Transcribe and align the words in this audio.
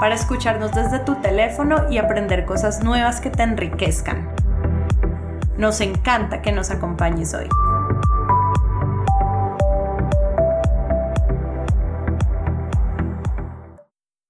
para 0.00 0.14
escucharnos 0.14 0.72
desde 0.72 1.00
tu 1.00 1.16
teléfono 1.16 1.90
y 1.90 1.98
aprender 1.98 2.44
cosas 2.44 2.82
nuevas 2.82 3.20
que 3.20 3.30
te 3.30 3.42
enriquezcan. 3.42 4.28
Nos 5.56 5.80
encanta 5.80 6.40
que 6.40 6.52
nos 6.52 6.70
acompañes 6.70 7.34
hoy. 7.34 7.48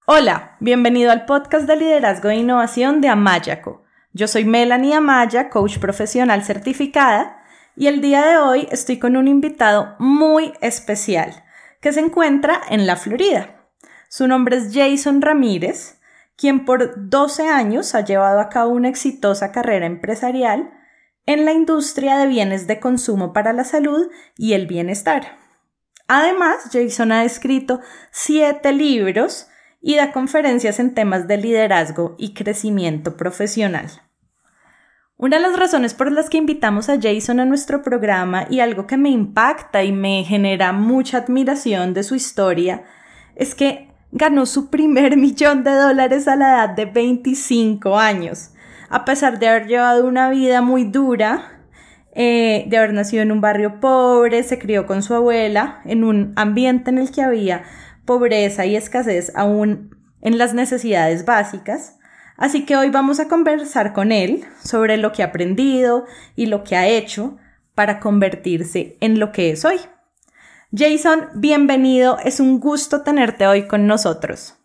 Hola, 0.05 0.55
bienvenido 0.59 1.11
al 1.11 1.25
podcast 1.25 1.67
de 1.67 1.75
liderazgo 1.75 2.29
e 2.29 2.37
innovación 2.37 2.99
de 2.99 3.09
Amayaco. 3.09 3.83
Yo 4.11 4.27
soy 4.27 4.43
Melanie 4.43 4.95
Amaya, 4.95 5.49
coach 5.49 5.77
profesional 5.77 6.43
certificada, 6.43 7.43
y 7.75 7.85
el 7.87 8.01
día 8.01 8.25
de 8.25 8.37
hoy 8.37 8.67
estoy 8.71 8.97
con 8.97 9.15
un 9.15 9.27
invitado 9.27 9.95
muy 9.99 10.51
especial 10.61 11.43
que 11.79 11.93
se 11.93 11.99
encuentra 11.99 12.59
en 12.69 12.87
la 12.87 12.95
Florida. 12.95 13.58
Su 14.11 14.27
nombre 14.27 14.57
es 14.57 14.73
Jason 14.73 15.21
Ramírez, 15.21 15.99
quien 16.35 16.65
por 16.65 17.09
12 17.09 17.47
años 17.47 17.93
ha 17.93 18.03
llevado 18.03 18.39
a 18.39 18.49
cabo 18.49 18.71
una 18.71 18.89
exitosa 18.89 19.51
carrera 19.51 19.85
empresarial 19.85 20.71
en 21.27 21.45
la 21.45 21.53
industria 21.53 22.17
de 22.17 22.25
bienes 22.25 22.65
de 22.65 22.79
consumo 22.79 23.33
para 23.33 23.53
la 23.53 23.63
salud 23.63 24.09
y 24.35 24.53
el 24.53 24.65
bienestar. 24.65 25.37
Además, 26.07 26.69
Jason 26.71 27.11
ha 27.11 27.23
escrito 27.23 27.81
siete 28.09 28.71
libros 28.71 29.47
y 29.79 29.95
da 29.95 30.11
conferencias 30.11 30.79
en 30.79 30.95
temas 30.95 31.27
de 31.27 31.37
liderazgo 31.37 32.15
y 32.17 32.33
crecimiento 32.33 33.15
profesional. 33.15 33.91
Una 35.17 35.37
de 35.37 35.43
las 35.43 35.59
razones 35.59 35.93
por 35.93 36.11
las 36.11 36.31
que 36.31 36.37
invitamos 36.37 36.89
a 36.89 36.99
Jason 36.99 37.39
a 37.39 37.45
nuestro 37.45 37.83
programa 37.83 38.47
y 38.49 38.61
algo 38.61 38.87
que 38.87 38.97
me 38.97 39.09
impacta 39.09 39.83
y 39.83 39.91
me 39.91 40.23
genera 40.23 40.73
mucha 40.73 41.19
admiración 41.19 41.93
de 41.93 42.01
su 42.01 42.15
historia 42.15 42.85
es 43.35 43.53
que 43.53 43.88
ganó 44.11 44.45
su 44.45 44.69
primer 44.69 45.17
millón 45.17 45.63
de 45.63 45.71
dólares 45.71 46.27
a 46.27 46.35
la 46.35 46.49
edad 46.49 46.69
de 46.69 46.85
25 46.85 47.97
años. 47.97 48.51
A 48.89 49.05
pesar 49.05 49.39
de 49.39 49.47
haber 49.47 49.67
llevado 49.67 50.07
una 50.07 50.29
vida 50.29 50.61
muy 50.61 50.83
dura, 50.83 51.59
eh, 52.13 52.65
de 52.67 52.77
haber 52.77 52.93
nacido 52.93 53.21
en 53.21 53.31
un 53.31 53.39
barrio 53.39 53.79
pobre, 53.79 54.41
se 54.43 54.57
crió 54.57 54.87
con 54.87 55.03
su 55.03 55.13
abuela 55.13 55.81
en 55.85 56.03
un 56.03 56.33
ambiente 56.35 56.89
en 56.89 56.97
el 56.97 57.11
que 57.11 57.21
había 57.21 57.63
pobreza 58.05 58.65
y 58.65 58.75
escasez 58.75 59.31
aún 59.35 59.95
en 60.21 60.37
las 60.37 60.53
necesidades 60.53 61.25
básicas. 61.25 61.97
Así 62.35 62.65
que 62.65 62.75
hoy 62.75 62.89
vamos 62.89 63.19
a 63.19 63.27
conversar 63.27 63.93
con 63.93 64.11
él 64.11 64.45
sobre 64.63 64.97
lo 64.97 65.11
que 65.11 65.21
ha 65.21 65.27
aprendido 65.27 66.05
y 66.35 66.47
lo 66.47 66.63
que 66.63 66.75
ha 66.75 66.87
hecho 66.87 67.37
para 67.75 67.99
convertirse 67.99 68.97
en 69.01 69.19
lo 69.19 69.31
que 69.31 69.51
es 69.51 69.63
hoy. 69.65 69.77
Jason, 70.71 71.29
bienvenido. 71.33 72.19
Es 72.23 72.39
un 72.39 72.59
gusto 72.59 73.01
tenerte 73.01 73.47
hoy 73.47 73.65
con 73.65 73.87
nosotros. 73.87 74.55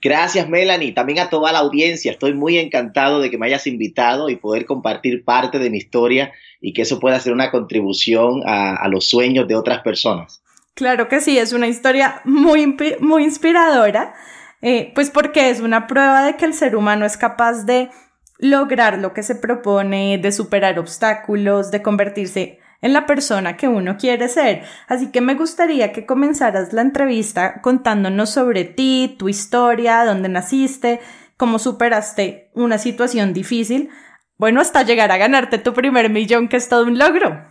Gracias, 0.00 0.48
Melanie. 0.48 0.92
También 0.92 1.18
a 1.18 1.28
toda 1.28 1.52
la 1.52 1.58
audiencia. 1.58 2.12
Estoy 2.12 2.32
muy 2.32 2.56
encantado 2.56 3.20
de 3.20 3.30
que 3.30 3.36
me 3.36 3.46
hayas 3.46 3.66
invitado 3.66 4.30
y 4.30 4.36
poder 4.36 4.64
compartir 4.64 5.24
parte 5.24 5.58
de 5.58 5.68
mi 5.68 5.76
historia 5.76 6.32
y 6.62 6.72
que 6.72 6.82
eso 6.82 6.98
pueda 6.98 7.20
ser 7.20 7.34
una 7.34 7.50
contribución 7.50 8.42
a, 8.46 8.88
los 8.88 9.06
sueños 9.06 9.46
de 9.46 9.54
otras 9.54 9.82
personas. 9.82 10.42
Claro 10.74 11.08
que 11.08 11.20
sí, 11.20 11.36
es 11.36 11.52
una 11.52 11.66
historia 11.66 12.22
muy, 12.24 12.76
muy 13.00 13.24
inspiradora, 13.24 14.14
eh, 14.62 14.92
pues 14.94 15.10
porque 15.10 15.50
es 15.50 15.60
una 15.60 15.86
prueba 15.86 16.24
de 16.24 16.36
que 16.36 16.46
el 16.46 16.54
ser 16.54 16.74
humano 16.74 17.04
es 17.04 17.18
capaz 17.18 17.64
de 17.64 17.90
lograr 18.38 18.98
lo 18.98 19.12
que 19.12 19.22
se 19.22 19.34
propone, 19.34 20.16
de 20.16 20.32
superar 20.32 20.78
obstáculos, 20.78 21.70
de 21.70 21.82
convertirse 21.82 22.60
en 22.80 22.92
la 22.92 23.06
persona 23.06 23.56
que 23.56 23.68
uno 23.68 23.96
quiere 23.96 24.28
ser. 24.28 24.62
Así 24.86 25.10
que 25.10 25.20
me 25.20 25.34
gustaría 25.34 25.92
que 25.92 26.06
comenzaras 26.06 26.72
la 26.72 26.82
entrevista 26.82 27.60
contándonos 27.62 28.30
sobre 28.30 28.64
ti, 28.64 29.16
tu 29.18 29.28
historia, 29.28 30.04
dónde 30.04 30.28
naciste, 30.28 31.00
cómo 31.36 31.58
superaste 31.58 32.50
una 32.54 32.78
situación 32.78 33.32
difícil, 33.32 33.90
bueno, 34.38 34.60
hasta 34.60 34.84
llegar 34.84 35.10
a 35.10 35.16
ganarte 35.16 35.58
tu 35.58 35.74
primer 35.74 36.10
millón, 36.10 36.48
que 36.48 36.58
es 36.58 36.68
todo 36.68 36.84
un 36.84 36.98
logro. 36.98 37.44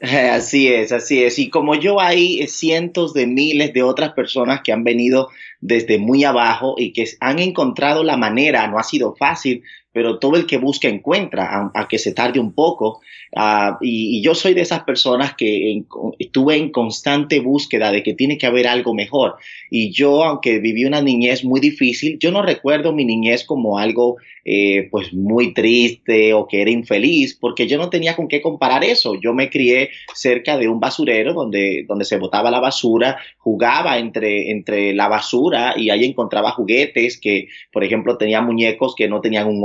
Así 0.00 0.68
es, 0.68 0.92
así 0.92 1.22
es. 1.22 1.38
Y 1.38 1.50
como 1.50 1.74
yo 1.74 2.00
hay 2.00 2.46
cientos 2.46 3.12
de 3.12 3.26
miles 3.26 3.74
de 3.74 3.82
otras 3.82 4.12
personas 4.12 4.62
que 4.62 4.72
han 4.72 4.82
venido 4.82 5.28
desde 5.60 5.98
muy 5.98 6.24
abajo 6.24 6.74
y 6.78 6.94
que 6.94 7.04
han 7.20 7.38
encontrado 7.38 8.02
la 8.02 8.16
manera, 8.16 8.66
no 8.68 8.78
ha 8.78 8.82
sido 8.82 9.14
fácil, 9.14 9.62
pero 9.92 10.18
todo 10.18 10.36
el 10.36 10.46
que 10.46 10.58
busca 10.58 10.88
encuentra, 10.88 11.70
a, 11.74 11.88
que 11.88 11.98
se 11.98 12.12
tarde 12.12 12.38
un 12.38 12.52
poco. 12.52 13.00
Ah, 13.34 13.78
y, 13.80 14.22
yo 14.22 14.34
soy 14.34 14.54
de 14.54 14.60
esas 14.60 14.84
personas 14.84 15.34
que 15.34 15.82
estuve 16.18 16.56
en 16.56 16.70
constante 16.70 17.40
búsqueda 17.40 17.90
de 17.90 18.02
que 18.02 18.14
tiene 18.14 18.38
que 18.38 18.46
haber 18.46 18.68
algo 18.68 18.94
mejor. 18.94 19.36
Y 19.70 19.90
yo, 19.90 20.24
aunque 20.24 20.58
viví 20.58 20.84
una 20.84 21.02
niñez 21.02 21.44
muy 21.44 21.60
difícil, 21.60 22.18
yo 22.18 22.30
no 22.30 22.42
recuerdo 22.42 22.92
mi 22.92 23.04
niñez 23.04 23.44
como 23.44 23.78
algo 23.78 24.16
eh, 24.44 24.88
pues 24.90 25.12
muy 25.12 25.52
triste 25.52 26.32
o 26.32 26.46
que 26.46 26.62
era 26.62 26.70
infeliz, 26.70 27.36
porque 27.38 27.66
yo 27.66 27.76
no 27.76 27.90
tenía 27.90 28.16
con 28.16 28.26
qué 28.26 28.40
comparar 28.40 28.84
eso. 28.84 29.14
Yo 29.20 29.34
me 29.34 29.50
crié 29.50 29.90
cerca 30.14 30.56
de 30.56 30.68
un 30.68 30.80
basurero 30.80 31.34
donde, 31.34 31.84
donde 31.86 32.04
se 32.04 32.16
botaba 32.16 32.50
la 32.50 32.60
basura, 32.60 33.18
jugaba 33.38 33.98
entre, 33.98 34.50
entre 34.50 34.94
la 34.94 35.08
basura 35.08 35.74
y 35.76 35.90
ahí 35.90 36.04
encontraba 36.04 36.52
juguetes 36.52 37.18
que, 37.20 37.48
por 37.72 37.84
ejemplo, 37.84 38.16
tenía 38.16 38.40
muñecos 38.40 38.94
que 38.96 39.08
no 39.08 39.20
tenían 39.20 39.46
un 39.46 39.60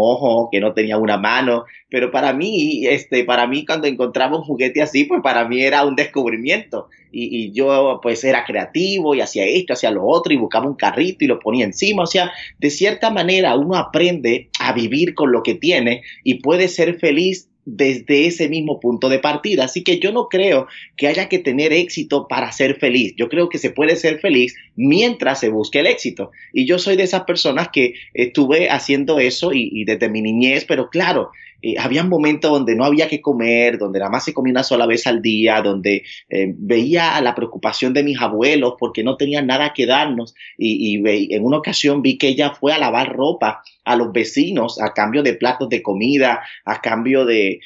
que 0.52 0.60
no 0.60 0.74
tenían 0.74 1.02
una 1.02 1.18
mano, 1.18 1.66
pero 1.90 2.12
para 2.12 2.34
mí, 2.34 2.86
este, 2.88 3.24
para 3.24 3.48
mí 3.48 3.66
cuando 3.66 3.88
encontraba 3.88 4.38
un 4.38 4.44
juguete 4.44 4.82
así, 4.82 5.06
pues 5.06 5.22
para 5.22 5.48
mí 5.48 5.62
era 5.62 5.86
un 5.86 5.96
descubrimiento. 5.96 6.90
Y, 7.12 7.46
y, 7.46 7.52
yo 7.54 8.00
pues 8.04 8.26
era 8.26 8.44
creativo 8.44 9.16
y 9.16 9.22
hacía 9.22 9.46
esto, 9.46 9.72
hacía 9.72 9.90
lo 9.90 10.06
otro 10.06 10.34
y 10.34 10.38
buscaba 10.38 10.68
un 10.68 10.76
carrito 10.76 11.24
y 11.24 11.28
lo 11.28 11.40
ponía 11.40 11.64
encima. 11.64 12.04
O 12.04 12.08
sea, 12.08 12.34
de 12.60 12.70
cierta 12.70 13.10
manera 13.10 13.56
uno 13.56 13.76
aprende 13.76 14.50
a 14.60 14.74
vivir 14.74 15.14
con 15.14 15.32
lo 15.32 15.42
que 15.42 15.56
tiene 15.56 16.04
y 16.24 16.42
puede 16.42 16.68
ser 16.68 17.00
feliz 17.00 17.50
desde 17.66 18.28
ese 18.28 18.48
mismo 18.48 18.80
punto 18.80 19.10
de 19.10 19.20
partida. 19.20 19.66
Así 19.66 19.84
que 19.84 20.00
yo 20.00 20.12
no 20.12 20.30
creo 20.30 20.68
que 20.96 21.08
haya 21.08 21.28
que 21.28 21.40
tener 21.40 21.74
éxito 21.74 22.28
para 22.28 22.52
ser 22.52 22.76
feliz. 22.78 23.14
Yo 23.18 23.28
creo 23.28 23.50
que 23.50 23.58
se 23.58 23.72
puede 23.72 23.96
ser 23.96 24.20
feliz 24.20 24.56
mientras 24.76 25.40
se 25.40 25.50
busque 25.50 25.80
el 25.80 25.88
éxito. 25.88 26.32
Y 26.54 26.66
yo 26.66 26.80
soy 26.80 26.96
de 26.96 27.04
esas 27.04 27.24
personas 27.24 27.70
que 27.70 27.96
estuve 28.14 28.70
haciendo 28.70 29.20
eso 29.20 29.52
y, 29.54 29.70
y 29.74 29.86
desde 29.86 30.10
mi 30.10 30.22
niñez, 30.22 30.66
pero 30.66 30.90
claro, 30.90 31.32
eh, 31.62 31.76
había 31.80 32.04
momentos 32.04 32.52
donde 32.52 32.76
no 32.76 32.86
había 32.86 33.08
que 33.08 33.22
comer, 33.22 33.78
donde 33.78 34.00
nada 34.00 34.12
más 34.12 34.26
se 34.26 34.34
comía 34.34 34.52
una 34.52 34.64
sola 34.64 34.86
vez 34.86 35.08
al 35.08 35.22
día, 35.22 35.62
donde 35.62 36.04
eh, 36.30 36.54
veía 36.58 37.20
la 37.22 37.36
preocupación 37.36 37.94
de 37.94 38.04
mis 38.04 38.20
abuelos 38.20 38.76
porque 38.78 39.04
no 39.04 39.18
tenían 39.18 39.48
nada 39.48 39.74
que 39.74 39.86
darnos 39.86 40.36
y, 40.58 40.96
en 41.34 41.44
una 41.44 41.58
ocasión 41.58 42.02
vi 42.02 42.18
que 42.18 42.28
ella 42.28 42.52
fue 42.52 42.74
a 42.74 42.78
lavar 42.78 43.14
ropa 43.14 43.64
a 43.84 43.96
los 43.96 44.12
vecinos 44.12 44.82
a 44.82 44.94
cambio 44.94 45.24
de 45.24 45.34
platos 45.34 45.70
de 45.70 45.82
comida, 45.82 46.42
a 46.66 46.82
cambio 46.82 47.26
de, 47.26 47.60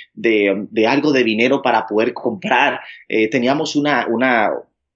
algo 0.87 1.11
de 1.11 1.23
dinero 1.23 1.61
para 1.61 1.85
poder 1.85 2.13
comprar. 2.13 2.81
Eh, 3.07 3.29
teníamos 3.29 3.75
una, 3.75 4.07
una, 4.07 4.51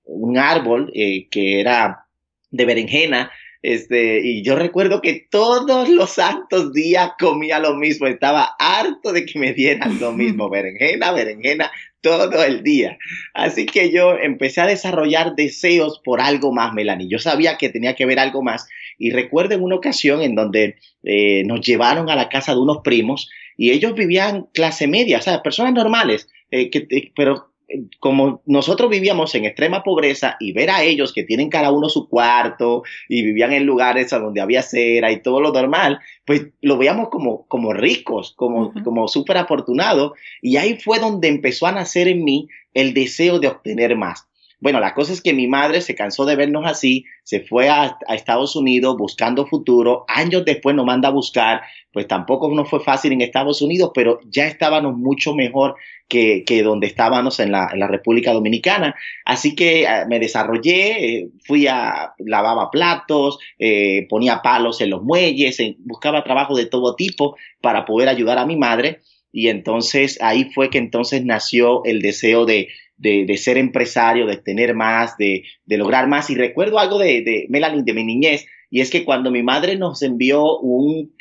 un 0.06 0.38
árbol 0.38 0.92
que 0.94 1.60
era 1.60 2.06
de 2.52 2.66
berenjena 2.66 3.32
este, 3.64 4.20
y 4.22 4.44
yo 4.44 4.58
recuerdo 4.58 5.02
que 5.02 5.26
todos 5.32 5.88
los 5.88 6.12
santos 6.12 6.74
días 6.74 7.12
comía 7.18 7.60
lo 7.60 7.76
mismo. 7.76 8.08
Estaba 8.08 8.56
harto 8.60 9.14
de 9.14 9.26
que 9.26 9.40
me 9.40 9.54
dieran 9.54 10.00
lo 10.02 10.12
mismo. 10.12 10.50
Berenjena, 10.52 11.14
berenjena, 11.14 11.72
todo 12.02 12.44
el 12.44 12.62
día. 12.62 12.98
Así 13.34 13.66
que 13.66 13.90
yo 13.90 14.18
empecé 14.18 14.60
a 14.60 14.68
desarrollar 14.68 15.36
deseos 15.36 16.02
por 16.04 16.20
algo 16.20 16.52
más, 16.52 16.74
Melanie. 16.74 17.08
Yo 17.08 17.20
sabía 17.20 17.58
que 17.58 17.70
tenía 17.70 17.96
que 17.96 18.06
ver 18.06 18.20
algo 18.20 18.44
más. 18.44 18.68
Y 18.98 19.12
recuerdo 19.12 19.56
en 19.56 19.64
una 19.64 19.78
ocasión 19.78 20.22
en 20.22 20.36
donde 20.36 20.76
eh, 21.04 21.44
nos 21.46 21.62
llevaron 21.62 22.10
a 22.10 22.18
la 22.18 22.28
casa 22.28 22.54
de 22.54 22.60
unos 22.60 22.80
primos 22.84 23.30
y 23.56 23.72
ellos 23.72 23.94
vivían 23.94 24.48
clase 24.54 24.88
media, 24.88 25.20
o 25.20 25.22
sea, 25.22 25.42
personas 25.42 25.74
normales, 25.74 26.28
eh, 26.52 26.70
que, 26.70 26.86
pero 27.16 27.53
como 28.00 28.42
nosotros 28.46 28.90
vivíamos 28.90 29.34
en 29.36 29.46
extrema 29.46 29.84
pobreza 29.84 30.36
y 30.40 30.52
ver 30.54 30.70
a 30.70 30.84
ellos 30.84 31.14
que 31.14 31.24
tienen 31.24 31.50
cada 31.50 31.72
uno 31.72 31.90
su 31.90 32.08
cuarto 32.08 32.84
y 33.10 33.24
vivían 33.24 33.54
en 33.54 33.66
lugares 33.66 34.10
donde 34.10 34.42
había 34.42 34.62
cera 34.62 35.12
y 35.12 35.22
todo 35.22 35.42
lo 35.42 35.52
normal, 35.52 36.00
pues 36.26 36.48
lo 36.62 36.78
veíamos 36.78 37.10
como, 37.10 37.46
como 37.48 37.74
ricos, 37.74 38.34
como, 38.36 38.74
como 38.84 39.08
súper 39.08 39.38
afortunados. 39.38 40.14
Y 40.42 40.58
ahí 40.58 40.78
fue 40.80 41.00
donde 41.00 41.28
empezó 41.28 41.68
a 41.68 41.72
nacer 41.72 42.08
en 42.08 42.24
mí 42.24 42.48
el 42.74 42.94
deseo 42.94 43.40
de 43.40 43.48
obtener 43.48 43.96
más. 43.96 44.28
Bueno, 44.64 44.80
la 44.80 44.94
cosa 44.94 45.12
es 45.12 45.20
que 45.20 45.34
mi 45.34 45.46
madre 45.46 45.82
se 45.82 45.94
cansó 45.94 46.24
de 46.24 46.38
vernos 46.38 46.64
así, 46.66 47.04
se 47.24 47.42
fue 47.42 47.68
a, 47.68 47.98
Estados 48.08 48.56
Unidos 48.56 48.96
buscando 48.98 49.46
futuro, 49.46 50.06
años 50.08 50.46
después 50.46 50.74
nos 50.74 50.86
manda 50.86 51.10
a 51.10 51.12
buscar, 51.12 51.64
pues 51.92 52.08
tampoco 52.08 52.50
no 52.50 52.64
fue 52.64 52.80
fácil 52.80 53.12
en 53.12 53.20
Estados 53.20 53.62
Unidos, 53.62 53.92
pero 53.94 54.22
ya 54.30 54.48
estábamos 54.48 54.96
mucho 54.96 55.36
mejor 55.36 55.76
que, 56.08 56.46
donde 56.64 56.88
estábamos 56.88 57.42
en 57.42 57.52
la, 57.52 57.68
República 57.90 58.32
Dominicana. 58.32 58.96
Así 59.26 59.54
que 59.54 59.84
eh, 59.84 60.06
me 60.08 60.20
desarrollé, 60.20 61.18
eh, 61.18 61.30
fui 61.46 61.68
a 61.68 62.14
lavaba 62.20 62.72
platos, 62.72 63.40
eh, 63.60 64.08
ponía 64.08 64.42
palos 64.42 64.80
en 64.80 64.92
los 64.92 65.04
muelles, 65.04 65.62
buscaba 65.80 66.24
trabajo 66.24 66.56
de 66.56 66.68
todo 66.68 66.96
tipo 66.96 67.36
para 67.60 67.84
poder 67.84 68.08
ayudar 68.08 68.38
a 68.38 68.46
mi 68.46 68.56
madre. 68.56 69.02
Y 69.34 69.50
entonces 69.50 70.22
ahí 70.22 70.52
fue 70.54 70.70
que 70.70 70.78
entonces 70.78 71.26
nació 71.26 71.84
el 71.84 72.02
deseo 72.02 72.46
de, 72.46 72.70
de, 73.04 73.38
ser 73.38 73.58
empresario, 73.58 74.26
de 74.26 74.38
tener 74.38 74.74
más, 74.74 75.18
de, 75.18 75.44
lograr 75.68 76.08
más. 76.08 76.30
Y 76.30 76.36
recuerdo 76.36 76.80
algo 76.80 76.98
de, 76.98 77.22
de, 77.22 77.46
Melanie, 77.50 77.84
de 77.84 77.94
mi 77.94 78.04
niñez, 78.04 78.46
y 78.70 78.82
es 78.82 78.90
que 78.90 79.04
cuando 79.06 79.30
mi 79.30 79.44
madre 79.44 79.76
nos 79.76 80.02
envió 80.02 80.58
un, 80.60 81.14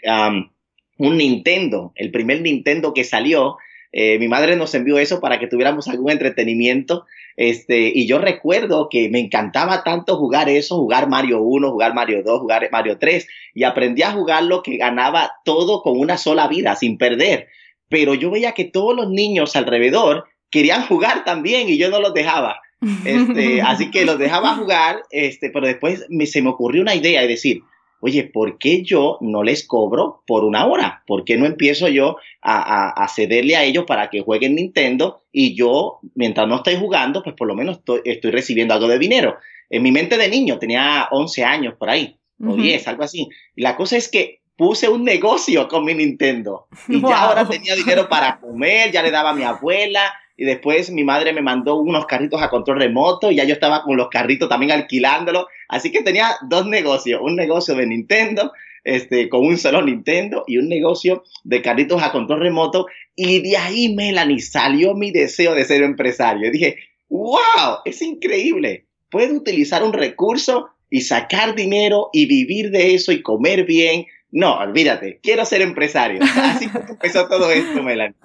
un 0.99 1.17
Nintendo, 1.17 1.93
el 1.97 2.11
primer 2.11 2.41
Nintendo 2.41 2.95
que 2.95 3.05
salió, 3.05 3.57
eh, 3.93 4.19
mi 4.19 4.27
madre 4.27 4.57
nos 4.57 4.75
envió 4.75 4.99
eso 4.99 5.21
para 5.21 5.39
que 5.39 5.49
tuviéramos 5.49 5.87
algún 5.87 6.11
entretenimiento. 6.11 7.05
Este, 7.37 7.93
y 7.95 8.07
yo 8.07 8.19
recuerdo 8.19 8.89
que 8.89 9.11
me 9.11 9.21
encantaba 9.21 9.85
tanto 9.85 10.17
jugar 10.17 10.49
eso, 10.49 10.77
jugar 10.77 11.09
Mario 11.09 11.43
1, 11.43 11.71
jugar 11.71 11.93
Mario 11.93 12.23
2, 12.25 12.41
jugar 12.41 12.69
Mario 12.73 12.99
3, 12.99 13.27
y 13.55 13.65
aprendí 13.65 14.03
a 14.03 14.13
jugar 14.13 14.45
lo 14.45 14.63
que 14.63 14.79
ganaba 14.79 15.33
todo 15.45 15.83
con 15.83 15.99
una 15.99 16.17
sola 16.17 16.49
vida, 16.49 16.75
sin 16.75 16.97
perder. 16.97 17.49
Pero 17.89 18.15
yo 18.15 18.31
veía 18.31 18.53
que 18.53 18.65
todos 18.65 18.97
los 18.97 19.11
niños 19.11 19.55
alrededor 19.57 20.25
querían 20.53 20.87
jugar 20.87 21.25
también 21.25 21.69
y 21.69 21.79
yo 21.79 21.91
no 21.91 21.99
los 21.99 22.15
dejaba. 22.15 22.61
Este, 23.05 23.63
así 23.63 23.91
que 23.91 24.05
los 24.05 24.19
dejaba 24.19 24.55
jugar, 24.55 25.03
este, 25.11 25.51
pero 25.51 25.67
después 25.67 26.07
me, 26.09 26.27
se 26.27 26.43
me 26.43 26.51
ocurrió 26.51 26.83
una 26.83 26.95
idea 26.95 27.23
de 27.23 27.29
decir, 27.29 27.63
oye, 28.01 28.25
¿por 28.25 28.59
qué 28.59 28.83
yo 28.83 29.19
no 29.21 29.43
les 29.43 29.67
cobro 29.67 30.23
por 30.27 30.45
una 30.45 30.67
hora? 30.67 31.03
¿Por 31.07 31.25
qué 31.25 31.37
no 31.37 31.47
empiezo 31.47 31.89
yo 31.89 32.17
a, 32.43 33.07
cederle 33.09 33.57
a 33.57 33.65
ellos 33.65 33.85
para 33.87 34.11
que 34.11 34.23
jueguen 34.23 34.57
Nintendo 34.57 35.23
y 35.33 35.55
yo, 35.55 36.01
mientras 36.15 36.49
no 36.49 36.57
estoy 36.57 36.77
jugando, 36.77 37.23
pues 37.23 37.37
por 37.37 37.47
lo 37.47 37.55
menos 37.55 37.81
estoy, 38.05 38.31
recibiendo 38.31 38.75
algo 38.75 38.89
de 38.89 38.99
dinero? 38.99 39.37
En 39.71 39.83
mi 39.83 39.93
mente 39.93 40.19
de 40.19 40.29
niño, 40.29 40.59
tenía 40.59 41.09
11 41.13 41.45
años 41.45 41.75
por 41.79 41.89
ahí, 41.89 42.19
o 42.45 42.57
10, 42.57 42.89
algo 42.89 43.05
así. 43.05 43.29
la 43.55 43.77
cosa 43.77 43.97
es 43.97 44.09
que 44.09 44.43
puse 44.57 44.89
un 44.89 45.05
negocio 45.05 45.67
con 45.69 45.85
mi 45.85 45.95
Nintendo 45.95 46.67
y 46.89 47.01
ya 47.01 47.23
ahora 47.23 47.49
tenía 47.49 47.75
dinero 47.75 48.09
para 48.09 48.39
comer, 48.39 48.91
ya 48.91 49.03
le 49.03 49.11
daba 49.11 49.31
a 49.31 49.35
mi 49.35 49.45
abuela, 49.45 50.13
y 50.43 50.45
después 50.45 50.91
mi 50.91 51.05
madre 51.05 51.33
me 51.33 51.41
mandó 51.41 51.77
unos 51.77 52.05
carritos 52.07 52.43
a 52.43 52.51
control 52.51 52.81
remoto 52.81 53.31
y 53.31 53.37
ya 53.37 53.45
yo 53.45 53.55
estaba 53.55 53.85
con 53.85 53.97
los 53.97 54.09
carritos 54.09 54.49
también 54.49 54.73
alquilándolos. 54.73 55.47
Así 55.69 55.93
que 55.93 56.03
tenía 56.03 56.35
dos 56.49 56.67
negocios, 56.67 57.21
un 57.23 57.37
negocio 57.37 57.77
de 57.77 57.87
Nintendo, 57.87 58.51
este, 58.83 59.29
con 59.29 59.47
un 59.47 59.57
solo 59.57 59.83
Nintendo 59.83 60.43
y 60.49 60.59
un 60.59 60.69
negocio 60.69 61.23
de 61.45 61.63
carritos 61.63 62.03
a 62.03 62.11
control 62.11 62.41
remoto. 62.41 62.87
Y 63.15 63.41
de 63.41 63.57
ahí, 63.57 63.95
Melanie, 63.95 64.41
salió 64.41 64.95
mi 64.95 65.13
deseo 65.13 65.55
de 65.55 65.65
ser 65.65 65.85
empresario. 65.85 66.49
Y 66.49 66.51
dije, 66.51 66.77
wow, 67.09 67.79
es 67.85 68.03
increíble. 68.03 68.87
Puedo 69.13 69.37
utilizar 69.37 69.85
un 69.85 69.93
recurso 69.93 70.71
y 70.91 71.03
sacar 71.03 71.55
dinero 71.55 72.09
y 72.13 72.27
vivir 72.27 72.73
de 72.73 72.97
eso 72.97 73.13
y 73.13 73.23
comer 73.23 73.65
bien. 73.65 74.07
No, 74.33 74.59
olvídate, 74.59 75.21
quiero 75.23 75.45
ser 75.45 75.63
empresario. 75.63 76.19
Así 76.21 76.69
empezó 76.89 77.29
todo 77.29 77.49
esto, 77.53 77.81
Melanie. 77.81 78.17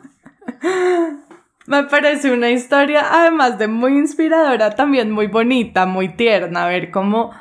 Me 1.68 1.84
parece 1.84 2.32
una 2.32 2.50
historia, 2.50 3.06
además 3.12 3.58
de 3.60 3.68
muy 3.68 3.98
inspiradora, 3.98 4.70
también 4.72 5.12
muy 5.12 5.28
bonita, 5.28 5.86
muy 5.86 6.16
tierna, 6.16 6.66
ver 6.66 6.92
cómo 6.92 7.32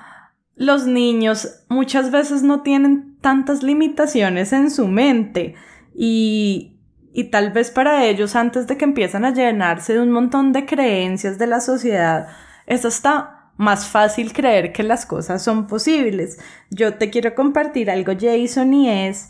los 0.57 0.89
niños 0.89 1.65
muchas 1.69 2.11
veces 2.11 2.43
no 2.43 2.63
tienen 2.63 3.19
tantas 3.21 3.63
limitaciones 3.63 4.53
en 4.53 4.73
su 4.73 4.89
mente 4.89 5.55
y, 5.95 6.77
y 7.13 7.31
tal 7.31 7.53
vez 7.53 7.71
para 7.71 8.05
ellos 8.05 8.35
antes 8.35 8.67
de 8.67 8.77
que 8.77 8.85
empiezan 8.85 9.25
a 9.25 9.33
llenarse 9.33 9.93
de 9.93 10.01
un 10.01 10.11
montón 10.11 10.53
de 10.53 10.67
creencias 10.67 11.39
de 11.39 11.47
la 11.47 11.61
sociedad, 11.61 12.27
es 12.67 12.85
hasta 12.85 13.53
más 13.57 13.87
fácil 13.87 14.33
creer 14.33 14.73
que 14.73 14.83
las 14.83 15.07
cosas 15.07 15.41
son 15.45 15.69
posibles. 15.69 16.41
Yo 16.71 16.95
te 16.95 17.11
quiero 17.11 17.37
compartir 17.37 17.93
algo, 17.93 18.13
Jason, 18.19 18.75
y 18.75 18.91
es 18.91 19.29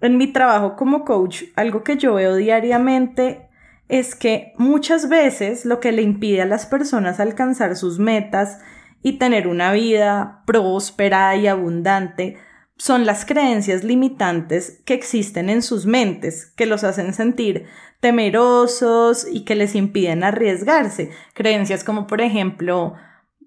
en 0.00 0.16
mi 0.18 0.26
trabajo 0.26 0.74
como 0.74 1.04
coach, 1.04 1.44
algo 1.54 1.84
que 1.84 1.96
yo 1.96 2.14
veo 2.14 2.34
diariamente 2.34 3.43
es 3.88 4.14
que 4.14 4.52
muchas 4.56 5.08
veces 5.08 5.64
lo 5.64 5.80
que 5.80 5.92
le 5.92 6.02
impide 6.02 6.42
a 6.42 6.46
las 6.46 6.66
personas 6.66 7.20
alcanzar 7.20 7.76
sus 7.76 7.98
metas 7.98 8.58
y 9.02 9.18
tener 9.18 9.46
una 9.46 9.72
vida 9.72 10.42
próspera 10.46 11.36
y 11.36 11.46
abundante 11.46 12.38
son 12.76 13.06
las 13.06 13.24
creencias 13.24 13.84
limitantes 13.84 14.82
que 14.84 14.94
existen 14.94 15.48
en 15.48 15.62
sus 15.62 15.86
mentes, 15.86 16.46
que 16.56 16.66
los 16.66 16.82
hacen 16.82 17.14
sentir 17.14 17.66
temerosos 18.00 19.26
y 19.30 19.44
que 19.44 19.54
les 19.54 19.74
impiden 19.74 20.24
arriesgarse. 20.24 21.10
Creencias 21.34 21.84
como, 21.84 22.06
por 22.06 22.20
ejemplo, 22.20 22.94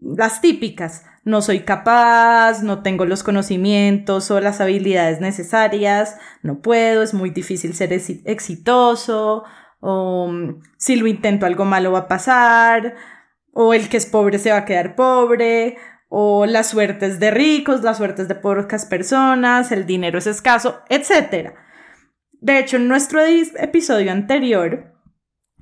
las 0.01 0.41
típicas, 0.41 1.03
no 1.23 1.41
soy 1.41 1.61
capaz, 1.61 2.63
no 2.63 2.81
tengo 2.83 3.05
los 3.05 3.21
conocimientos 3.23 4.31
o 4.31 4.39
las 4.39 4.61
habilidades 4.61 5.19
necesarias, 5.19 6.17
no 6.41 6.61
puedo, 6.61 7.03
es 7.03 7.13
muy 7.13 7.31
difícil 7.31 7.75
ser 7.75 7.91
exitoso, 7.91 9.43
o 9.79 10.27
mm, 10.27 10.61
si 10.77 10.95
lo 10.95 11.07
intento 11.07 11.45
algo 11.45 11.65
malo 11.65 11.91
va 11.91 11.99
a 11.99 12.07
pasar, 12.07 12.95
o 13.53 13.73
el 13.73 13.89
que 13.89 13.97
es 13.97 14.05
pobre 14.05 14.39
se 14.39 14.51
va 14.51 14.57
a 14.57 14.65
quedar 14.65 14.95
pobre, 14.95 15.77
o 16.09 16.45
las 16.45 16.69
suertes 16.69 17.19
de 17.19 17.31
ricos, 17.31 17.81
las 17.83 17.97
suertes 17.97 18.27
de 18.27 18.35
pocas 18.35 18.85
personas, 18.85 19.71
el 19.71 19.85
dinero 19.85 20.19
es 20.19 20.27
escaso, 20.27 20.81
etc. 20.89 21.53
De 22.39 22.59
hecho, 22.59 22.77
en 22.77 22.87
nuestro 22.87 23.21
episodio 23.21 24.11
anterior 24.11 24.93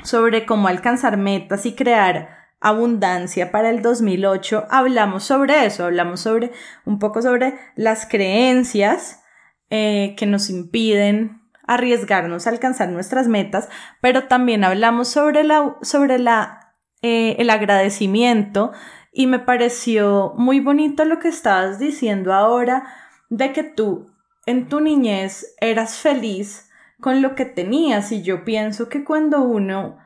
sobre 0.04 0.46
cómo 0.46 0.68
alcanzar 0.68 1.18
metas 1.18 1.66
y 1.66 1.74
crear 1.74 2.36
abundancia 2.60 3.52
para 3.52 3.70
el 3.70 3.82
2008, 3.82 4.68
hablamos 4.70 5.24
sobre 5.24 5.66
eso, 5.66 5.86
hablamos 5.86 6.20
sobre 6.20 6.52
un 6.86 7.00
poco 7.00 7.22
sobre 7.22 7.56
las 7.76 8.06
creencias 8.06 9.24
eh, 9.70 10.16
que 10.18 10.26
nos 10.26 10.50
impiden 10.50 11.42
arriesgarnos 11.68 12.48
a 12.48 12.50
alcanzar 12.50 12.90
nuestras 12.90 13.28
metas, 13.28 13.70
pero 14.02 14.26
también 14.26 14.64
hablamos 14.64 15.08
sobre, 15.08 15.44
la, 15.44 15.76
sobre 15.82 16.20
la, 16.20 16.76
eh, 17.02 17.36
el 17.40 17.50
agradecimiento. 17.50 18.72
Y 19.12 19.28
me 19.28 19.40
pareció 19.40 20.34
muy 20.36 20.60
bonito 20.60 21.06
lo 21.06 21.20
que 21.20 21.30
estabas 21.30 21.80
diciendo 21.80 22.34
ahora 22.34 22.84
de 23.30 23.54
que 23.54 23.64
tú 23.64 24.12
en 24.46 24.68
tu 24.68 24.82
niñez 24.82 25.56
eras 25.60 25.98
feliz 25.98 26.70
con 27.00 27.22
lo 27.22 27.36
que 27.36 27.46
tenías. 27.46 28.12
Y 28.12 28.24
yo 28.24 28.44
pienso 28.44 28.90
que 28.90 29.04
cuando 29.04 29.42
uno 29.42 29.98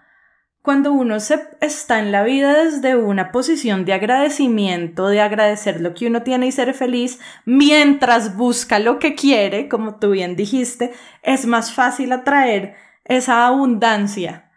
cuando 0.70 0.94
uno 0.94 1.20
se 1.20 1.42
está 1.62 1.98
en 1.98 2.12
la 2.12 2.22
vida 2.22 2.64
desde 2.64 2.96
una 2.96 3.32
posición 3.32 3.86
de 3.86 3.94
agradecimiento, 3.94 5.08
de 5.08 5.20
agradecer 5.20 5.82
lo 5.82 5.96
que 5.96 6.06
uno 6.06 6.22
tiene 6.22 6.46
y 6.46 6.52
ser 6.52 6.76
feliz, 6.76 7.20
mientras 7.44 8.38
busca 8.38 8.78
lo 8.78 9.00
que 9.00 9.16
quiere, 9.16 9.68
como 9.68 9.96
tú 9.96 10.12
bien 10.12 10.36
dijiste, 10.36 10.94
es 11.24 11.48
más 11.48 11.74
fácil 11.74 12.12
atraer 12.12 12.76
esa 13.06 13.48
abundancia. 13.48 14.52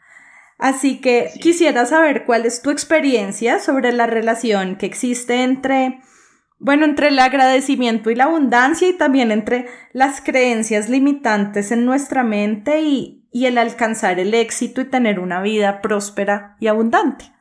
Así 0.58 1.00
que 1.00 1.30
quisiera 1.40 1.86
saber 1.86 2.26
cuál 2.26 2.44
es 2.44 2.60
tu 2.60 2.68
experiencia 2.68 3.58
sobre 3.58 3.90
la 3.90 4.06
relación 4.06 4.76
que 4.76 4.84
existe 4.84 5.42
entre, 5.42 6.02
bueno, 6.58 6.84
entre 6.84 7.08
el 7.08 7.18
agradecimiento 7.20 8.10
y 8.10 8.16
la 8.16 8.24
abundancia 8.24 8.86
y 8.86 8.92
también 8.92 9.30
entre 9.30 9.64
las 9.94 10.20
creencias 10.20 10.90
limitantes 10.90 11.72
en 11.72 11.86
nuestra 11.86 12.22
mente 12.22 12.82
y, 12.82 13.21
y 13.32 13.46
el 13.46 13.58
alcanzar 13.58 14.20
el 14.20 14.34
éxito 14.34 14.80
y 14.80 14.84
tener 14.84 15.18
una 15.18 15.40
vida 15.40 15.80
próspera 15.80 16.56
y 16.60 16.66
abundante. 16.66 17.32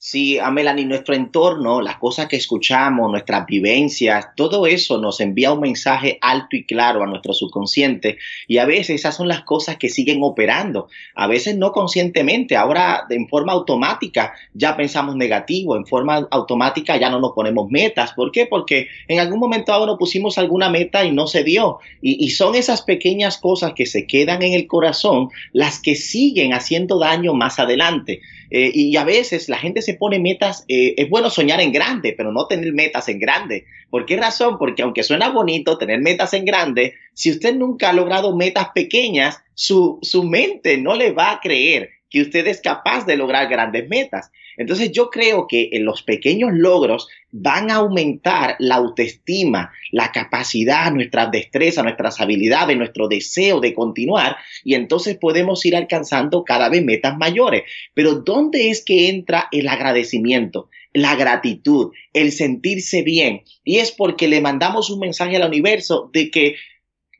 Sí, 0.00 0.38
a 0.38 0.52
Melanie, 0.52 0.86
nuestro 0.86 1.16
entorno, 1.16 1.80
las 1.80 1.96
cosas 1.96 2.28
que 2.28 2.36
escuchamos, 2.36 3.10
nuestras 3.10 3.44
vivencias, 3.46 4.28
todo 4.36 4.68
eso 4.68 4.98
nos 4.98 5.20
envía 5.20 5.52
un 5.52 5.58
mensaje 5.58 6.18
alto 6.20 6.54
y 6.54 6.64
claro 6.64 7.02
a 7.02 7.06
nuestro 7.08 7.34
subconsciente 7.34 8.16
y 8.46 8.58
a 8.58 8.64
veces 8.64 8.90
esas 8.90 9.16
son 9.16 9.26
las 9.26 9.42
cosas 9.42 9.76
que 9.76 9.88
siguen 9.88 10.20
operando, 10.22 10.86
a 11.16 11.26
veces 11.26 11.56
no 11.56 11.72
conscientemente, 11.72 12.54
ahora 12.54 13.06
en 13.10 13.26
forma 13.26 13.52
automática 13.52 14.34
ya 14.54 14.76
pensamos 14.76 15.16
negativo, 15.16 15.76
en 15.76 15.84
forma 15.84 16.28
automática 16.30 16.96
ya 16.96 17.10
no 17.10 17.18
nos 17.18 17.32
ponemos 17.32 17.68
metas. 17.68 18.12
¿Por 18.12 18.30
qué? 18.30 18.46
Porque 18.46 18.86
en 19.08 19.18
algún 19.18 19.40
momento 19.40 19.72
ahora 19.72 19.96
pusimos 19.96 20.38
alguna 20.38 20.70
meta 20.70 21.04
y 21.04 21.10
no 21.10 21.26
se 21.26 21.42
dio. 21.42 21.80
Y 22.00 22.30
son 22.30 22.54
esas 22.54 22.82
pequeñas 22.82 23.36
cosas 23.38 23.72
que 23.74 23.84
se 23.84 24.06
quedan 24.06 24.42
en 24.42 24.54
el 24.54 24.68
corazón 24.68 25.30
las 25.52 25.80
que 25.80 25.96
siguen 25.96 26.54
haciendo 26.54 27.00
daño 27.00 27.34
más 27.34 27.58
adelante. 27.58 28.20
Eh, 28.50 28.70
y 28.74 28.96
a 28.96 29.04
veces 29.04 29.48
la 29.48 29.58
gente 29.58 29.82
se 29.82 29.94
pone 29.94 30.18
metas, 30.18 30.64
eh, 30.68 30.94
es 30.96 31.08
bueno 31.10 31.30
soñar 31.30 31.60
en 31.60 31.72
grande, 31.72 32.14
pero 32.16 32.32
no 32.32 32.46
tener 32.46 32.72
metas 32.72 33.08
en 33.08 33.18
grande. 33.18 33.66
¿Por 33.90 34.06
qué 34.06 34.16
razón? 34.16 34.56
Porque 34.58 34.82
aunque 34.82 35.02
suena 35.02 35.28
bonito 35.30 35.78
tener 35.78 36.00
metas 36.00 36.32
en 36.34 36.44
grande, 36.44 36.94
si 37.12 37.30
usted 37.30 37.54
nunca 37.54 37.90
ha 37.90 37.92
logrado 37.92 38.34
metas 38.34 38.68
pequeñas, 38.74 39.42
su, 39.54 39.98
su 40.02 40.24
mente 40.24 40.78
no 40.78 40.94
le 40.94 41.12
va 41.12 41.32
a 41.32 41.40
creer 41.40 41.90
que 42.10 42.22
usted 42.22 42.46
es 42.46 42.60
capaz 42.60 43.04
de 43.06 43.16
lograr 43.16 43.48
grandes 43.48 43.88
metas. 43.88 44.30
Entonces 44.56 44.90
yo 44.90 45.10
creo 45.10 45.46
que 45.46 45.70
en 45.72 45.84
los 45.84 46.02
pequeños 46.02 46.50
logros 46.52 47.08
van 47.30 47.70
a 47.70 47.76
aumentar 47.76 48.56
la 48.58 48.76
autoestima, 48.76 49.72
la 49.92 50.10
capacidad, 50.10 50.90
nuestras 50.90 51.30
destrezas, 51.30 51.84
nuestras 51.84 52.20
habilidades, 52.20 52.76
nuestro 52.76 53.08
deseo 53.08 53.60
de 53.60 53.74
continuar 53.74 54.36
y 54.64 54.74
entonces 54.74 55.16
podemos 55.16 55.64
ir 55.64 55.76
alcanzando 55.76 56.44
cada 56.44 56.68
vez 56.68 56.84
metas 56.84 57.16
mayores. 57.16 57.62
Pero 57.94 58.16
¿dónde 58.16 58.70
es 58.70 58.84
que 58.84 59.08
entra 59.08 59.48
el 59.52 59.68
agradecimiento? 59.68 60.68
la 60.94 61.14
gratitud, 61.16 61.92
el 62.12 62.32
sentirse 62.32 63.02
bien. 63.02 63.42
Y 63.62 63.78
es 63.78 63.92
porque 63.92 64.26
le 64.26 64.40
mandamos 64.40 64.90
un 64.90 65.00
mensaje 65.00 65.36
al 65.36 65.46
universo 65.46 66.10
de 66.12 66.30
que 66.30 66.56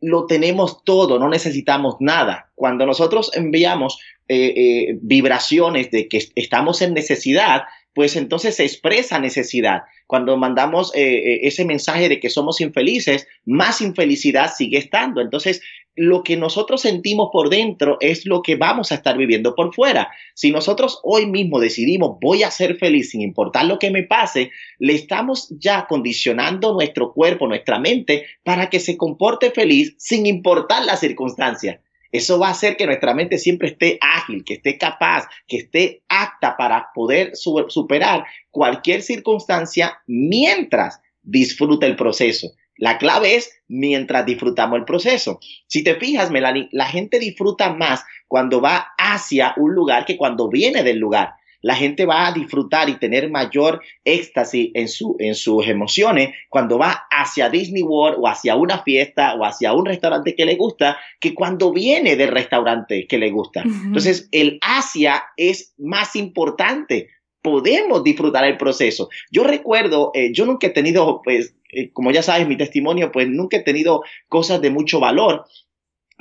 lo 0.01 0.27
tenemos 0.27 0.85
todo, 0.85 1.19
no 1.19 1.29
necesitamos 1.29 1.97
nada. 2.01 2.51
Cuando 2.55 2.87
nosotros 2.87 3.31
enviamos 3.35 3.99
eh, 4.29 4.53
eh, 4.57 4.99
vibraciones 5.01 5.91
de 5.91 6.09
que 6.09 6.23
estamos 6.35 6.83
en 6.83 6.95
necesidad, 6.95 7.63
pues 7.95 8.15
entonces 8.15 8.57
se 8.57 8.65
expresa 8.65 9.19
necesidad. 9.19 9.83
Cuando 10.07 10.37
mandamos 10.37 10.93
eh, 10.95 11.41
ese 11.43 11.65
mensaje 11.65 12.09
de 12.09 12.21
que 12.21 12.31
somos 12.31 12.61
infelices, 12.61 13.27
más 13.45 13.81
infelicidad 13.81 14.53
sigue 14.55 14.79
estando. 14.79 15.21
Entonces, 15.21 15.63
lo 15.99 16.23
que 16.23 16.37
nosotros 16.37 16.81
sentimos 16.81 17.31
por 17.33 17.51
dentro 17.51 17.97
es 18.01 18.25
lo 18.25 18.41
que 18.41 18.55
vamos 18.55 18.93
a 18.93 18.95
estar 18.95 19.19
viviendo 19.19 19.55
por 19.55 19.75
fuera. 19.75 20.11
Si 20.35 20.51
nosotros 20.51 21.01
hoy 21.03 21.27
mismo 21.27 21.59
decidimos 21.59 22.19
voy 22.21 22.45
a 22.45 22.51
ser 22.51 22.77
feliz 22.77 23.11
sin 23.11 23.21
importar 23.21 23.65
lo 23.65 23.79
que 23.79 23.91
me 23.91 24.05
pase, 24.05 24.53
le 24.79 24.95
estamos 24.95 25.49
ya 25.59 25.87
condicionando 25.89 26.73
nuestro 26.73 27.13
cuerpo, 27.13 27.49
nuestra 27.49 27.79
mente, 27.79 28.27
para 28.45 28.71
que 28.71 28.79
se 28.79 28.97
comporte 28.97 29.51
feliz 29.51 29.95
sin 29.99 30.27
importar 30.27 30.85
la 30.85 30.97
circunstancia. 30.97 31.83
Eso 32.13 32.39
va 32.39 32.49
a 32.49 32.53
hacer 32.53 32.77
que 32.77 32.87
nuestra 32.87 33.13
mente 33.13 33.37
siempre 33.37 33.69
esté 33.69 33.99
ágil, 34.01 34.45
que 34.45 34.55
esté 34.55 34.79
capaz, 34.79 35.27
que 35.47 35.59
esté 35.59 36.03
apta 36.09 36.57
para 36.57 36.89
poder 36.95 37.33
superar 37.35 38.25
cualquier 38.51 39.03
circunstancia 39.03 39.99
mientras 40.07 41.01
disfruta 41.23 41.87
el 41.87 41.97
proceso. 41.97 42.53
La 42.79 42.97
clave 42.97 43.35
es 43.35 43.53
mientras 43.69 44.25
disfrutamos 44.25 44.79
el 44.79 44.85
proceso. 44.85 45.41
Si 45.67 45.85
te 45.85 45.97
fijas, 45.97 46.31
Melanie, 46.31 46.69
la 46.73 46.87
gente 46.87 47.19
disfruta 47.19 47.75
más 47.75 48.05
cuando 48.29 48.61
va 48.61 48.93
hacia 48.97 49.53
un 49.57 49.75
lugar 49.75 50.07
que 50.07 50.17
cuando 50.17 50.49
viene 50.49 50.83
del 50.83 50.99
lugar. 50.99 51.35
La 51.61 51.75
gente 51.75 52.07
va 52.07 52.29
a 52.29 52.33
disfrutar 52.33 52.89
y 52.89 53.01
tener 53.01 53.31
mayor 53.31 53.83
éxtasis 54.05 54.71
en, 54.75 54.87
su, 54.87 55.17
en 55.19 55.35
sus 55.35 55.67
emociones 55.67 56.31
cuando 56.49 56.79
va 56.79 57.07
hacia 57.11 57.51
Disney 57.51 57.83
World 57.83 58.19
o 58.21 58.29
hacia 58.29 58.55
una 58.55 58.85
fiesta 58.85 59.35
o 59.35 59.45
hacia 59.45 59.73
un 59.73 59.85
restaurante 59.85 60.37
que 60.37 60.47
le 60.47 60.55
gusta 60.55 60.99
que 61.19 61.35
cuando 61.35 61.73
viene 61.73 62.15
del 62.15 62.31
restaurante 62.31 63.09
que 63.09 63.19
le 63.19 63.31
gusta. 63.33 63.63
Entonces, 63.63 64.29
el 64.31 64.61
hacia 64.63 65.25
es 65.37 65.75
más 65.79 66.15
importante 66.15 67.09
podemos 67.43 68.05
disfrutar 68.05 68.45
el 68.45 68.57
proceso. 68.57 69.09
Yo 69.31 69.45
recuerdo, 69.45 70.11
eh, 70.15 70.33
yo 70.33 70.45
nunca 70.45 70.67
he 70.67 70.71
tenido, 70.71 71.23
pues, 71.23 71.55
eh, 71.71 71.91
como 71.93 72.11
ya 72.11 72.23
sabes, 72.23 72.49
mi 72.49 72.57
testimonio, 72.57 73.13
pues 73.13 73.29
nunca 73.29 73.59
he 73.59 73.63
tenido 73.63 74.03
cosas 74.29 74.61
de 74.61 74.71
mucho 74.71 75.01
valor, 75.01 75.45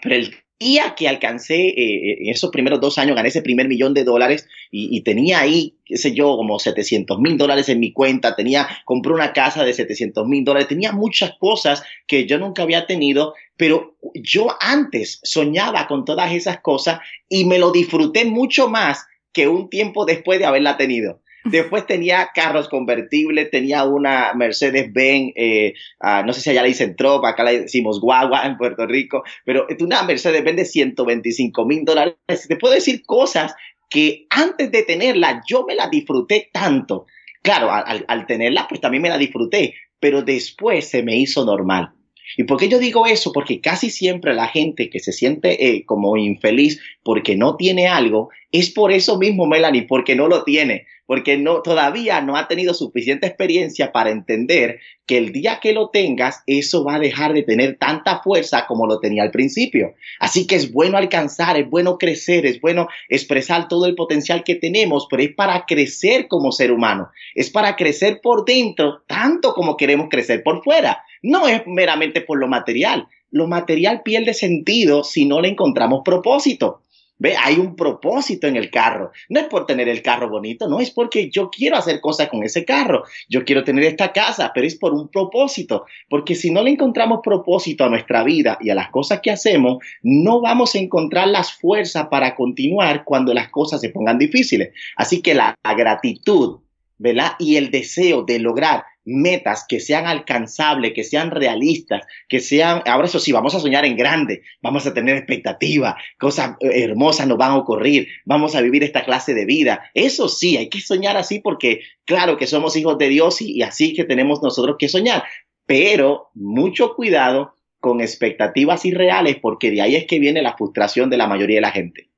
pero 0.01 0.16
el 0.16 0.36
día 0.60 0.96
que 0.96 1.08
alcancé, 1.08 1.68
eh, 1.68 2.18
en 2.22 2.30
esos 2.30 2.50
primeros 2.50 2.82
dos 2.82 2.98
años, 2.98 3.16
gané 3.16 3.30
ese 3.30 3.42
primer 3.42 3.68
millón 3.68 3.94
de 3.94 4.04
dólares 4.04 4.48
y, 4.72 5.01
tenía 5.01 5.39
ahí, 5.39 5.75
qué 5.86 5.98
sé 5.98 6.13
yo, 6.13 6.36
como 6.36 6.60
700 6.60 7.20
mil 7.20 7.38
dólares 7.38 7.70
en 7.70 7.80
mi 7.80 7.94
cuenta, 7.94 8.36
tenía, 8.36 8.68
compré 8.86 9.13
una 9.13 9.34
casa 9.34 9.63
de 9.63 9.74
700 9.74 10.27
mil 10.27 10.44
dólares, 10.44 10.68
tenía 10.68 10.92
muchas 10.92 11.34
cosas 11.39 11.84
que 12.08 12.25
yo 12.25 12.38
nunca 12.39 12.63
había 12.63 12.86
tenido, 12.86 13.34
pero 13.56 13.96
yo 14.16 14.48
antes 14.60 15.20
soñaba 15.24 15.88
con 15.88 16.06
todas 16.06 16.34
esas 16.34 16.60
cosas 16.62 17.00
y 17.30 17.46
me 17.46 17.60
lo 17.60 17.72
disfruté 17.72 18.25
mucho 18.25 18.68
más 18.68 19.06
que 19.32 19.48
un 19.48 19.70
tiempo 19.70 20.06
después 20.06 20.39
de 20.39 20.46
haberla 20.46 20.77
tenido. 20.77 21.22
Después 21.51 21.86
tenía 21.86 22.30
carros 22.34 22.68
convertibles, 22.68 23.50
tenía 23.50 23.86
una 23.86 24.34
Mercedes-Benz, 24.34 25.34
eh, 25.36 25.74
ah, 26.00 26.24
no 26.25 26.34
sé 26.34 26.42
si 26.42 26.50
allá 26.50 26.62
le 26.62 26.70
dicen 26.70 26.96
tropa, 26.96 27.30
acá 27.30 27.44
le 27.44 27.62
decimos 27.62 28.01
guagua 28.01 28.46
en 28.46 28.58
Puerto 28.58 28.86
Rico, 28.86 29.24
pero 29.46 29.66
una 29.80 30.04
Mercedes-Benz 30.04 30.58
de 30.58 30.66
125 30.66 31.66
mil 31.66 31.86
dólares. 31.86 32.16
Te 32.48 32.58
puedo 32.58 32.74
decir 32.74 33.04
cosas 33.06 33.56
que 33.89 34.27
antes 34.30 34.72
de 34.72 34.84
tenerla 34.84 35.42
yo 35.48 35.66
me 35.66 35.75
la 35.75 35.89
disfruté 35.89 36.50
tanto. 36.51 37.06
Claro, 37.42 37.72
al, 37.72 38.27
tenerla 38.27 38.68
pues 38.68 38.82
también 38.82 39.04
me 39.04 39.10
la 39.10 39.18
disfruté, 39.18 39.75
pero 40.00 40.22
después 40.22 40.89
se 40.89 41.04
me 41.04 41.16
hizo 41.18 41.46
normal. 41.46 41.94
¿Y 42.36 42.44
por 42.44 42.60
qué 42.60 42.68
yo 42.68 42.77
digo 42.77 43.06
eso? 43.06 43.32
Porque 43.32 43.62
casi 43.62 43.89
siempre 43.89 44.34
la 44.34 44.48
gente 44.48 44.89
que 44.89 45.00
se 45.00 45.13
siente 45.13 45.70
eh, 45.70 45.86
como 45.86 46.18
infeliz 46.18 46.82
porque 47.04 47.38
no 47.38 47.56
tiene 47.56 47.88
algo, 47.88 48.30
es 48.51 48.70
por 48.70 48.92
eso 48.92 49.18
mismo, 49.18 49.46
Melanie, 49.48 49.84
porque 49.84 50.16
no 50.16 50.27
lo 50.27 50.44
tiene, 50.44 50.88
porque 51.08 51.38
no, 51.38 51.62
todavía 51.64 52.22
no 52.22 52.38
ha 52.38 52.48
tenido 52.48 52.76
suficiente 52.76 53.26
experiencia 53.26 53.92
para 53.92 54.12
entender 54.12 54.80
que 55.08 55.18
el 55.18 55.32
día 55.32 55.60
que 55.62 55.72
lo 55.72 55.90
tengas, 55.90 56.44
eso 56.46 56.84
va 56.84 56.96
a 56.96 57.00
dejar 57.00 57.34
de 57.34 57.44
tener 57.44 57.78
tanta 57.78 58.22
fuerza 58.22 58.68
como 58.68 58.86
lo 58.86 59.00
tenía 59.00 59.24
al 59.24 59.32
principio. 59.32 59.96
Así 60.20 60.46
que 60.46 60.56
es 60.56 60.72
bueno 60.72 60.98
alcanzar, 60.98 61.58
es 61.58 61.70
bueno 61.70 61.98
crecer, 61.98 62.46
es 62.46 62.60
bueno 62.60 62.90
expresar 63.08 63.70
todo 63.70 63.86
el 63.86 63.96
potencial 63.96 64.44
que 64.44 64.56
tenemos, 64.56 65.08
pero 65.10 65.24
es 65.24 65.34
para 65.34 65.66
crecer 65.66 66.28
como 66.28 66.52
ser 66.52 66.74
humano, 66.74 67.10
es 67.34 67.50
para 67.50 67.78
crecer 67.78 68.20
por 68.22 68.44
dentro 68.44 69.04
tanto 69.08 69.54
como 69.54 69.78
queremos 69.78 70.10
crecer 70.10 70.44
por 70.44 70.62
fuera. 70.62 71.04
No 71.24 71.48
es 71.48 71.66
meramente 71.66 72.22
por 72.22 72.38
lo 72.38 72.48
material. 72.48 73.08
Lo 73.32 73.48
material 73.48 74.02
pierde 74.04 74.34
sentido 74.34 75.04
si 75.04 75.26
no 75.26 75.42
le 75.42 75.50
encontramos 75.50 76.02
propósito. 76.04 76.82
Ve, 77.20 77.36
hay 77.36 77.56
un 77.56 77.76
propósito 77.76 78.48
en 78.48 78.56
el 78.56 78.70
carro. 78.70 79.12
No 79.30 79.40
es 79.40 79.48
por 79.48 79.66
tener 79.66 79.90
el 79.90 80.02
carro 80.02 80.30
bonito, 80.30 80.68
no 80.68 80.80
es 80.80 80.92
porque 80.92 81.30
yo 81.30 81.50
quiero 81.50 81.78
hacer 81.78 82.00
cosas 82.00 82.30
con 82.30 82.44
ese 82.44 82.64
carro. 82.64 83.04
Yo 83.28 83.44
quiero 83.44 83.64
tener 83.64 83.84
esta 83.86 84.14
casa, 84.14 84.52
pero 84.54 84.68
es 84.68 84.76
por 84.76 84.94
un 84.94 85.10
propósito. 85.10 85.86
Porque 86.10 86.36
si 86.36 86.52
no 86.52 86.62
le 86.62 86.72
encontramos 86.72 87.22
propósito 87.24 87.86
a 87.86 87.90
nuestra 87.90 88.24
vida 88.24 88.58
y 88.62 88.70
a 88.70 88.76
las 88.76 88.90
cosas 88.90 89.22
que 89.22 89.32
hacemos, 89.32 89.78
no 90.04 90.42
vamos 90.42 90.76
a 90.76 90.80
encontrar 90.80 91.28
las 91.28 91.54
fuerzas 91.54 92.08
para 92.10 92.36
continuar 92.36 93.04
cuando 93.04 93.34
las 93.34 93.50
cosas 93.50 93.82
se 93.82 93.90
pongan 93.90 94.18
difíciles. 94.18 94.74
Así 94.96 95.22
que 95.22 95.34
la, 95.34 95.56
gratitud, 95.76 96.60
¿verdad? 96.98 97.34
Y 97.40 97.56
el 97.56 97.72
deseo 97.72 98.24
de 98.24 98.40
lograr 98.40 98.84
metas 99.08 99.66
que 99.68 99.80
sean 99.80 100.06
alcanzables, 100.06 100.92
que 100.94 101.06
sean 101.06 101.32
realistas, 101.32 102.04
que 102.28 102.42
sean, 102.42 102.84
ahora 102.86 103.08
eso 103.08 103.20
sí, 103.20 103.32
vamos 103.32 103.56
a 103.56 103.60
soñar 103.62 103.86
en 103.86 103.96
grande, 103.96 104.44
vamos 104.62 104.86
a 104.86 104.94
tener 104.94 105.16
expectativas, 105.16 105.96
cosas 106.20 106.58
eh, 106.60 106.84
hermosas 106.84 107.26
nos 107.26 107.38
van 107.38 107.52
a 107.52 107.58
ocurrir, 107.58 108.10
vamos 108.26 108.56
a 108.56 108.62
vivir 108.62 108.84
esta 108.84 109.06
clase 109.06 109.34
de 109.34 109.46
vida. 109.46 109.90
Eso 109.94 110.28
sí, 110.28 110.58
hay 110.58 110.70
que 110.70 110.82
soñar 110.82 111.16
así 111.16 111.40
porque 111.40 111.82
claro 112.04 112.38
que 112.38 112.48
somos 112.48 112.76
hijos 112.76 112.98
de 112.98 113.08
Dios 113.08 113.42
y, 113.42 113.62
así 113.64 113.94
que 113.94 114.04
tenemos 114.04 114.44
nosotros 114.44 114.76
que 114.78 114.90
soñar, 114.90 115.24
pero 115.66 116.30
mucho 116.34 116.94
cuidado 116.94 117.56
con 117.80 118.02
expectativas 118.02 118.84
irreales 118.84 119.38
porque 119.42 119.72
de 119.72 119.82
ahí 119.82 119.96
es 119.96 120.06
que 120.06 120.20
viene 120.20 120.42
la 120.42 120.58
frustración 120.58 121.10
de 121.10 121.18
la 121.18 121.28
mayoría 121.28 121.58
de 121.58 121.62
la 121.62 121.72
gente. 121.72 122.10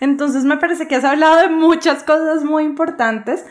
Entonces 0.00 0.44
me 0.44 0.56
parece 0.56 0.88
que 0.88 0.94
has 0.96 1.04
hablado 1.04 1.40
de 1.40 1.48
muchas 1.48 2.04
cosas 2.04 2.42
muy 2.42 2.64
importantes 2.64 3.44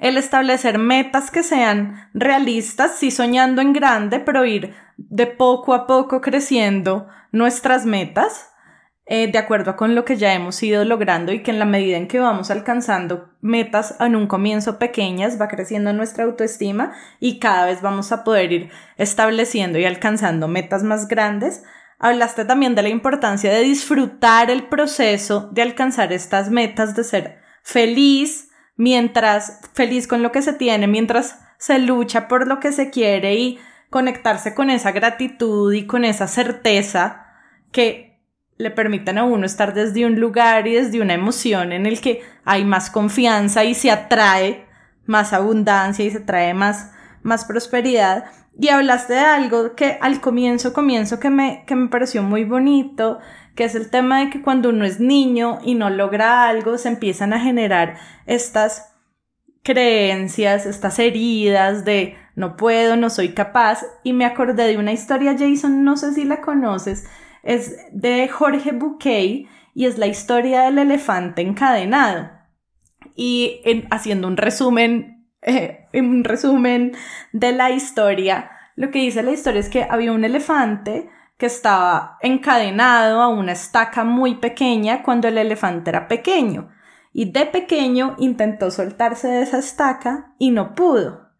el 0.00 0.16
establecer 0.16 0.78
metas 0.78 1.30
que 1.30 1.42
sean 1.42 2.08
realistas, 2.14 2.96
sí 2.98 3.10
soñando 3.10 3.60
en 3.60 3.72
grande, 3.72 4.20
pero 4.20 4.44
ir 4.44 4.74
de 4.96 5.26
poco 5.26 5.74
a 5.74 5.86
poco 5.86 6.20
creciendo 6.20 7.08
nuestras 7.30 7.84
metas, 7.86 8.48
eh, 9.04 9.30
de 9.30 9.38
acuerdo 9.38 9.76
con 9.76 9.94
lo 9.94 10.04
que 10.04 10.16
ya 10.16 10.32
hemos 10.32 10.62
ido 10.62 10.84
logrando 10.84 11.32
y 11.32 11.42
que 11.42 11.50
en 11.50 11.58
la 11.58 11.64
medida 11.64 11.96
en 11.96 12.06
que 12.06 12.20
vamos 12.20 12.50
alcanzando 12.50 13.30
metas 13.40 13.96
en 13.98 14.14
un 14.14 14.28
comienzo 14.28 14.78
pequeñas, 14.78 15.40
va 15.40 15.48
creciendo 15.48 15.92
nuestra 15.92 16.24
autoestima 16.24 16.92
y 17.18 17.40
cada 17.40 17.66
vez 17.66 17.82
vamos 17.82 18.12
a 18.12 18.22
poder 18.22 18.52
ir 18.52 18.70
estableciendo 18.96 19.78
y 19.78 19.84
alcanzando 19.84 20.46
metas 20.46 20.84
más 20.84 21.08
grandes. 21.08 21.64
Hablaste 21.98 22.44
también 22.44 22.74
de 22.74 22.82
la 22.82 22.88
importancia 22.88 23.52
de 23.52 23.60
disfrutar 23.60 24.50
el 24.50 24.68
proceso 24.68 25.50
de 25.52 25.62
alcanzar 25.62 26.12
estas 26.12 26.50
metas, 26.50 26.94
de 26.94 27.04
ser 27.04 27.38
feliz, 27.62 28.51
mientras 28.82 29.60
feliz 29.74 30.08
con 30.08 30.24
lo 30.24 30.32
que 30.32 30.42
se 30.42 30.52
tiene, 30.52 30.88
mientras 30.88 31.38
se 31.56 31.78
lucha 31.78 32.26
por 32.26 32.48
lo 32.48 32.58
que 32.58 32.72
se 32.72 32.90
quiere 32.90 33.36
y 33.36 33.60
conectarse 33.90 34.54
con 34.54 34.70
esa 34.70 34.90
gratitud 34.90 35.72
y 35.72 35.86
con 35.86 36.04
esa 36.04 36.26
certeza 36.26 37.26
que 37.70 38.18
le 38.56 38.72
permitan 38.72 39.18
a 39.18 39.24
uno 39.24 39.46
estar 39.46 39.72
desde 39.72 40.04
un 40.04 40.18
lugar 40.18 40.66
y 40.66 40.74
desde 40.74 41.00
una 41.00 41.14
emoción 41.14 41.70
en 41.70 41.86
el 41.86 42.00
que 42.00 42.22
hay 42.44 42.64
más 42.64 42.90
confianza 42.90 43.62
y 43.62 43.76
se 43.76 43.92
atrae 43.92 44.66
más 45.06 45.32
abundancia 45.32 46.04
y 46.04 46.10
se 46.10 46.20
trae 46.20 46.52
más, 46.52 46.90
más 47.22 47.44
prosperidad. 47.44 48.24
Y 48.58 48.68
hablaste 48.68 49.14
de 49.14 49.20
algo 49.20 49.74
que 49.74 49.98
al 50.00 50.20
comienzo, 50.20 50.72
comienzo 50.72 51.18
que 51.18 51.30
me, 51.30 51.64
que 51.66 51.74
me 51.74 51.88
pareció 51.88 52.22
muy 52.22 52.44
bonito 52.44 53.18
que 53.54 53.64
es 53.64 53.74
el 53.74 53.90
tema 53.90 54.20
de 54.20 54.30
que 54.30 54.42
cuando 54.42 54.70
uno 54.70 54.84
es 54.84 55.00
niño 55.00 55.58
y 55.62 55.74
no 55.74 55.90
logra 55.90 56.48
algo, 56.48 56.78
se 56.78 56.88
empiezan 56.88 57.32
a 57.32 57.40
generar 57.40 57.96
estas 58.26 58.94
creencias, 59.62 60.66
estas 60.66 60.98
heridas 60.98 61.84
de 61.84 62.16
no 62.34 62.56
puedo, 62.56 62.96
no 62.96 63.10
soy 63.10 63.30
capaz. 63.30 63.84
Y 64.02 64.12
me 64.12 64.24
acordé 64.24 64.66
de 64.66 64.78
una 64.78 64.92
historia, 64.92 65.36
Jason, 65.38 65.84
no 65.84 65.96
sé 65.96 66.14
si 66.14 66.24
la 66.24 66.40
conoces, 66.40 67.06
es 67.42 67.76
de 67.92 68.28
Jorge 68.28 68.72
Bouquet 68.72 69.46
y 69.74 69.86
es 69.86 69.98
la 69.98 70.06
historia 70.06 70.62
del 70.62 70.78
elefante 70.78 71.42
encadenado. 71.42 72.30
Y 73.14 73.60
haciendo 73.90 74.28
un 74.28 74.38
resumen, 74.38 75.21
eh, 75.46 75.88
un 75.94 76.24
resumen 76.24 76.92
de 77.32 77.52
la 77.52 77.70
historia, 77.70 78.50
lo 78.76 78.90
que 78.90 79.00
dice 79.00 79.22
la 79.22 79.32
historia 79.32 79.60
es 79.60 79.68
que 79.68 79.86
había 79.88 80.12
un 80.12 80.24
elefante 80.24 81.10
que 81.36 81.46
estaba 81.46 82.18
encadenado 82.22 83.20
a 83.20 83.28
una 83.28 83.52
estaca 83.52 84.04
muy 84.04 84.36
pequeña 84.36 85.02
cuando 85.02 85.28
el 85.28 85.38
elefante 85.38 85.90
era 85.90 86.08
pequeño. 86.08 86.70
Y 87.12 87.30
de 87.32 87.46
pequeño 87.46 88.14
intentó 88.18 88.70
soltarse 88.70 89.28
de 89.28 89.42
esa 89.42 89.58
estaca 89.58 90.34
y 90.38 90.50
no 90.50 90.74
pudo. 90.74 91.30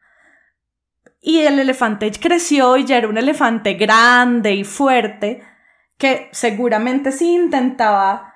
Y 1.20 1.38
el 1.38 1.58
elefante 1.58 2.10
creció 2.20 2.76
y 2.76 2.84
ya 2.84 2.98
era 2.98 3.08
un 3.08 3.16
elefante 3.16 3.74
grande 3.74 4.52
y 4.54 4.64
fuerte 4.64 5.42
que 5.96 6.28
seguramente 6.32 7.12
si 7.12 7.32
intentaba 7.32 8.34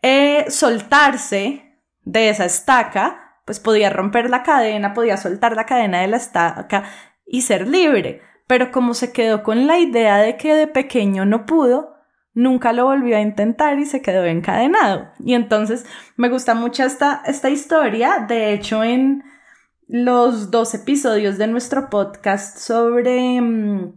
eh, 0.00 0.46
soltarse 0.48 1.76
de 2.02 2.28
esa 2.28 2.44
estaca, 2.44 3.27
pues 3.48 3.60
podía 3.60 3.88
romper 3.88 4.28
la 4.28 4.42
cadena, 4.42 4.92
podía 4.92 5.16
soltar 5.16 5.56
la 5.56 5.64
cadena 5.64 6.02
de 6.02 6.08
la 6.08 6.18
estaca 6.18 6.84
y 7.24 7.40
ser 7.40 7.66
libre. 7.66 8.20
Pero 8.46 8.70
como 8.70 8.92
se 8.92 9.10
quedó 9.10 9.42
con 9.42 9.66
la 9.66 9.78
idea 9.78 10.18
de 10.18 10.36
que 10.36 10.54
de 10.54 10.66
pequeño 10.66 11.24
no 11.24 11.46
pudo, 11.46 11.94
nunca 12.34 12.74
lo 12.74 12.84
volvió 12.84 13.16
a 13.16 13.22
intentar 13.22 13.78
y 13.78 13.86
se 13.86 14.02
quedó 14.02 14.26
encadenado. 14.26 15.08
Y 15.18 15.32
entonces 15.32 15.86
me 16.18 16.28
gusta 16.28 16.52
mucho 16.52 16.84
esta, 16.84 17.22
esta 17.24 17.48
historia. 17.48 18.26
De 18.28 18.52
hecho, 18.52 18.84
en 18.84 19.24
los 19.86 20.50
dos 20.50 20.74
episodios 20.74 21.38
de 21.38 21.46
nuestro 21.46 21.88
podcast 21.88 22.58
sobre, 22.58 23.40
mm, 23.40 23.94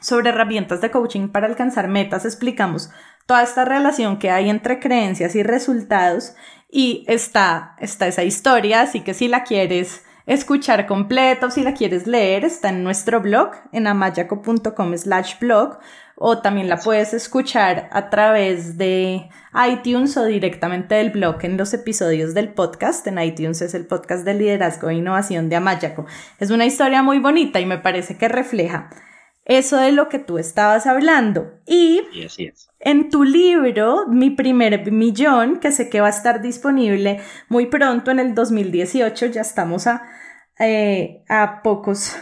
sobre 0.00 0.28
herramientas 0.28 0.80
de 0.80 0.92
coaching 0.92 1.30
para 1.30 1.48
alcanzar 1.48 1.88
metas, 1.88 2.24
explicamos 2.24 2.90
toda 3.26 3.42
esta 3.42 3.64
relación 3.64 4.20
que 4.20 4.30
hay 4.30 4.48
entre 4.48 4.78
creencias 4.78 5.34
y 5.34 5.42
resultados 5.42 6.36
y 6.70 7.04
está, 7.08 7.76
está 7.78 8.06
esa 8.06 8.24
historia, 8.24 8.82
así 8.82 9.00
que 9.00 9.14
si 9.14 9.28
la 9.28 9.44
quieres 9.44 10.02
escuchar 10.26 10.86
completo, 10.86 11.50
si 11.50 11.62
la 11.62 11.72
quieres 11.72 12.06
leer, 12.06 12.44
está 12.44 12.68
en 12.68 12.84
nuestro 12.84 13.22
blog, 13.22 13.52
en 13.72 13.86
amayaco.com 13.86 14.96
slash 14.96 15.38
blog, 15.40 15.78
o 16.16 16.38
también 16.38 16.68
la 16.68 16.76
puedes 16.76 17.14
escuchar 17.14 17.88
a 17.92 18.10
través 18.10 18.76
de 18.76 19.30
iTunes 19.70 20.16
o 20.16 20.24
directamente 20.24 20.96
del 20.96 21.10
blog 21.10 21.38
en 21.44 21.56
los 21.56 21.72
episodios 21.72 22.34
del 22.34 22.52
podcast. 22.52 23.06
En 23.06 23.18
iTunes 23.20 23.62
es 23.62 23.72
el 23.72 23.86
podcast 23.86 24.24
de 24.24 24.34
liderazgo 24.34 24.90
e 24.90 24.96
innovación 24.96 25.48
de 25.48 25.56
Amayaco. 25.56 26.06
Es 26.40 26.50
una 26.50 26.66
historia 26.66 27.02
muy 27.02 27.20
bonita 27.20 27.60
y 27.60 27.66
me 27.66 27.78
parece 27.78 28.18
que 28.18 28.28
refleja 28.28 28.90
eso 29.48 29.78
de 29.78 29.92
lo 29.92 30.08
que 30.08 30.18
tú 30.18 30.38
estabas 30.38 30.86
hablando. 30.86 31.50
Y 31.66 32.02
en 32.78 33.10
tu 33.10 33.24
libro, 33.24 34.06
Mi 34.06 34.30
primer 34.30 34.92
millón, 34.92 35.58
que 35.58 35.72
sé 35.72 35.88
que 35.88 36.00
va 36.00 36.06
a 36.06 36.10
estar 36.10 36.40
disponible 36.42 37.20
muy 37.48 37.66
pronto 37.66 38.10
en 38.10 38.20
el 38.20 38.34
2018, 38.34 39.26
ya 39.26 39.40
estamos 39.40 39.86
a, 39.86 40.02
eh, 40.60 41.24
a 41.28 41.62
pocos 41.62 42.14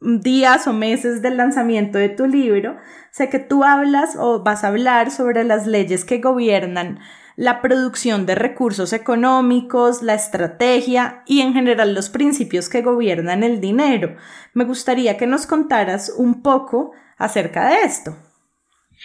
días 0.00 0.66
o 0.68 0.72
meses 0.72 1.20
del 1.20 1.36
lanzamiento 1.36 1.98
de 1.98 2.08
tu 2.08 2.26
libro, 2.26 2.76
sé 3.10 3.28
que 3.28 3.40
tú 3.40 3.64
hablas 3.64 4.16
o 4.16 4.42
vas 4.42 4.62
a 4.64 4.68
hablar 4.68 5.10
sobre 5.10 5.44
las 5.44 5.66
leyes 5.66 6.04
que 6.04 6.20
gobiernan 6.20 7.00
la 7.36 7.62
producción 7.62 8.26
de 8.26 8.34
recursos 8.34 8.92
económicos, 8.92 10.02
la 10.02 10.14
estrategia 10.14 11.22
y 11.26 11.40
en 11.40 11.52
general 11.52 11.94
los 11.94 12.10
principios 12.10 12.68
que 12.68 12.82
gobiernan 12.82 13.42
el 13.42 13.60
dinero. 13.60 14.16
Me 14.54 14.64
gustaría 14.64 15.16
que 15.16 15.26
nos 15.26 15.46
contaras 15.46 16.12
un 16.16 16.42
poco 16.42 16.92
acerca 17.16 17.68
de 17.68 17.82
esto. 17.82 18.16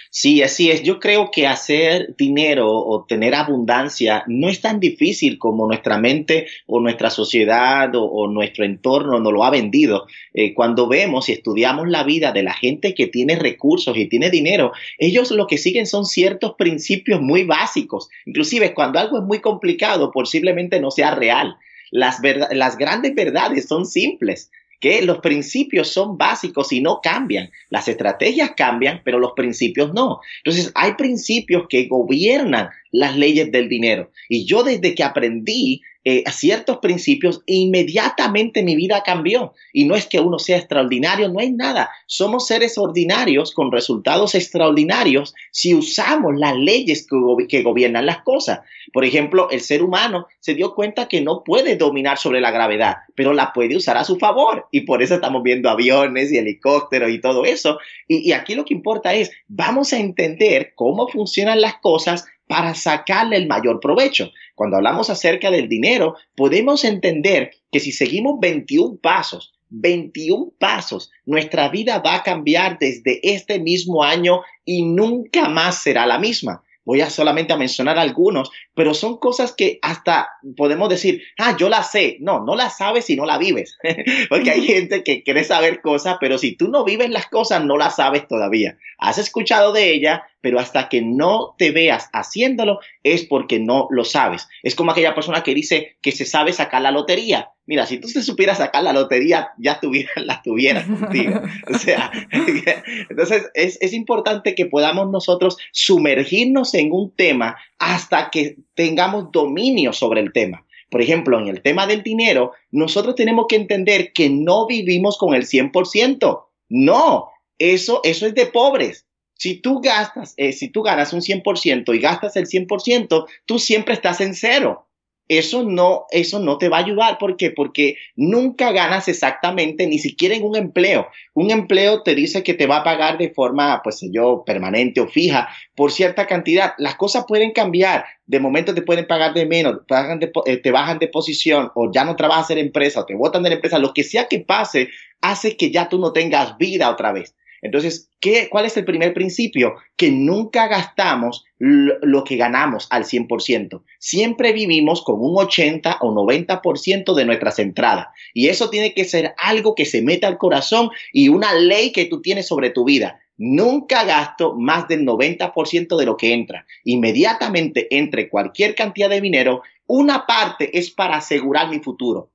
Sí, 0.09 0.41
así 0.41 0.71
es. 0.71 0.83
Yo 0.83 0.99
creo 0.99 1.29
que 1.31 1.47
hacer 1.47 2.15
dinero 2.17 2.69
o 2.69 3.05
tener 3.05 3.35
abundancia 3.35 4.23
no 4.27 4.49
es 4.49 4.61
tan 4.61 4.79
difícil 4.79 5.37
como 5.37 5.67
nuestra 5.67 5.97
mente 5.97 6.47
o 6.67 6.79
nuestra 6.79 7.09
sociedad 7.09 7.91
o, 7.95 8.27
nuestro 8.27 8.65
entorno 8.65 9.19
nos 9.19 9.33
lo 9.33 9.43
ha 9.43 9.49
vendido. 9.49 10.07
Eh, 10.33 10.53
cuando 10.53 10.87
vemos 10.87 11.29
y 11.29 11.33
estudiamos 11.33 11.87
la 11.87 12.03
vida 12.03 12.31
de 12.31 12.43
la 12.43 12.53
gente 12.53 12.93
que 12.93 13.07
tiene 13.07 13.35
recursos 13.35 13.96
y 13.98 14.07
tiene 14.07 14.29
dinero, 14.29 14.72
ellos 14.98 15.31
lo 15.31 15.48
que 15.48 15.57
siguen 15.57 15.85
son 15.85 16.05
ciertos 16.05 16.55
principios 16.57 17.22
muy 17.22 17.43
básicos. 17.43 18.09
Inclusive 18.25 18.74
cuando 18.74 19.00
algo 19.00 19.17
es 19.17 19.24
muy 19.24 19.39
complicado, 19.39 20.11
posiblemente 20.11 20.79
no 20.79 20.91
sea 20.91 21.13
real. 21.15 21.57
Las, 21.91 22.20
las 22.51 22.77
grandes 22.77 23.13
verdades 23.15 23.67
son 23.67 23.85
simples 23.85 24.50
que 24.85 25.01
los 25.01 25.17
principios 25.17 25.87
son 25.87 26.15
básicos 26.15 26.71
y 26.71 26.79
no 26.79 27.00
cambian. 27.01 27.50
Las 27.71 27.87
estrategias 27.87 28.51
cambian, 28.55 29.01
pero 29.03 29.17
los 29.17 29.31
principios 29.31 29.91
no. 29.95 30.19
Entonces, 30.43 30.71
hay 30.75 30.93
principios 30.93 31.65
que 31.67 31.87
gobiernan 31.87 32.69
las 32.91 33.17
leyes 33.17 33.51
del 33.51 33.67
dinero. 33.67 34.11
Y 34.29 34.45
yo 34.45 34.61
desde 34.61 34.93
que 34.93 35.03
aprendí 35.03 35.81
eh, 36.07 36.24
ciertos 36.31 36.77
principios, 36.77 37.41
inmediatamente 37.48 38.61
mi 38.61 38.75
vida 38.75 39.01
cambió. 39.03 39.53
Y 39.74 39.85
no 39.85 39.96
es 39.96 40.05
que 40.05 40.20
uno 40.20 40.37
sea 40.37 40.57
extraordinario, 40.57 41.29
no 41.29 41.39
hay 41.39 41.51
nada. 41.51 41.89
Somos 42.05 42.46
seres 42.46 42.77
ordinarios 42.77 43.51
con 43.51 43.72
resultados 43.72 44.35
extraordinarios 44.35 45.33
si 45.51 45.74
usamos 45.74 46.35
las 46.37 46.55
leyes 46.55 47.07
que, 47.07 47.48
que 47.48 47.63
gobiernan 47.63 48.05
las 48.05 48.22
cosas. 48.22 48.59
Por 48.94 49.03
ejemplo, 49.03 49.50
el 49.50 49.61
ser 49.61 49.81
humano 49.81 50.27
se 50.39 50.53
dio 50.53 50.75
cuenta 50.75 51.07
que 51.07 51.22
no 51.22 51.44
puede 51.44 51.75
dominar 51.75 52.20
sobre 52.20 52.39
la 52.39 52.51
gravedad, 52.51 52.98
pero 53.15 53.33
la 53.33 53.51
puede 53.51 53.75
usar 53.75 53.98
a 53.98 54.03
su 54.03 54.18
favor. 54.18 54.68
Y 54.70 54.81
por 54.81 55.01
eso 55.01 55.15
estamos 55.15 55.41
viendo 55.41 55.72
aviones 55.72 56.31
y 56.31 56.37
helicópteros 56.37 57.09
y 57.09 57.20
todo 57.20 57.46
eso. 57.46 57.79
y 58.07 58.31
aquí 58.33 58.53
lo 58.53 58.63
que 58.63 58.75
importa 58.75 59.15
es, 59.15 59.31
vamos 59.48 59.91
a 59.91 60.00
entender 60.00 60.74
cómo 60.75 61.07
funcionan 61.07 61.61
las 61.61 61.77
cosas 61.77 62.25
para 62.48 62.75
sacarle 62.75 63.38
el 63.38 63.48
mayor 63.48 63.79
provecho. 63.79 64.31
Cuando 64.55 64.77
hablamos 64.77 65.10
acerca 65.10 65.51
del 65.51 65.68
dinero, 65.68 66.16
podemos 66.36 66.84
entender 66.84 67.51
que 67.72 67.79
si 67.79 67.92
seguimos 67.92 68.40
21 68.40 68.98
pasos, 68.98 69.53
21 69.70 70.53
pasos, 70.60 71.12
nuestra 71.25 71.70
vida 71.70 72.00
va 72.00 72.16
a 72.16 72.24
cambiar 72.24 72.77
desde 72.79 73.20
este 73.24 73.60
mismo 73.60 74.03
año 74.03 74.42
y 74.64 74.84
nunca 74.84 75.50
más 75.50 75.81
será 75.81 76.05
la 76.05 76.20
misma. 76.20 76.64
Voy 76.85 77.01
a 77.01 77.09
solamente 77.09 77.51
a 77.51 77.57
mencionar 77.57 77.98
algunos, 77.98 78.51
pero 78.75 78.93
son 78.93 79.17
cosas 79.17 79.53
que 79.53 79.79
hasta 79.81 80.29
podemos 80.55 80.87
decir, 80.87 81.24
ah, 81.37 81.57
yo 81.57 81.67
la 81.67 81.83
sé. 81.83 82.17
No, 82.19 82.45
no 82.45 82.55
la 82.55 82.69
sabes 82.69 83.05
si 83.05 83.15
no 83.15 83.25
la 83.25 83.37
vives. 83.37 83.77
Porque 84.29 84.51
hay 84.51 84.65
gente 84.65 85.03
que 85.03 85.24
quiere 85.24 85.43
saber 85.43 85.81
cosas, 85.81 86.17
pero 86.19 86.37
si 86.37 86.55
tú 86.55 86.69
no 86.69 86.83
vives 86.83 87.09
las 87.09 87.25
cosas, 87.25 87.65
no 87.65 87.77
las 87.77 87.95
sabes 87.95 88.27
todavía. 88.27 88.77
Has 89.00 89.17
escuchado 89.17 89.74
de 89.74 89.91
ella, 89.91 90.24
pero 90.41 90.59
hasta 90.59 90.87
que 90.87 91.01
no 91.01 91.55
te 91.57 91.71
veas 91.71 92.09
haciéndolo 92.13 92.79
es 93.03 93.25
porque 93.25 93.59
no 93.59 93.87
lo 93.89 94.05
sabes. 94.05 94.48
Es 94.61 94.75
como 94.75 94.91
aquella 94.91 95.15
persona 95.15 95.43
que 95.43 95.55
dice 95.55 95.98
que 96.01 96.11
se 96.11 96.25
sabe 96.25 96.53
sacar 96.53 96.81
la 96.81 96.91
lotería. 96.91 97.50
Mira, 97.67 97.85
si 97.87 97.97
tú 97.97 98.07
te 98.07 98.21
supieras 98.21 98.59
sacar 98.59 98.83
la 98.83 98.93
lotería, 98.93 99.49
ya 99.57 99.79
tuviera, 99.79 100.11
la 100.23 100.41
tuvieras 100.41 100.85
contigo. 100.85 101.41
O 101.73 101.77
sea, 101.77 102.11
entonces 103.09 103.49
es, 103.53 103.77
es 103.81 103.93
importante 103.93 104.55
que 104.55 104.65
podamos 104.67 105.09
nosotros 105.09 105.57
sumergirnos 105.71 106.73
en 106.73 106.91
un 106.91 107.11
tema 107.11 107.57
hasta 107.79 108.29
que 108.29 108.57
tengamos 108.75 109.31
dominio 109.31 109.93
sobre 109.93 110.21
el 110.21 110.31
tema. 110.31 110.65
Por 110.89 111.01
ejemplo, 111.01 111.39
en 111.39 111.47
el 111.47 111.61
tema 111.61 111.87
del 111.87 112.03
dinero, 112.03 112.53
nosotros 112.71 113.15
tenemos 113.15 113.47
que 113.49 113.55
entender 113.55 114.13
que 114.13 114.29
no 114.29 114.67
vivimos 114.67 115.17
con 115.17 115.33
el 115.33 115.45
100%. 115.45 116.43
No, 116.69 117.29
eso, 117.57 118.01
eso 118.03 118.27
es 118.27 118.35
de 118.35 118.45
pobres. 118.45 119.05
Si 119.33 119.55
tú 119.55 119.81
gastas, 119.81 120.33
eh, 120.37 120.53
si 120.53 120.69
tú 120.69 120.83
ganas 120.83 121.11
un 121.11 121.21
100% 121.21 121.93
y 121.93 121.99
gastas 121.99 122.35
el 122.37 122.45
100%, 122.47 123.25
tú 123.45 123.59
siempre 123.59 123.93
estás 123.93 124.21
en 124.21 124.33
cero. 124.33 124.84
Eso 125.27 125.64
no, 125.64 126.05
eso 126.11 126.40
no 126.40 126.57
te 126.59 126.70
va 126.70 126.77
a 126.77 126.81
ayudar. 126.81 127.18
¿Por 127.18 127.35
qué? 127.35 127.50
Porque 127.50 127.96
nunca 128.16 128.72
ganas 128.72 129.07
exactamente, 129.07 129.88
ni 129.88 129.98
siquiera 129.98 130.35
en 130.35 130.44
un 130.44 130.55
empleo. 130.55 131.07
Un 131.33 131.50
empleo 131.50 132.03
te 132.03 132.14
dice 132.14 132.44
que 132.44 132.53
te 132.53 132.68
va 132.68 132.77
a 132.77 132.83
pagar 132.83 133.18
de 133.18 133.31
forma, 133.31 133.81
pues 133.83 134.01
yo, 134.11 134.44
permanente 134.46 135.01
o 135.01 135.07
fija 135.07 135.50
por 135.75 135.92
cierta 135.92 136.27
cantidad. 136.27 136.74
Las 136.77 136.96
cosas 136.96 137.25
pueden 137.27 137.51
cambiar. 137.53 138.05
De 138.27 138.40
momento 138.40 138.74
te 138.74 138.81
pueden 138.81 139.07
pagar 139.07 139.33
de 139.33 139.46
menos, 139.46 139.85
te 139.88 139.94
bajan 139.94 140.20
de, 140.20 140.31
eh, 140.46 140.57
te 140.57 140.72
bajan 140.72 141.00
de 141.00 141.07
posición 141.07 141.72
o 141.75 141.92
ya 141.92 142.05
no 142.05 142.16
trabajas 142.16 142.51
en 142.51 142.57
empresa 142.59 143.01
o 143.01 143.05
te 143.05 143.16
botan 143.16 143.44
de 143.44 143.50
la 143.50 143.55
empresa. 143.55 143.79
Lo 143.79 143.94
que 143.94 144.03
sea 144.03 144.27
que 144.27 144.40
pase 144.40 144.90
hace 145.22 145.57
que 145.57 145.72
ya 145.72 145.90
tú 145.90 146.00
no 146.00 146.14
tengas 146.14 146.57
vida 146.57 146.90
otra 146.90 147.11
vez. 147.11 147.35
Entonces, 147.61 148.09
¿qué, 148.20 148.50
¿cuál 148.50 148.65
es 148.65 148.77
el 148.77 148.85
primer 148.85 149.13
principio? 149.13 149.75
Que 149.96 150.11
nunca 150.11 150.68
gastamos 150.68 151.44
lo, 151.57 152.24
que 152.24 152.35
ganamos 152.35 152.87
al 152.89 153.05
100%. 153.05 153.81
Siempre 154.00 154.53
vivimos 154.53 155.03
con 155.03 155.15
un 155.20 155.37
80 155.37 155.98
o 156.01 156.13
90% 156.13 157.13
de 157.13 157.25
nuestras 157.25 157.59
entradas. 157.59 158.07
Y 158.33 158.50
eso 158.50 158.70
tiene 158.70 158.94
que 158.94 159.05
ser 159.05 159.33
algo 159.37 159.75
que 159.75 159.85
se 159.85 160.01
meta 160.01 160.27
al 160.27 160.37
corazón 160.37 160.89
y 161.13 161.29
una 161.29 161.53
ley 161.53 161.91
que 161.91 162.05
tú 162.05 162.22
tienes 162.22 162.48
sobre 162.48 162.70
tu 162.70 162.83
vida. 162.85 163.20
Nunca 163.37 164.05
gasto 164.05 164.55
más 164.55 164.87
del 164.87 165.05
90% 165.05 165.98
de 165.98 166.05
lo 166.05 166.18
que 166.18 166.33
entra. 166.33 166.65
Inmediatamente 166.83 167.87
entre 167.98 168.29
cualquier 168.29 168.75
cantidad 168.75 169.09
de 169.09 169.22
dinero, 169.22 169.61
una 169.87 170.25
parte 170.25 170.77
es 170.77 170.89
para 170.89 171.18
asegurar 171.18 171.70
mi 171.70 171.79
futuro. 171.79 172.31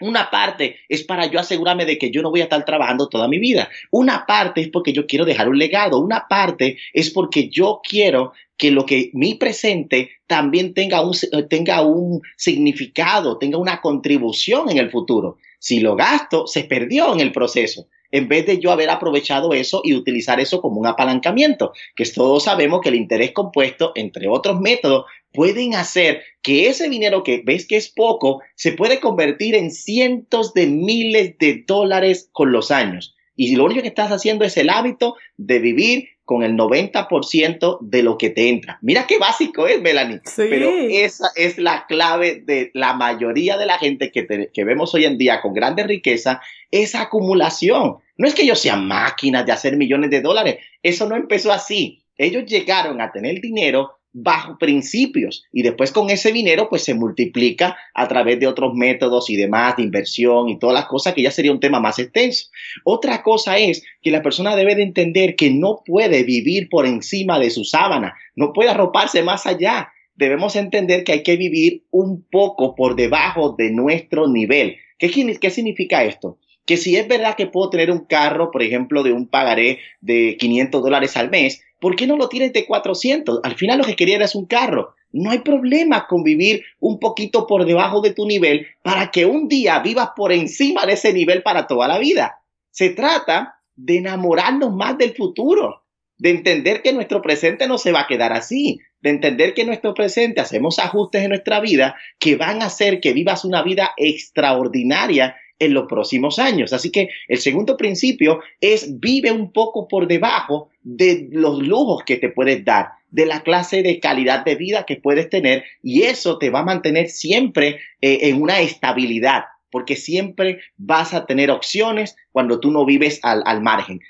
Una 0.00 0.30
parte 0.30 0.76
es 0.88 1.04
para 1.04 1.26
yo 1.26 1.38
asegurarme 1.38 1.84
de 1.84 1.98
que 1.98 2.10
yo 2.10 2.20
no 2.20 2.30
voy 2.30 2.40
a 2.40 2.44
estar 2.44 2.64
trabajando 2.64 3.08
toda 3.08 3.28
mi 3.28 3.38
vida. 3.38 3.68
Una 3.90 4.26
parte 4.26 4.60
es 4.60 4.68
porque 4.68 4.92
yo 4.92 5.06
quiero 5.06 5.24
dejar 5.24 5.48
un 5.48 5.58
legado. 5.58 6.00
Una 6.00 6.26
parte 6.28 6.78
es 6.92 7.10
porque 7.10 7.48
yo 7.48 7.80
quiero 7.88 8.32
que 8.56 8.70
lo 8.70 8.86
que 8.86 9.10
mi 9.14 9.34
presente 9.34 10.10
también 10.26 10.74
tenga 10.74 11.00
un, 11.00 11.14
tenga 11.48 11.82
un 11.82 12.22
significado, 12.36 13.38
tenga 13.38 13.58
una 13.58 13.80
contribución 13.80 14.70
en 14.70 14.78
el 14.78 14.90
futuro. 14.90 15.38
Si 15.58 15.80
lo 15.80 15.96
gasto, 15.96 16.46
se 16.46 16.64
perdió 16.64 17.12
en 17.12 17.20
el 17.20 17.32
proceso 17.32 17.86
en 18.14 18.28
vez 18.28 18.46
de 18.46 18.60
yo 18.60 18.70
haber 18.70 18.90
aprovechado 18.90 19.54
eso 19.54 19.80
y 19.82 19.92
utilizar 19.92 20.38
eso 20.38 20.60
como 20.60 20.80
un 20.80 20.86
apalancamiento, 20.86 21.72
que 21.96 22.04
todos 22.04 22.44
sabemos 22.44 22.80
que 22.80 22.90
el 22.90 22.94
interés 22.94 23.32
compuesto, 23.32 23.90
entre 23.96 24.28
otros 24.28 24.60
métodos, 24.60 25.06
pueden 25.32 25.74
hacer 25.74 26.22
que 26.40 26.68
ese 26.68 26.88
dinero 26.88 27.24
que 27.24 27.42
ves 27.44 27.66
que 27.66 27.76
es 27.76 27.88
poco 27.88 28.40
se 28.54 28.70
puede 28.70 29.00
convertir 29.00 29.56
en 29.56 29.72
cientos 29.72 30.54
de 30.54 30.68
miles 30.68 31.36
de 31.38 31.64
dólares 31.66 32.28
con 32.30 32.52
los 32.52 32.70
años. 32.70 33.13
Y 33.36 33.56
lo 33.56 33.64
único 33.64 33.82
que 33.82 33.88
estás 33.88 34.10
haciendo 34.10 34.44
es 34.44 34.56
el 34.56 34.70
hábito 34.70 35.16
de 35.36 35.58
vivir 35.58 36.08
con 36.24 36.42
el 36.42 36.56
90% 36.56 37.78
de 37.82 38.02
lo 38.02 38.16
que 38.16 38.30
te 38.30 38.48
entra. 38.48 38.78
Mira 38.80 39.06
qué 39.06 39.18
básico 39.18 39.66
es, 39.66 39.80
Melanie. 39.82 40.20
Pero 40.36 40.70
esa 40.70 41.30
es 41.36 41.58
la 41.58 41.86
clave 41.86 42.42
de 42.44 42.70
la 42.72 42.94
mayoría 42.94 43.58
de 43.58 43.66
la 43.66 43.78
gente 43.78 44.10
que, 44.10 44.50
que 44.52 44.64
vemos 44.64 44.94
hoy 44.94 45.04
en 45.04 45.18
día 45.18 45.42
con 45.42 45.52
grande 45.52 45.84
riqueza, 45.84 46.40
esa 46.70 47.02
acumulación. 47.02 47.98
No 48.16 48.26
es 48.26 48.34
que 48.34 48.42
ellos 48.42 48.58
sean 48.58 48.86
máquinas 48.86 49.44
de 49.44 49.52
hacer 49.52 49.76
millones 49.76 50.10
de 50.10 50.22
dólares. 50.22 50.56
Eso 50.82 51.06
no 51.08 51.16
empezó 51.16 51.52
así. 51.52 52.04
Ellos 52.16 52.44
llegaron 52.46 53.00
a 53.00 53.12
tener 53.12 53.40
dinero 53.40 53.98
bajo 54.16 54.56
principios 54.58 55.44
y 55.52 55.62
después 55.62 55.90
con 55.90 56.08
ese 56.08 56.32
dinero 56.32 56.68
pues 56.70 56.84
se 56.84 56.94
multiplica 56.94 57.76
a 57.92 58.06
través 58.06 58.38
de 58.38 58.46
otros 58.46 58.72
métodos 58.72 59.28
y 59.28 59.36
demás 59.36 59.76
de 59.76 59.82
inversión 59.82 60.48
y 60.48 60.58
todas 60.58 60.74
las 60.74 60.86
cosas 60.86 61.14
que 61.14 61.22
ya 61.22 61.32
sería 61.32 61.50
un 61.50 61.58
tema 61.58 61.80
más 61.80 61.98
extenso. 61.98 62.46
Otra 62.84 63.22
cosa 63.22 63.58
es 63.58 63.82
que 64.00 64.12
la 64.12 64.22
persona 64.22 64.54
debe 64.54 64.76
de 64.76 64.84
entender 64.84 65.34
que 65.34 65.50
no 65.50 65.82
puede 65.84 66.22
vivir 66.22 66.68
por 66.70 66.86
encima 66.86 67.40
de 67.40 67.50
su 67.50 67.64
sábana, 67.64 68.14
no 68.36 68.52
puede 68.52 68.70
arroparse 68.70 69.22
más 69.22 69.46
allá. 69.46 69.88
Debemos 70.14 70.54
entender 70.54 71.02
que 71.02 71.10
hay 71.10 71.22
que 71.24 71.36
vivir 71.36 71.82
un 71.90 72.24
poco 72.30 72.76
por 72.76 72.94
debajo 72.94 73.56
de 73.58 73.72
nuestro 73.72 74.28
nivel. 74.28 74.76
¿Qué, 74.96 75.10
qué 75.40 75.50
significa 75.50 76.04
esto? 76.04 76.38
Que 76.66 76.76
si 76.76 76.96
es 76.96 77.06
verdad 77.08 77.36
que 77.36 77.46
puedo 77.46 77.70
tener 77.70 77.90
un 77.90 78.06
carro, 78.06 78.50
por 78.50 78.62
ejemplo, 78.62 79.02
de 79.02 79.12
un 79.12 79.28
pagaré 79.28 79.80
de 80.00 80.36
500 80.38 80.82
dólares 80.82 81.16
al 81.16 81.30
mes, 81.30 81.62
¿por 81.80 81.96
qué 81.96 82.06
no 82.06 82.16
lo 82.16 82.28
tienes 82.28 82.52
de 82.52 82.66
400? 82.66 83.40
Al 83.42 83.54
final 83.56 83.78
lo 83.78 83.84
que 83.84 83.96
quería 83.96 84.16
era 84.16 84.26
un 84.34 84.46
carro. 84.46 84.94
No 85.12 85.30
hay 85.30 85.40
problema 85.40 86.06
con 86.08 86.24
vivir 86.24 86.64
un 86.80 86.98
poquito 86.98 87.46
por 87.46 87.66
debajo 87.66 88.00
de 88.00 88.12
tu 88.12 88.26
nivel 88.26 88.66
para 88.82 89.10
que 89.10 89.26
un 89.26 89.46
día 89.48 89.78
vivas 89.78 90.10
por 90.16 90.32
encima 90.32 90.86
de 90.86 90.94
ese 90.94 91.12
nivel 91.12 91.42
para 91.42 91.66
toda 91.66 91.86
la 91.86 91.98
vida. 91.98 92.40
Se 92.70 92.90
trata 92.90 93.60
de 93.76 93.98
enamorarnos 93.98 94.74
más 94.74 94.98
del 94.98 95.14
futuro, 95.14 95.84
de 96.18 96.30
entender 96.30 96.82
que 96.82 96.92
nuestro 96.92 97.22
presente 97.22 97.68
no 97.68 97.78
se 97.78 97.92
va 97.92 98.00
a 98.00 98.06
quedar 98.06 98.32
así, 98.32 98.80
de 99.00 99.10
entender 99.10 99.54
que 99.54 99.64
nuestro 99.64 99.94
presente 99.94 100.40
hacemos 100.40 100.78
ajustes 100.78 101.22
en 101.22 101.28
nuestra 101.28 101.60
vida 101.60 101.94
que 102.18 102.36
van 102.36 102.62
a 102.62 102.66
hacer 102.66 103.00
que 103.00 103.12
vivas 103.12 103.44
una 103.44 103.62
vida 103.62 103.92
extraordinaria 103.96 105.36
en 105.64 105.74
los 105.74 105.86
próximos 105.88 106.38
años. 106.38 106.72
Así 106.72 106.90
que 106.90 107.08
el 107.28 107.38
segundo 107.38 107.76
principio 107.76 108.40
es 108.60 109.00
vive 109.00 109.30
un 109.32 109.52
poco 109.52 109.88
por 109.88 110.06
debajo 110.06 110.70
de 110.82 111.28
los 111.32 111.60
lujos 111.60 112.04
que 112.04 112.16
te 112.16 112.28
puedes 112.28 112.64
dar, 112.64 112.88
de 113.10 113.26
la 113.26 113.42
clase 113.42 113.82
de 113.82 114.00
calidad 114.00 114.44
de 114.44 114.54
vida 114.54 114.84
que 114.86 114.96
puedes 114.96 115.30
tener 115.30 115.64
y 115.82 116.02
eso 116.02 116.38
te 116.38 116.50
va 116.50 116.60
a 116.60 116.64
mantener 116.64 117.08
siempre 117.08 117.80
eh, 118.00 118.18
en 118.22 118.40
una 118.40 118.60
estabilidad, 118.60 119.44
porque 119.70 119.96
siempre 119.96 120.60
vas 120.76 121.14
a 121.14 121.26
tener 121.26 121.50
opciones 121.50 122.16
cuando 122.32 122.60
tú 122.60 122.70
no 122.70 122.84
vives 122.84 123.20
al, 123.22 123.42
al 123.46 123.62
margen. 123.62 124.00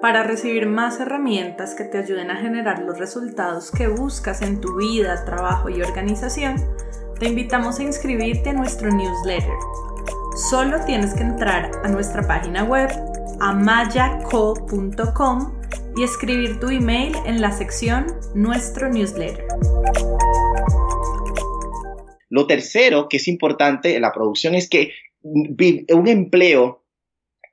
Para 0.00 0.22
recibir 0.22 0.66
más 0.66 1.00
herramientas 1.00 1.74
que 1.74 1.82
te 1.82 1.98
ayuden 1.98 2.30
a 2.30 2.36
generar 2.36 2.84
los 2.84 3.00
resultados 3.00 3.72
que 3.72 3.88
buscas 3.88 4.42
en 4.42 4.60
tu 4.60 4.76
vida, 4.76 5.24
trabajo 5.24 5.70
y 5.70 5.82
organización, 5.82 6.54
te 7.18 7.26
invitamos 7.26 7.80
a 7.80 7.82
inscribirte 7.82 8.50
a 8.50 8.52
nuestro 8.52 8.92
newsletter. 8.92 9.56
Solo 10.50 10.84
tienes 10.84 11.14
que 11.14 11.24
entrar 11.24 11.72
a 11.82 11.88
nuestra 11.88 12.24
página 12.28 12.62
web 12.62 12.88
amayaco.com 13.40 14.78
y 15.96 16.04
escribir 16.04 16.60
tu 16.60 16.68
email 16.68 17.16
en 17.26 17.40
la 17.40 17.50
sección 17.50 18.06
Nuestro 18.36 18.88
newsletter. 18.88 19.48
Lo 22.28 22.46
tercero 22.46 23.08
que 23.08 23.16
es 23.16 23.26
importante 23.26 23.96
en 23.96 24.02
la 24.02 24.12
producción 24.12 24.54
es 24.54 24.68
que 24.68 24.92
un 25.22 26.06
empleo 26.06 26.84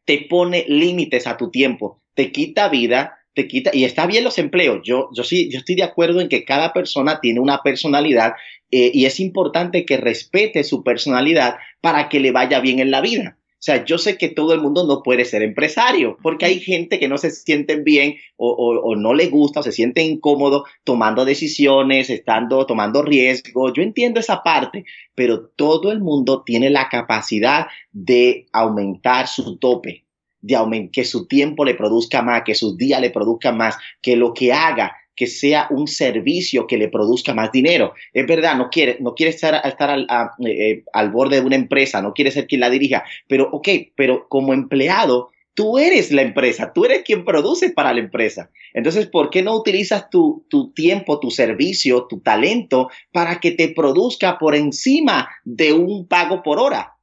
te 0.06 0.28
pone 0.30 0.64
límites 0.68 1.26
a 1.26 1.38
tu 1.38 1.50
tiempo 1.50 2.04
te 2.16 2.32
quita 2.32 2.70
vida, 2.70 3.20
te 3.34 3.48
quita, 3.48 3.70
y 3.74 3.84
está 3.84 4.08
bien 4.08 4.24
los 4.24 4.40
empleos. 4.40 4.80
Yo, 4.84 5.10
yo 5.14 5.24
sí, 5.24 5.50
yo 5.52 5.60
estoy 5.60 5.76
de 5.76 5.84
acuerdo 5.84 6.22
en 6.22 6.30
que 6.30 6.46
cada 6.46 6.74
persona 6.74 7.20
tiene 7.22 7.40
una 7.40 7.62
personalidad 7.62 8.34
eh, 8.72 8.92
y 8.94 9.06
es 9.06 9.20
importante 9.20 9.86
que 9.86 9.98
respete 9.98 10.64
su 10.64 10.84
personalidad 10.84 11.58
para 11.82 12.10
que 12.10 12.20
le 12.20 12.32
vaya 12.32 12.60
bien 12.60 12.80
en 12.80 12.92
la 12.92 13.02
vida. 13.02 13.38
O 13.56 13.64
sea, 13.66 13.84
yo 13.84 13.98
sé 13.98 14.18
que 14.18 14.30
todo 14.30 14.54
el 14.54 14.62
mundo 14.62 14.86
no 14.86 15.02
puede 15.02 15.26
ser 15.26 15.42
empresario, 15.42 16.18
porque 16.22 16.46
hay 16.46 16.60
gente 16.60 17.00
que 17.00 17.08
no 17.08 17.18
se 17.18 17.32
siente 17.32 17.78
bien 17.78 18.16
o, 18.38 18.52
o, 18.52 18.96
no 18.96 19.16
le 19.16 19.28
gusta 19.28 19.62
o 19.62 19.64
se 19.64 19.72
siente 19.72 20.04
incómodo 20.04 20.66
tomando 20.84 21.26
decisiones, 21.26 22.12
estando, 22.12 22.66
tomando 22.68 23.02
riesgo. 23.02 23.74
Yo 23.74 23.82
entiendo 23.82 24.20
esa 24.20 24.44
parte, 24.44 24.86
pero 25.16 25.48
todo 25.48 25.92
el 25.92 26.00
mundo 26.00 26.44
tiene 26.46 26.70
la 26.70 26.90
capacidad 26.90 27.66
de 27.92 28.46
aumentar 28.52 29.28
su 29.28 29.58
tope 29.58 30.05
de 30.46 30.90
que 30.92 31.04
su 31.04 31.28
tiempo 31.28 31.66
le 31.66 31.76
produzca 31.76 32.22
más, 32.22 32.44
que 32.44 32.56
sus 32.56 32.78
días 32.78 33.02
le 33.02 33.10
produzcan 33.10 33.58
más, 33.58 33.78
que 34.02 34.16
lo 34.16 34.34
que 34.34 34.54
haga 34.54 34.96
que 35.16 35.28
sea 35.28 35.68
un 35.70 35.88
servicio 35.88 36.68
que 36.68 36.78
le 36.78 36.90
produzca 36.90 37.34
más 37.34 37.52
dinero. 37.52 37.94
Es 38.14 38.28
verdad, 38.28 38.58
no 38.58 38.70
quiere, 38.70 38.98
no 39.00 39.16
quiere 39.16 39.30
estar, 39.30 39.66
estar 39.66 39.90
al, 39.90 40.08
eh, 40.46 40.84
al 40.92 41.10
borde 41.10 41.40
de 41.40 41.46
una 41.46 41.56
empresa, 41.56 42.02
no 42.02 42.14
quiere 42.14 42.32
ser 42.32 42.48
quien 42.48 42.62
la 42.62 42.70
dirija, 42.70 43.06
pero 43.28 43.50
ok, 43.52 43.68
pero 43.96 44.28
como 44.28 44.54
empleado, 44.54 45.32
tú 45.54 45.80
eres 45.80 46.12
la 46.12 46.22
empresa, 46.22 46.74
tú 46.74 46.86
eres 46.86 47.04
quien 47.04 47.24
produce 47.24 47.70
para 47.70 47.94
la 47.94 48.02
empresa. 48.02 48.52
Entonces, 48.74 49.08
¿por 49.08 49.30
qué 49.30 49.42
no 49.42 49.56
utilizas 49.56 50.10
tu, 50.10 50.46
tu, 50.50 50.74
tiempo, 50.74 51.20
tu 51.20 51.32
servicio, 51.32 52.08
tu 52.08 52.20
talento 52.20 52.90
para 53.12 53.40
que 53.40 53.52
te 53.52 53.70
produzca 53.70 54.38
por 54.38 54.54
encima 54.54 55.30
de 55.46 55.72
un 55.72 56.08
pago 56.08 56.44
por 56.44 56.60
hora? 56.60 56.95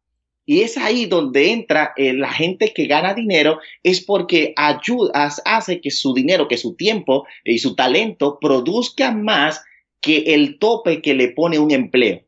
Y 0.45 0.63
es 0.63 0.77
ahí 0.77 1.07
donde 1.07 1.53
entra 1.53 1.93
eh, 1.97 2.13
la 2.13 2.33
gente 2.33 2.73
que 2.75 2.87
gana 2.87 3.15
dinero, 3.15 3.59
es 3.83 4.05
porque 4.05 4.53
ayuda, 4.57 5.31
hace 5.45 5.81
que 5.81 5.91
su 5.91 6.15
dinero, 6.15 6.49
que 6.49 6.57
su 6.57 6.75
tiempo 6.75 7.27
y 7.45 7.59
su 7.59 7.75
talento 7.75 8.39
produzca 8.41 9.13
más 9.13 9.63
que 10.01 10.35
el 10.35 10.59
tope 10.59 11.01
que 11.01 11.15
le 11.15 11.29
pone 11.29 11.59
un 11.59 11.71
empleo. 11.71 12.23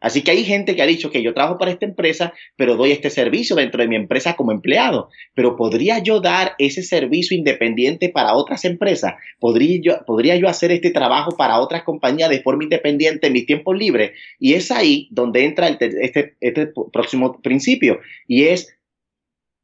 Así 0.00 0.22
que 0.22 0.30
hay 0.30 0.44
gente 0.44 0.76
que 0.76 0.82
ha 0.82 0.86
dicho 0.86 1.10
que 1.10 1.22
yo 1.22 1.32
trabajo 1.32 1.58
para 1.58 1.70
esta 1.70 1.86
empresa, 1.86 2.34
pero 2.56 2.76
doy 2.76 2.92
este 2.92 3.08
servicio 3.08 3.56
dentro 3.56 3.80
de 3.82 3.88
mi 3.88 3.96
empresa 3.96 4.36
como 4.36 4.52
empleado. 4.52 5.08
Pero 5.34 5.56
¿podría 5.56 5.98
yo 6.00 6.20
dar 6.20 6.54
ese 6.58 6.82
servicio 6.82 7.36
independiente 7.36 8.10
para 8.10 8.34
otras 8.34 8.64
empresas? 8.64 9.14
¿Podría 9.40 9.80
yo, 9.82 10.04
¿podría 10.06 10.36
yo 10.36 10.48
hacer 10.48 10.70
este 10.70 10.90
trabajo 10.90 11.36
para 11.36 11.58
otras 11.60 11.82
compañías 11.82 12.30
de 12.30 12.42
forma 12.42 12.64
independiente 12.64 13.28
en 13.28 13.32
mi 13.32 13.46
tiempo 13.46 13.72
libre? 13.72 14.12
Y 14.38 14.54
es 14.54 14.70
ahí 14.70 15.08
donde 15.10 15.44
entra 15.44 15.68
este, 15.68 16.36
este 16.40 16.72
próximo 16.92 17.40
principio 17.40 18.00
y 18.26 18.44
es 18.44 18.76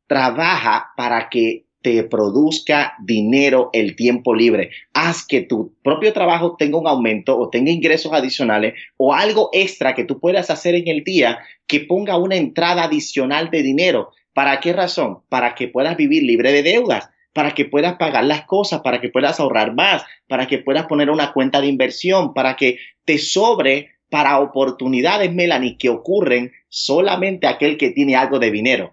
trabaja 0.06 0.92
para 0.96 1.28
que 1.28 1.66
te 1.82 2.02
produzca 2.04 2.94
dinero 3.04 3.70
el 3.72 3.96
tiempo 3.96 4.34
libre. 4.34 4.70
Haz 4.94 5.26
que 5.26 5.42
tu 5.42 5.74
propio 5.82 6.12
trabajo 6.12 6.56
tenga 6.56 6.78
un 6.78 6.86
aumento 6.86 7.38
o 7.38 7.50
tenga 7.50 7.70
ingresos 7.70 8.12
adicionales 8.12 8.74
o 8.96 9.14
algo 9.14 9.50
extra 9.52 9.94
que 9.94 10.04
tú 10.04 10.20
puedas 10.20 10.50
hacer 10.50 10.74
en 10.74 10.88
el 10.88 11.04
día 11.04 11.40
que 11.66 11.80
ponga 11.80 12.16
una 12.16 12.36
entrada 12.36 12.84
adicional 12.84 13.50
de 13.50 13.62
dinero. 13.62 14.10
¿Para 14.32 14.60
qué 14.60 14.72
razón? 14.72 15.18
Para 15.28 15.54
que 15.54 15.68
puedas 15.68 15.96
vivir 15.96 16.22
libre 16.22 16.52
de 16.52 16.62
deudas, 16.62 17.10
para 17.32 17.52
que 17.52 17.64
puedas 17.64 17.96
pagar 17.96 18.24
las 18.24 18.44
cosas, 18.44 18.80
para 18.80 19.00
que 19.00 19.08
puedas 19.08 19.40
ahorrar 19.40 19.74
más, 19.74 20.04
para 20.28 20.46
que 20.46 20.58
puedas 20.58 20.86
poner 20.86 21.10
una 21.10 21.32
cuenta 21.32 21.60
de 21.60 21.66
inversión, 21.66 22.34
para 22.34 22.56
que 22.56 22.78
te 23.04 23.18
sobre 23.18 23.90
para 24.08 24.40
oportunidades, 24.40 25.32
Melanie, 25.32 25.78
que 25.78 25.88
ocurren 25.88 26.52
solamente 26.68 27.46
aquel 27.46 27.78
que 27.78 27.90
tiene 27.90 28.14
algo 28.14 28.38
de 28.38 28.50
dinero. 28.50 28.92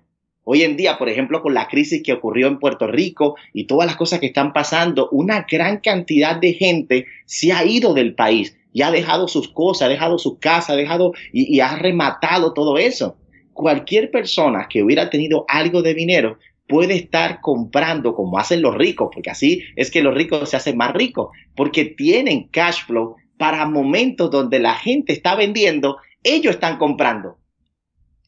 Hoy 0.52 0.64
en 0.64 0.78
día, 0.78 0.98
por 0.98 1.10
ejemplo, 1.10 1.44
con 1.44 1.54
la 1.54 1.68
crisis 1.68 2.02
que 2.02 2.12
ocurrió 2.12 2.48
en 2.48 2.58
Puerto 2.58 2.88
Rico 2.88 3.36
y 3.54 3.66
todas 3.66 3.86
las 3.86 3.96
cosas 3.96 4.20
que 4.20 4.26
están 4.26 4.52
pasando, 4.52 5.08
una 5.12 5.46
gran 5.48 5.78
cantidad 5.78 6.38
de 6.38 6.54
gente 6.54 7.06
se 7.28 7.54
ha 7.54 7.64
ido 7.64 7.94
del 7.94 8.16
país 8.16 8.58
y 8.74 8.82
ha 8.82 8.90
dejado 8.90 9.28
sus 9.28 9.50
cosas, 9.50 9.86
ha 9.86 9.90
dejado 9.90 10.18
su 10.18 10.40
casa, 10.40 10.74
ha 10.74 10.76
dejado 10.76 11.14
y, 11.32 11.60
ha 11.60 11.76
rematado 11.76 12.56
todo 12.56 12.80
eso. 12.80 13.16
Cualquier 13.54 14.10
persona 14.10 14.66
que 14.68 14.82
hubiera 14.82 15.12
tenido 15.12 15.46
algo 15.48 15.84
de 15.84 15.94
dinero 15.94 16.40
puede 16.68 16.96
estar 16.96 17.42
comprando 17.42 18.16
como 18.16 18.40
hacen 18.40 18.64
los 18.64 18.74
ricos, 18.74 19.10
porque 19.14 19.30
así 19.30 19.62
es 19.76 19.92
que 19.92 20.02
los 20.02 20.16
ricos 20.16 20.50
se 20.50 20.58
hacen 20.58 20.78
más 20.78 20.94
ricos, 20.94 21.30
porque 21.56 21.86
tienen 21.86 22.48
cash 22.48 22.86
flow 22.88 23.18
para 23.38 23.68
momentos 23.68 24.32
donde 24.32 24.58
la 24.58 24.74
gente 24.74 25.14
está 25.14 25.36
vendiendo, 25.36 25.98
ellos 26.24 26.56
están 26.56 26.80
comprando. 26.80 27.38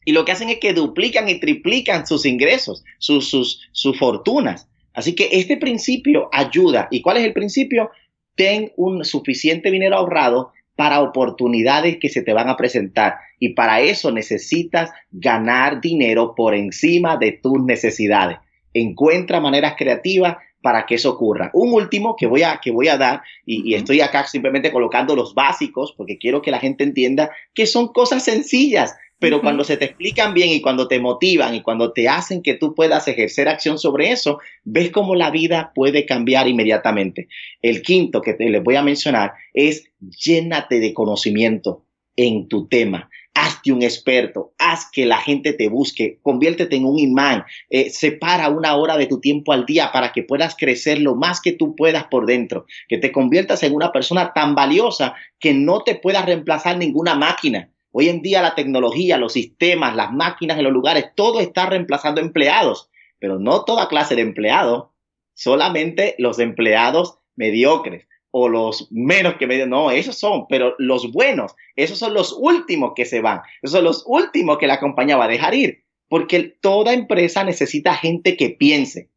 Y 0.04 0.12
lo 0.12 0.24
que 0.24 0.32
hacen 0.32 0.48
es 0.48 0.58
que 0.58 0.72
duplican 0.72 1.28
y 1.28 1.38
triplican 1.38 2.06
sus 2.06 2.26
ingresos, 2.26 2.84
sus, 2.98 3.28
sus, 3.28 3.68
sus 3.72 3.98
fortunas. 3.98 4.68
Así 4.94 5.14
que 5.14 5.28
este 5.32 5.56
principio 5.56 6.28
ayuda. 6.32 6.88
¿Y 6.90 7.00
cuál 7.00 7.18
es 7.18 7.24
el 7.24 7.32
principio? 7.32 7.90
Ten 8.34 8.72
un 8.76 9.04
suficiente 9.04 9.70
dinero 9.70 9.96
ahorrado 9.96 10.52
para 10.76 11.00
oportunidades 11.00 11.98
que 11.98 12.08
se 12.08 12.22
te 12.22 12.32
van 12.32 12.48
a 12.48 12.56
presentar. 12.56 13.16
Y 13.38 13.50
para 13.50 13.80
eso 13.80 14.10
necesitas 14.10 14.90
ganar 15.10 15.80
dinero 15.80 16.34
por 16.34 16.54
encima 16.54 17.16
de 17.16 17.32
tus 17.32 17.62
necesidades. 17.62 18.38
Encuentra 18.74 19.40
maneras 19.40 19.74
creativas 19.76 20.36
para 20.62 20.86
que 20.86 20.94
eso 20.94 21.10
ocurra. 21.10 21.50
Un 21.52 21.74
último 21.74 22.16
que 22.16 22.26
voy 22.26 22.42
a, 22.42 22.60
que 22.62 22.70
voy 22.70 22.88
a 22.88 22.96
dar, 22.96 23.22
y, 23.44 23.74
estoy 23.74 24.00
acá 24.00 24.26
simplemente 24.26 24.72
colocando 24.72 25.14
los 25.14 25.34
básicos, 25.34 25.92
porque 25.96 26.18
quiero 26.18 26.40
que 26.40 26.52
la 26.52 26.60
gente 26.60 26.84
entienda 26.84 27.30
que 27.52 27.66
son 27.66 27.88
cosas 27.88 28.24
sencillas, 28.24 28.96
pero 29.22 29.40
cuando 29.40 29.62
se 29.62 29.76
te 29.76 29.84
explican 29.84 30.34
bien 30.34 30.48
y 30.50 30.60
cuando 30.60 30.88
te 30.88 30.98
motivan 30.98 31.54
y 31.54 31.62
cuando 31.62 31.92
te 31.92 32.08
hacen 32.08 32.42
que 32.42 32.54
tú 32.54 32.74
puedas 32.74 33.06
ejercer 33.06 33.48
acción 33.48 33.78
sobre 33.78 34.10
eso, 34.10 34.40
ves 34.64 34.90
cómo 34.90 35.14
la 35.14 35.30
vida 35.30 35.70
puede 35.76 36.06
cambiar 36.06 36.48
inmediatamente. 36.48 37.28
El 37.62 37.82
quinto 37.82 38.20
que 38.20 38.34
te 38.34 38.50
les 38.50 38.64
voy 38.64 38.74
a 38.74 38.82
mencionar 38.82 39.34
es 39.54 39.84
llénate 40.00 40.80
de 40.80 40.92
conocimiento 40.92 41.84
en 42.16 42.48
tu 42.48 42.66
tema. 42.66 43.10
Hazte 43.32 43.70
un 43.70 43.84
experto, 43.84 44.54
haz 44.58 44.90
que 44.90 45.06
la 45.06 45.18
gente 45.18 45.52
te 45.52 45.68
busque, 45.68 46.18
conviértete 46.22 46.74
en 46.74 46.84
un 46.84 46.98
imán, 46.98 47.44
eh, 47.70 47.90
separa 47.90 48.48
una 48.48 48.74
hora 48.74 48.96
de 48.96 49.06
tu 49.06 49.20
tiempo 49.20 49.52
al 49.52 49.66
día 49.66 49.92
para 49.92 50.10
que 50.10 50.24
puedas 50.24 50.56
crecer 50.56 50.98
lo 50.98 51.14
más 51.14 51.40
que 51.40 51.52
tú 51.52 51.76
puedas 51.76 52.06
por 52.10 52.26
dentro, 52.26 52.66
que 52.88 52.98
te 52.98 53.12
conviertas 53.12 53.62
en 53.62 53.72
una 53.72 53.92
persona 53.92 54.32
tan 54.34 54.56
valiosa 54.56 55.14
que 55.38 55.54
no 55.54 55.84
te 55.84 55.94
pueda 55.94 56.26
reemplazar 56.26 56.76
ninguna 56.76 57.14
máquina 57.14 57.68
Hoy 57.94 58.08
en 58.08 58.22
día 58.22 58.40
la 58.40 58.54
tecnología, 58.54 59.18
los 59.18 59.34
sistemas, 59.34 59.94
las 59.94 60.12
máquinas 60.12 60.56
en 60.56 60.64
los 60.64 60.72
lugares, 60.72 61.10
todo 61.14 61.40
está 61.40 61.66
reemplazando 61.66 62.22
empleados, 62.22 62.90
pero 63.18 63.38
no 63.38 63.64
toda 63.64 63.88
clase 63.88 64.16
de 64.16 64.22
empleados, 64.22 64.88
solamente 65.34 66.14
los 66.18 66.38
empleados 66.38 67.18
mediocres 67.36 68.08
o 68.30 68.48
los 68.48 68.90
menos 68.90 69.34
que 69.34 69.46
mediocres, 69.46 69.70
no, 69.70 69.90
esos 69.90 70.16
son, 70.16 70.46
pero 70.48 70.74
los 70.78 71.12
buenos, 71.12 71.54
esos 71.76 71.98
son 71.98 72.14
los 72.14 72.34
últimos 72.38 72.92
que 72.96 73.04
se 73.04 73.20
van, 73.20 73.42
esos 73.60 73.76
son 73.76 73.84
los 73.84 74.04
últimos 74.06 74.56
que 74.56 74.66
la 74.66 74.80
compañía 74.80 75.18
va 75.18 75.26
a 75.26 75.28
dejar 75.28 75.54
ir, 75.54 75.84
porque 76.08 76.40
toda 76.40 76.94
empresa 76.94 77.44
necesita 77.44 77.94
gente 77.94 78.38
que 78.38 78.48
piense, 78.48 79.10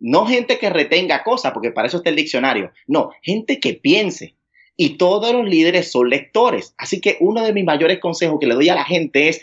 no 0.00 0.26
gente 0.26 0.58
que 0.58 0.68
retenga 0.68 1.22
cosas, 1.22 1.52
porque 1.52 1.70
para 1.70 1.86
eso 1.86 1.98
está 1.98 2.10
el 2.10 2.16
diccionario, 2.16 2.72
no, 2.88 3.12
gente 3.22 3.60
que 3.60 3.74
piense, 3.74 4.34
y 4.76 4.98
todos 4.98 5.32
los 5.32 5.48
líderes 5.48 5.90
son 5.90 6.10
lectores. 6.10 6.74
Así 6.78 7.00
que 7.00 7.16
uno 7.20 7.42
de 7.42 7.52
mis 7.52 7.64
mayores 7.64 7.98
consejos 7.98 8.38
que 8.40 8.46
le 8.46 8.54
doy 8.54 8.68
a 8.68 8.74
la 8.74 8.84
gente 8.84 9.28
es, 9.28 9.42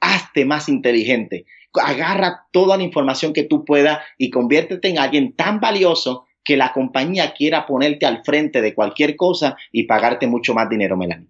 hazte 0.00 0.44
más 0.44 0.68
inteligente. 0.68 1.46
Agarra 1.74 2.46
toda 2.52 2.76
la 2.76 2.82
información 2.82 3.32
que 3.32 3.44
tú 3.44 3.64
puedas 3.64 4.00
y 4.16 4.30
conviértete 4.30 4.88
en 4.88 4.98
alguien 4.98 5.34
tan 5.34 5.60
valioso 5.60 6.26
que 6.44 6.56
la 6.56 6.72
compañía 6.72 7.34
quiera 7.34 7.66
ponerte 7.66 8.06
al 8.06 8.24
frente 8.24 8.62
de 8.62 8.74
cualquier 8.74 9.16
cosa 9.16 9.56
y 9.70 9.84
pagarte 9.84 10.26
mucho 10.26 10.54
más 10.54 10.68
dinero, 10.70 10.96
Melanie. 10.96 11.28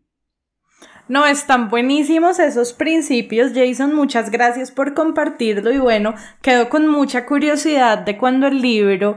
No, 1.08 1.26
están 1.26 1.70
buenísimos 1.70 2.38
esos 2.38 2.74
principios, 2.74 3.52
Jason. 3.54 3.94
Muchas 3.94 4.30
gracias 4.30 4.70
por 4.70 4.92
compartirlo 4.92 5.72
y 5.72 5.78
bueno, 5.78 6.14
quedo 6.42 6.68
con 6.68 6.86
mucha 6.86 7.24
curiosidad 7.24 7.98
de 7.98 8.18
cuando 8.18 8.46
el 8.46 8.60
libro 8.60 9.16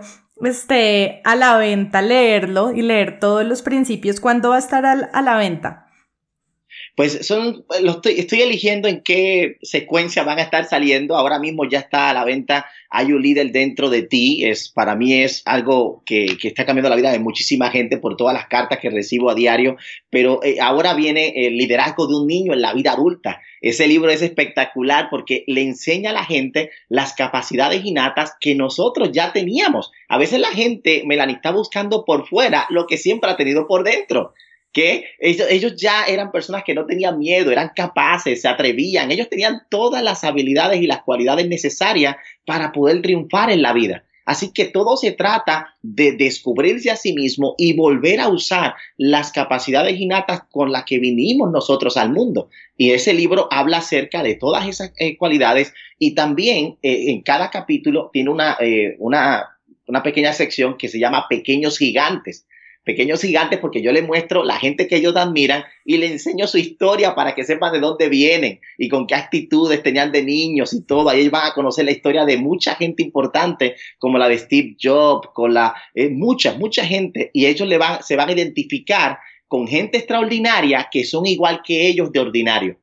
esté 0.49 1.21
a 1.23 1.35
la 1.35 1.57
venta, 1.57 2.01
leerlo 2.01 2.71
y 2.71 2.81
leer 2.81 3.19
todos 3.19 3.45
los 3.45 3.61
principios, 3.61 4.19
¿cuándo 4.19 4.49
va 4.49 4.55
a 4.55 4.59
estar 4.59 4.85
a 4.85 5.21
la 5.21 5.37
venta? 5.37 5.90
Pues 6.95 7.25
son, 7.25 7.63
estoy, 7.85 8.19
estoy, 8.19 8.41
eligiendo 8.41 8.89
en 8.89 9.01
qué 9.01 9.57
secuencia 9.61 10.23
van 10.23 10.39
a 10.39 10.41
estar 10.41 10.65
saliendo. 10.65 11.15
Ahora 11.15 11.39
mismo 11.39 11.63
ya 11.67 11.79
está 11.79 12.09
a 12.09 12.13
la 12.13 12.25
venta. 12.25 12.65
Hay 12.89 13.13
un 13.13 13.21
líder 13.21 13.53
dentro 13.53 13.89
de 13.89 14.01
ti. 14.01 14.45
Es, 14.45 14.67
para 14.67 14.95
mí 14.95 15.13
es 15.13 15.41
algo 15.45 16.03
que, 16.05 16.37
que 16.37 16.49
está 16.49 16.65
cambiando 16.65 16.89
la 16.89 16.97
vida 16.97 17.11
de 17.11 17.19
muchísima 17.19 17.69
gente 17.69 17.97
por 17.97 18.17
todas 18.17 18.33
las 18.33 18.47
cartas 18.47 18.79
que 18.79 18.89
recibo 18.89 19.29
a 19.29 19.35
diario. 19.35 19.77
Pero 20.09 20.43
eh, 20.43 20.57
ahora 20.59 20.93
viene 20.93 21.33
el 21.47 21.55
liderazgo 21.55 22.07
de 22.07 22.15
un 22.15 22.27
niño 22.27 22.51
en 22.51 22.61
la 22.61 22.73
vida 22.73 22.91
adulta. 22.91 23.41
Ese 23.61 23.87
libro 23.87 24.11
es 24.11 24.21
espectacular 24.21 25.07
porque 25.09 25.45
le 25.47 25.61
enseña 25.61 26.09
a 26.09 26.13
la 26.13 26.25
gente 26.25 26.71
las 26.89 27.13
capacidades 27.13 27.85
innatas 27.85 28.33
que 28.41 28.53
nosotros 28.53 29.11
ya 29.13 29.31
teníamos. 29.31 29.91
A 30.09 30.17
veces 30.17 30.41
la 30.41 30.49
gente, 30.49 31.03
Melanie, 31.05 31.35
está 31.35 31.51
buscando 31.51 32.03
por 32.03 32.27
fuera 32.27 32.65
lo 32.69 32.85
que 32.85 32.97
siempre 32.97 33.31
ha 33.31 33.37
tenido 33.37 33.65
por 33.65 33.85
dentro 33.85 34.33
que 34.73 35.05
ellos, 35.19 35.75
ya 35.75 36.05
eran 36.05 36.31
personas 36.31 36.63
que 36.63 36.73
no 36.73 36.85
tenían 36.85 37.19
miedo, 37.19 37.51
eran 37.51 37.71
capaces, 37.75 38.41
se 38.41 38.47
atrevían, 38.47 39.11
ellos 39.11 39.29
tenían 39.29 39.63
todas 39.69 40.01
las 40.03 40.23
habilidades 40.23 40.81
y 40.81 40.87
las 40.87 41.03
cualidades 41.03 41.47
necesarias 41.47 42.15
para 42.45 42.71
poder 42.71 43.01
triunfar 43.01 43.49
en 43.49 43.61
la 43.61 43.73
vida. 43.73 44.05
Así 44.23 44.53
que 44.53 44.65
todo 44.65 44.97
se 44.97 45.11
trata 45.11 45.75
de 45.81 46.13
descubrirse 46.13 46.91
a 46.91 46.95
sí 46.95 47.13
mismo 47.13 47.55
y 47.57 47.73
volver 47.73 48.19
a 48.19 48.29
usar 48.29 48.75
las 48.95 49.31
capacidades 49.31 49.99
innatas 49.99 50.43
con 50.49 50.71
las 50.71 50.85
que 50.85 50.99
vinimos 50.99 51.51
nosotros 51.51 51.97
al 51.97 52.11
mundo. 52.11 52.49
Y 52.77 52.91
ese 52.91 53.13
libro 53.13 53.47
habla 53.51 53.79
acerca 53.79 54.23
de 54.23 54.35
todas 54.35 54.67
esas 54.67 54.93
eh, 54.97 55.17
cualidades 55.17 55.73
y 55.97 56.13
también 56.13 56.77
eh, 56.81 57.11
en 57.11 57.23
cada 57.23 57.49
capítulo 57.49 58.09
tiene 58.13 58.31
eh, 58.61 58.95
una, 58.99 59.57
una 59.87 60.03
pequeña 60.03 60.33
sección 60.33 60.77
que 60.77 60.87
se 60.87 60.99
llama 60.99 61.25
Pequeños 61.27 61.77
Gigantes 61.77 62.45
pequeños 62.83 63.21
gigantes 63.21 63.59
porque 63.59 63.81
yo 63.81 63.91
les 63.91 64.05
muestro 64.05 64.43
la 64.43 64.57
gente 64.57 64.87
que 64.87 64.95
ellos 64.95 65.15
admiran 65.15 65.63
y 65.85 65.97
le 65.97 66.07
enseño 66.07 66.47
su 66.47 66.57
historia 66.57 67.15
para 67.15 67.35
que 67.35 67.43
sepan 67.43 67.73
de 67.73 67.79
dónde 67.79 68.09
vienen 68.09 68.59
y 68.77 68.89
con 68.89 69.07
qué 69.07 69.15
actitudes 69.15 69.83
tenían 69.83 70.11
de 70.11 70.23
niños 70.23 70.73
y 70.73 70.83
todo. 70.83 71.09
Ahí 71.09 71.29
van 71.29 71.47
a 71.47 71.53
conocer 71.53 71.85
la 71.85 71.91
historia 71.91 72.25
de 72.25 72.37
mucha 72.37 72.75
gente 72.75 73.03
importante 73.03 73.75
como 73.99 74.17
la 74.17 74.27
de 74.27 74.37
Steve 74.37 74.75
Jobs, 74.81 75.29
con 75.33 75.53
la 75.53 75.75
eh, 75.93 76.09
mucha, 76.09 76.55
mucha 76.55 76.85
gente 76.85 77.29
y 77.33 77.45
ellos 77.45 77.67
le 77.67 77.77
van, 77.77 78.01
se 78.03 78.15
van 78.15 78.29
a 78.29 78.33
identificar 78.33 79.19
con 79.47 79.67
gente 79.67 79.97
extraordinaria 79.97 80.87
que 80.91 81.03
son 81.03 81.25
igual 81.25 81.61
que 81.63 81.87
ellos 81.87 82.11
de 82.11 82.19
ordinario. 82.19 82.77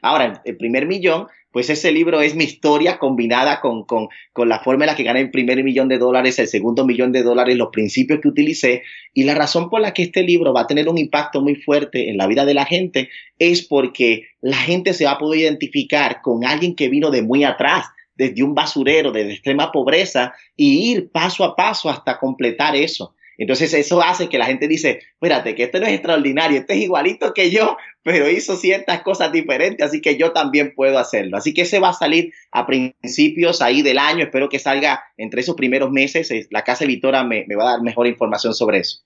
Ahora, 0.00 0.42
el 0.44 0.56
primer 0.56 0.86
millón 0.86 1.26
pues 1.52 1.68
ese 1.68 1.92
libro 1.92 2.22
es 2.22 2.34
mi 2.34 2.44
historia 2.44 2.98
combinada 2.98 3.60
con, 3.60 3.84
con, 3.84 4.08
con, 4.32 4.48
la 4.48 4.60
forma 4.60 4.84
en 4.84 4.90
la 4.90 4.96
que 4.96 5.02
gané 5.02 5.20
el 5.20 5.30
primer 5.30 5.62
millón 5.62 5.88
de 5.88 5.98
dólares, 5.98 6.38
el 6.38 6.48
segundo 6.48 6.86
millón 6.86 7.12
de 7.12 7.22
dólares, 7.22 7.56
los 7.56 7.68
principios 7.70 8.20
que 8.20 8.28
utilicé. 8.28 8.82
Y 9.12 9.24
la 9.24 9.34
razón 9.34 9.68
por 9.68 9.82
la 9.82 9.92
que 9.92 10.02
este 10.02 10.22
libro 10.22 10.54
va 10.54 10.62
a 10.62 10.66
tener 10.66 10.88
un 10.88 10.98
impacto 10.98 11.42
muy 11.42 11.54
fuerte 11.54 12.08
en 12.08 12.16
la 12.16 12.26
vida 12.26 12.46
de 12.46 12.54
la 12.54 12.64
gente 12.64 13.10
es 13.38 13.62
porque 13.62 14.28
la 14.40 14.56
gente 14.56 14.94
se 14.94 15.04
va 15.04 15.12
a 15.12 15.18
poder 15.18 15.40
identificar 15.40 16.22
con 16.22 16.44
alguien 16.44 16.74
que 16.74 16.88
vino 16.88 17.10
de 17.10 17.22
muy 17.22 17.44
atrás, 17.44 17.86
desde 18.14 18.42
un 18.42 18.54
basurero, 18.54 19.12
desde 19.12 19.32
extrema 19.32 19.72
pobreza, 19.72 20.32
y 20.56 20.92
ir 20.92 21.10
paso 21.10 21.44
a 21.44 21.54
paso 21.54 21.90
hasta 21.90 22.18
completar 22.18 22.74
eso. 22.76 23.14
Entonces 23.38 23.72
eso 23.74 24.02
hace 24.02 24.28
que 24.28 24.38
la 24.38 24.46
gente 24.46 24.68
dice, 24.68 25.00
espérate, 25.14 25.54
que 25.54 25.64
este 25.64 25.80
no 25.80 25.86
es 25.86 25.92
extraordinario, 25.92 26.60
este 26.60 26.74
es 26.74 26.80
igualito 26.80 27.32
que 27.34 27.50
yo, 27.50 27.76
pero 28.02 28.28
hizo 28.28 28.56
ciertas 28.56 29.02
cosas 29.02 29.32
diferentes, 29.32 29.86
así 29.86 30.00
que 30.00 30.16
yo 30.16 30.32
también 30.32 30.74
puedo 30.74 30.98
hacerlo. 30.98 31.36
Así 31.36 31.54
que 31.54 31.62
ese 31.62 31.80
va 31.80 31.90
a 31.90 31.94
salir 31.94 32.32
a 32.50 32.66
principios 32.66 33.62
ahí 33.62 33.82
del 33.82 33.98
año, 33.98 34.24
espero 34.24 34.48
que 34.48 34.58
salga 34.58 35.02
entre 35.16 35.40
esos 35.40 35.56
primeros 35.56 35.90
meses. 35.90 36.30
La 36.50 36.62
Casa 36.62 36.84
Editora 36.84 37.24
me, 37.24 37.44
me 37.48 37.56
va 37.56 37.64
a 37.64 37.72
dar 37.72 37.82
mejor 37.82 38.06
información 38.06 38.54
sobre 38.54 38.78
eso. 38.78 39.02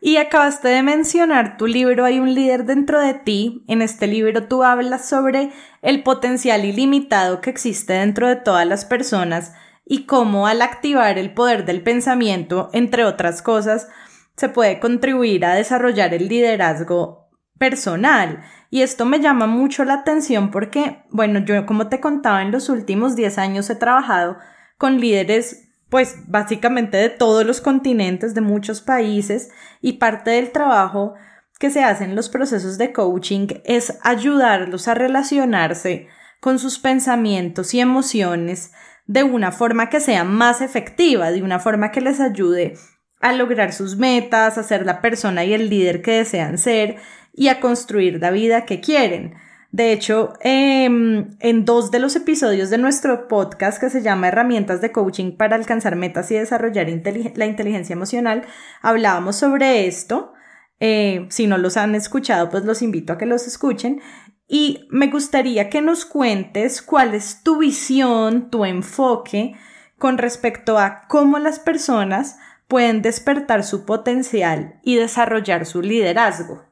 Y 0.00 0.16
acabaste 0.16 0.68
de 0.68 0.82
mencionar 0.82 1.56
tu 1.56 1.66
libro, 1.66 2.04
hay 2.04 2.20
un 2.20 2.32
líder 2.32 2.64
dentro 2.64 3.00
de 3.00 3.14
ti. 3.14 3.64
En 3.66 3.82
este 3.82 4.06
libro 4.06 4.46
tú 4.46 4.62
hablas 4.62 5.08
sobre 5.08 5.50
el 5.82 6.04
potencial 6.04 6.64
ilimitado 6.64 7.40
que 7.40 7.50
existe 7.50 7.94
dentro 7.94 8.28
de 8.28 8.36
todas 8.36 8.64
las 8.64 8.84
personas 8.84 9.54
y 9.90 10.04
cómo 10.04 10.46
al 10.46 10.60
activar 10.60 11.18
el 11.18 11.32
poder 11.32 11.64
del 11.64 11.82
pensamiento, 11.82 12.68
entre 12.74 13.04
otras 13.04 13.40
cosas, 13.40 13.88
se 14.36 14.50
puede 14.50 14.78
contribuir 14.80 15.46
a 15.46 15.54
desarrollar 15.54 16.12
el 16.12 16.28
liderazgo 16.28 17.30
personal. 17.58 18.42
Y 18.70 18.82
esto 18.82 19.06
me 19.06 19.20
llama 19.20 19.46
mucho 19.46 19.84
la 19.84 19.94
atención 19.94 20.50
porque, 20.50 21.02
bueno, 21.10 21.40
yo 21.40 21.64
como 21.64 21.88
te 21.88 22.00
contaba, 22.00 22.42
en 22.42 22.52
los 22.52 22.68
últimos 22.68 23.16
10 23.16 23.38
años 23.38 23.70
he 23.70 23.76
trabajado 23.76 24.36
con 24.76 25.00
líderes 25.00 25.64
pues 25.88 26.16
básicamente 26.26 26.98
de 26.98 27.08
todos 27.08 27.46
los 27.46 27.62
continentes, 27.62 28.34
de 28.34 28.42
muchos 28.42 28.82
países, 28.82 29.48
y 29.80 29.94
parte 29.94 30.32
del 30.32 30.50
trabajo 30.52 31.14
que 31.58 31.70
se 31.70 31.82
hace 31.82 32.04
en 32.04 32.14
los 32.14 32.28
procesos 32.28 32.76
de 32.76 32.92
coaching 32.92 33.48
es 33.64 33.98
ayudarlos 34.02 34.86
a 34.86 34.92
relacionarse 34.92 36.08
con 36.40 36.58
sus 36.58 36.78
pensamientos 36.78 37.72
y 37.72 37.80
emociones 37.80 38.72
de 39.08 39.24
una 39.24 39.50
forma 39.50 39.88
que 39.88 40.00
sea 40.00 40.22
más 40.22 40.60
efectiva, 40.60 41.32
de 41.32 41.42
una 41.42 41.58
forma 41.58 41.90
que 41.90 42.00
les 42.00 42.20
ayude 42.20 42.74
a 43.20 43.32
lograr 43.32 43.72
sus 43.72 43.96
metas, 43.96 44.58
a 44.58 44.62
ser 44.62 44.86
la 44.86 45.00
persona 45.00 45.44
y 45.44 45.54
el 45.54 45.68
líder 45.68 46.02
que 46.02 46.12
desean 46.12 46.58
ser 46.58 46.96
y 47.34 47.48
a 47.48 47.58
construir 47.58 48.20
la 48.20 48.30
vida 48.30 48.64
que 48.64 48.80
quieren. 48.80 49.34
De 49.72 49.92
hecho, 49.92 50.34
em, 50.40 51.36
en 51.40 51.64
dos 51.64 51.90
de 51.90 51.98
los 51.98 52.16
episodios 52.16 52.70
de 52.70 52.78
nuestro 52.78 53.28
podcast 53.28 53.80
que 53.80 53.90
se 53.90 54.02
llama 54.02 54.28
Herramientas 54.28 54.80
de 54.80 54.92
Coaching 54.92 55.36
para 55.36 55.56
alcanzar 55.56 55.96
metas 55.96 56.30
y 56.30 56.36
desarrollar 56.36 56.86
la 57.34 57.46
inteligencia 57.46 57.92
emocional, 57.94 58.44
hablábamos 58.82 59.36
sobre 59.36 59.86
esto 59.86 60.32
Eh, 60.80 61.26
si 61.30 61.48
no 61.48 61.58
los 61.58 61.76
han 61.76 61.94
escuchado, 61.96 62.50
pues 62.50 62.64
los 62.64 62.82
invito 62.82 63.12
a 63.12 63.18
que 63.18 63.26
los 63.26 63.46
escuchen. 63.48 64.00
Y 64.48 64.86
me 64.88 65.08
gustaría 65.08 65.68
que 65.68 65.82
nos 65.82 66.06
cuentes 66.06 66.80
cuál 66.80 67.14
es 67.14 67.42
tu 67.42 67.58
visión, 67.58 68.50
tu 68.50 68.64
enfoque 68.64 69.54
con 69.98 70.16
respecto 70.16 70.78
a 70.78 71.06
cómo 71.08 71.38
las 71.38 71.58
personas 71.58 72.38
pueden 72.66 73.02
despertar 73.02 73.62
su 73.62 73.84
potencial 73.84 74.80
y 74.82 74.96
desarrollar 74.96 75.66
su 75.66 75.82
liderazgo. 75.82 76.62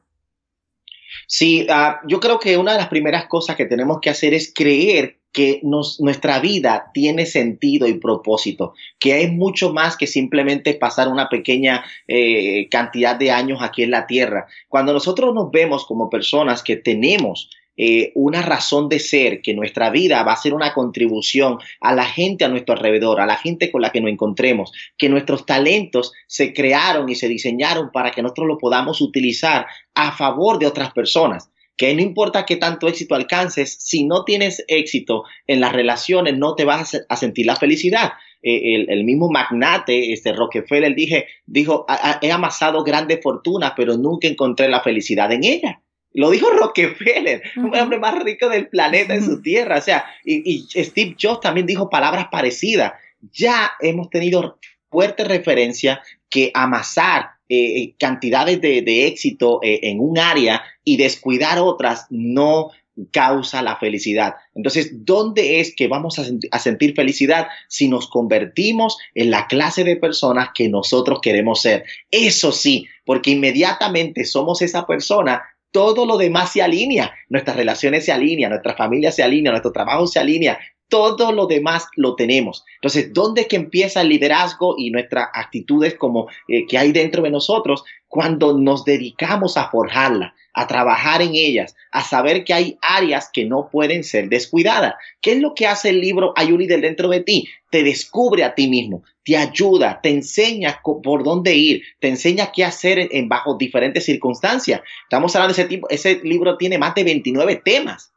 Sí, 1.27 1.67
ah, 1.69 2.01
yo 2.07 2.19
creo 2.19 2.39
que 2.39 2.57
una 2.57 2.71
de 2.71 2.77
las 2.79 2.87
primeras 2.87 3.27
cosas 3.27 3.55
que 3.55 3.65
tenemos 3.65 3.99
que 4.01 4.09
hacer 4.09 4.33
es 4.33 4.51
creer 4.53 5.19
que 5.31 5.61
nuestra 5.63 6.39
vida 6.39 6.89
tiene 6.93 7.25
sentido 7.25 7.87
y 7.87 7.99
propósito, 7.99 8.73
que 8.97 9.21
es 9.21 9.31
mucho 9.31 9.71
más 9.71 9.95
que 9.97 10.07
simplemente 10.07 10.73
pasar 10.73 11.09
una 11.09 11.29
pequeña 11.29 11.85
eh, 12.07 12.67
cantidad 12.69 13.15
de 13.15 13.29
años 13.29 13.59
aquí 13.61 13.83
en 13.83 13.91
la 13.91 14.07
tierra. 14.07 14.47
Cuando 14.67 14.93
nosotros 14.93 15.35
nos 15.35 15.51
vemos 15.51 15.85
como 15.85 16.09
personas 16.09 16.63
que 16.63 16.75
tenemos 16.75 17.51
eh, 17.77 18.11
una 18.15 18.41
razón 18.41 18.89
de 18.89 18.99
ser, 18.99 19.41
que 19.41 19.53
nuestra 19.53 19.91
vida 19.91 20.23
va 20.23 20.33
a 20.33 20.37
ser 20.37 20.53
una 20.53 20.73
contribución 20.73 21.59
a 21.79 21.93
la 21.93 22.05
gente 22.05 22.43
a 22.43 22.49
nuestro 22.49 22.75
alrededor, 22.75 23.21
a 23.21 23.25
la 23.25 23.37
gente 23.37 23.71
con 23.71 23.81
la 23.81 23.91
que 23.91 24.01
nos 24.01 24.11
encontremos, 24.11 24.71
que 24.97 25.09
nuestros 25.09 25.45
talentos 25.45 26.11
se 26.25 26.53
crearon 26.53 27.07
y 27.07 27.15
se 27.15 27.27
diseñaron 27.27 27.91
para 27.91 28.11
que 28.11 28.23
nosotros 28.23 28.47
lo 28.47 28.57
podamos 28.57 28.99
utilizar 28.99 29.67
a 29.93 30.11
favor 30.11 30.57
de 30.57 30.65
otras 30.65 30.91
personas 30.91 31.51
que 31.77 31.93
no 31.93 32.01
importa 32.01 32.45
qué 32.45 32.55
tanto 32.55 32.87
éxito 32.87 33.13
alcances, 33.13 33.77
si 33.79 34.03
no 34.03 34.25
tienes 34.25 34.65
éxito 34.67 35.23
en 35.45 35.61
las 35.61 35.71
relaciones, 35.71 36.35
no 36.35 36.55
te 36.55 36.65
vas 36.65 36.99
a, 37.07 37.15
sentir 37.15 37.45
la 37.45 37.55
felicidad. 37.55 38.13
Eh, 38.41 38.85
el, 38.87 39.03
mismo 39.03 39.29
magnate, 39.29 40.11
este 40.11 40.33
Rockefeller, 40.33 40.95
dije, 40.95 41.27
dijo, 41.45 41.85
he 42.21 42.31
amasado 42.31 42.83
grandes 42.83 43.19
fortunas, 43.21 43.73
pero 43.77 43.95
nunca 43.95 44.27
encontré 44.27 44.67
la 44.69 44.81
felicidad 44.81 45.31
en 45.31 45.43
ella. 45.43 45.81
Lo 46.13 46.29
dijo 46.31 46.49
Rockefeller, 46.49 47.43
un 47.57 47.75
hombre 47.75 47.99
más 47.99 48.23
rico 48.23 48.49
del 48.49 48.67
planeta 48.67 49.13
en 49.13 49.23
su 49.23 49.41
tierra. 49.41 49.77
O 49.77 49.81
sea, 49.81 50.05
y, 50.23 50.65
Steve 50.73 51.15
Jobs 51.21 51.41
también 51.41 51.67
dijo 51.67 51.89
palabras 51.89 52.27
parecidas. 52.31 52.93
Ya 53.31 53.71
hemos 53.79 54.09
tenido 54.09 54.57
fuerte 54.89 55.23
referencia 55.23 56.01
que 56.29 56.51
amasar 56.53 57.31
eh, 57.49 57.81
eh, 57.81 57.95
cantidades 57.97 58.59
de, 58.61 59.07
éxito 59.07 59.59
eh, 59.63 59.79
en 59.83 59.99
un 59.99 60.17
área 60.17 60.63
y 60.83 60.97
descuidar 60.97 61.59
otras 61.59 62.07
no 62.09 62.71
causa 63.11 63.61
la 63.61 63.77
felicidad. 63.77 64.35
Entonces, 64.55 65.05
¿dónde 65.05 65.59
es 65.59 65.75
que 65.75 65.87
vamos 65.87 66.19
a, 66.19 66.59
sentir 66.59 66.95
felicidad 66.95 67.47
si 67.67 67.87
nos 67.87 68.09
convertimos 68.09 68.97
en 69.13 69.29
la 69.29 69.47
clase 69.47 69.83
de 69.83 69.97
personas 69.97 70.49
que 70.53 70.67
nosotros 70.67 71.19
queremos 71.21 71.61
ser? 71.61 71.85
Eso 72.09 72.51
sí, 72.51 72.87
porque 73.05 73.31
inmediatamente 73.31 74.25
somos 74.25 74.61
esa 74.61 74.85
persona, 74.87 75.43
todo 75.71 76.05
lo 76.05 76.17
demás 76.17 76.51
se 76.51 76.61
alinea, 76.61 77.13
nuestras 77.29 77.57
relaciones 77.57 78.05
se 78.05 78.11
alinean, 78.11 78.51
nuestra 78.51 78.75
familia 78.75 79.11
se 79.11 79.23
alinea, 79.23 79.51
nuestro 79.51 79.71
trabajo 79.71 80.07
se 80.07 80.19
alinea, 80.19 80.59
todo 80.89 81.31
lo 81.31 81.47
demás 81.47 81.87
lo 81.95 82.15
tenemos. 82.15 82.63
Entonces, 82.75 83.13
¿dónde 83.13 83.41
es 83.41 83.47
que 83.47 83.55
empieza 83.55 84.01
el 84.01 84.09
liderazgo 84.09 84.75
y 84.77 84.89
nuestras 84.89 85.27
actitudes 85.33 85.95
como 85.95 86.27
eh, 86.47 86.65
que 86.65 86.77
hay 86.77 86.91
dentro 86.91 87.23
de 87.23 87.31
nosotros? 87.31 87.83
Cuando 88.07 88.57
nos 88.57 88.85
dedicamos 88.85 89.57
a 89.57 89.69
forjarla, 89.69 90.33
a 90.53 90.65
trabajar 90.65 91.21
en 91.21 91.35
ellas, 91.35 91.75
a 91.91 92.03
saber 92.03 92.43
que 92.43 92.53
hay 92.53 92.77
áreas 92.81 93.29
que 93.31 93.45
no 93.45 93.69
pueden 93.69 94.03
ser 94.03 94.29
descuidadas. 94.29 94.95
¿Qué 95.21 95.33
es 95.33 95.39
lo 95.39 95.53
que 95.53 95.67
hace 95.67 95.89
el 95.89 96.01
libro 96.01 96.33
Hay 96.35 96.51
un 96.51 96.59
líder 96.59 96.81
dentro 96.81 97.09
de 97.09 97.19
ti? 97.19 97.47
Te 97.69 97.83
descubre 97.83 98.43
a 98.43 98.55
ti 98.55 98.67
mismo, 98.67 99.03
te 99.25 99.35
ayuda, 99.35 99.99
te 100.01 100.09
enseña 100.09 100.81
por 100.81 101.23
dónde 101.23 101.53
ir, 101.53 101.83
te 101.99 102.07
enseña 102.07 102.51
qué 102.53 102.63
hacer 102.63 103.09
en, 103.11 103.27
bajo 103.27 103.55
diferentes 103.55 104.05
circunstancias. 104.05 104.81
Estamos 105.03 105.35
hablando 105.35 105.53
de 105.53 105.61
ese 105.61 105.69
tipo, 105.69 105.89
ese 105.89 106.21
libro 106.23 106.57
tiene 106.57 106.77
más 106.77 106.95
de 106.95 107.03
29 107.03 107.61
temas 107.63 108.13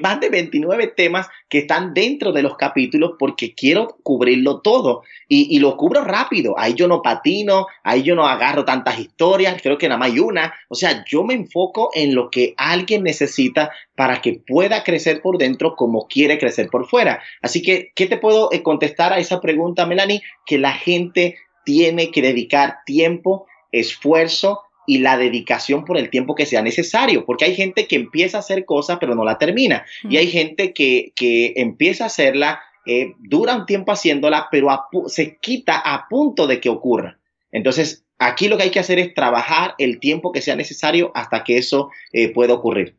Más 0.00 0.20
de 0.20 0.30
29 0.30 0.92
temas 0.96 1.28
que 1.48 1.58
están 1.58 1.92
dentro 1.92 2.30
de 2.32 2.42
los 2.42 2.56
capítulos 2.56 3.12
porque 3.18 3.54
quiero 3.54 3.98
cubrirlo 4.04 4.60
todo 4.60 5.02
y, 5.28 5.58
lo 5.58 5.76
cubro 5.76 6.04
rápido. 6.04 6.56
Ahí 6.56 6.74
yo 6.74 6.86
no 6.86 7.02
patino, 7.02 7.66
ahí 7.82 8.02
yo 8.02 8.14
no 8.14 8.26
agarro 8.26 8.64
tantas 8.64 8.98
historias, 9.00 9.60
creo 9.60 9.76
que 9.76 9.88
nada 9.88 9.98
más 9.98 10.12
hay 10.12 10.20
una. 10.20 10.54
O 10.68 10.76
sea, 10.76 11.04
yo 11.04 11.24
me 11.24 11.34
enfoco 11.34 11.90
en 11.94 12.14
lo 12.14 12.30
que 12.30 12.54
alguien 12.56 13.02
necesita 13.02 13.72
para 13.96 14.20
que 14.20 14.34
pueda 14.34 14.84
crecer 14.84 15.20
por 15.20 15.38
dentro 15.38 15.74
como 15.74 16.06
quiere 16.06 16.38
crecer 16.38 16.68
por 16.68 16.86
fuera. 16.86 17.20
Así 17.42 17.60
que, 17.60 17.90
¿qué 17.96 18.06
te 18.06 18.16
puedo 18.16 18.52
eh, 18.52 18.62
contestar 18.62 19.12
a 19.12 19.18
esa 19.18 19.40
pregunta, 19.40 19.86
Melanie? 19.86 20.22
Que 20.46 20.58
la 20.58 20.72
gente 20.72 21.36
tiene 21.64 22.10
que 22.12 22.22
dedicar 22.22 22.78
tiempo, 22.86 23.46
esfuerzo, 23.72 24.62
y 24.88 24.98
la 24.98 25.18
dedicación 25.18 25.84
por 25.84 25.98
el 25.98 26.08
tiempo 26.08 26.34
que 26.34 26.46
sea 26.46 26.62
necesario, 26.62 27.26
porque 27.26 27.44
hay 27.44 27.54
gente 27.54 27.86
que 27.86 27.96
empieza 27.96 28.38
a 28.38 28.40
hacer 28.40 28.64
cosas 28.64 28.96
pero 28.98 29.14
no 29.14 29.22
la 29.22 29.36
termina, 29.36 29.84
y 30.08 30.16
hay 30.16 30.28
gente 30.28 30.72
que, 30.72 31.12
empieza 31.56 32.04
a 32.04 32.06
hacerla, 32.06 32.62
eh, 32.86 33.12
dura 33.18 33.54
un 33.54 33.66
tiempo 33.66 33.92
haciéndola, 33.92 34.48
pero 34.50 34.68
se 35.08 35.36
quita 35.36 35.76
a 35.76 36.08
punto 36.08 36.46
de 36.46 36.58
que 36.58 36.70
ocurra. 36.70 37.18
Entonces, 37.52 38.06
aquí 38.18 38.48
lo 38.48 38.56
que 38.56 38.62
hay 38.62 38.70
que 38.70 38.80
hacer 38.80 38.98
es 38.98 39.12
trabajar 39.12 39.74
el 39.76 40.00
tiempo 40.00 40.32
que 40.32 40.40
sea 40.40 40.56
necesario 40.56 41.12
hasta 41.14 41.44
que 41.44 41.58
eso 41.58 41.90
eh, 42.12 42.32
pueda 42.32 42.54
ocurrir. 42.54 42.96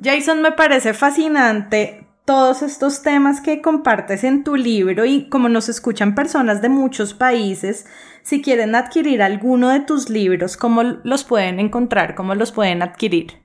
Jason, 0.00 0.40
me 0.40 0.52
parece 0.52 0.94
fascinante 0.94 2.03
todos 2.24 2.62
estos 2.62 3.02
temas 3.02 3.40
que 3.40 3.60
compartes 3.60 4.24
en 4.24 4.44
tu 4.44 4.56
libro 4.56 5.04
y 5.04 5.28
como 5.28 5.48
nos 5.48 5.68
escuchan 5.68 6.14
personas 6.14 6.62
de 6.62 6.70
muchos 6.70 7.12
países, 7.12 7.86
si 8.22 8.40
quieren 8.40 8.74
adquirir 8.74 9.20
alguno 9.20 9.68
de 9.68 9.80
tus 9.80 10.08
libros, 10.08 10.56
¿cómo 10.56 10.82
los 10.82 11.24
pueden 11.24 11.60
encontrar? 11.60 12.14
¿Cómo 12.14 12.34
los 12.34 12.52
pueden 12.52 12.82
adquirir? 12.82 13.44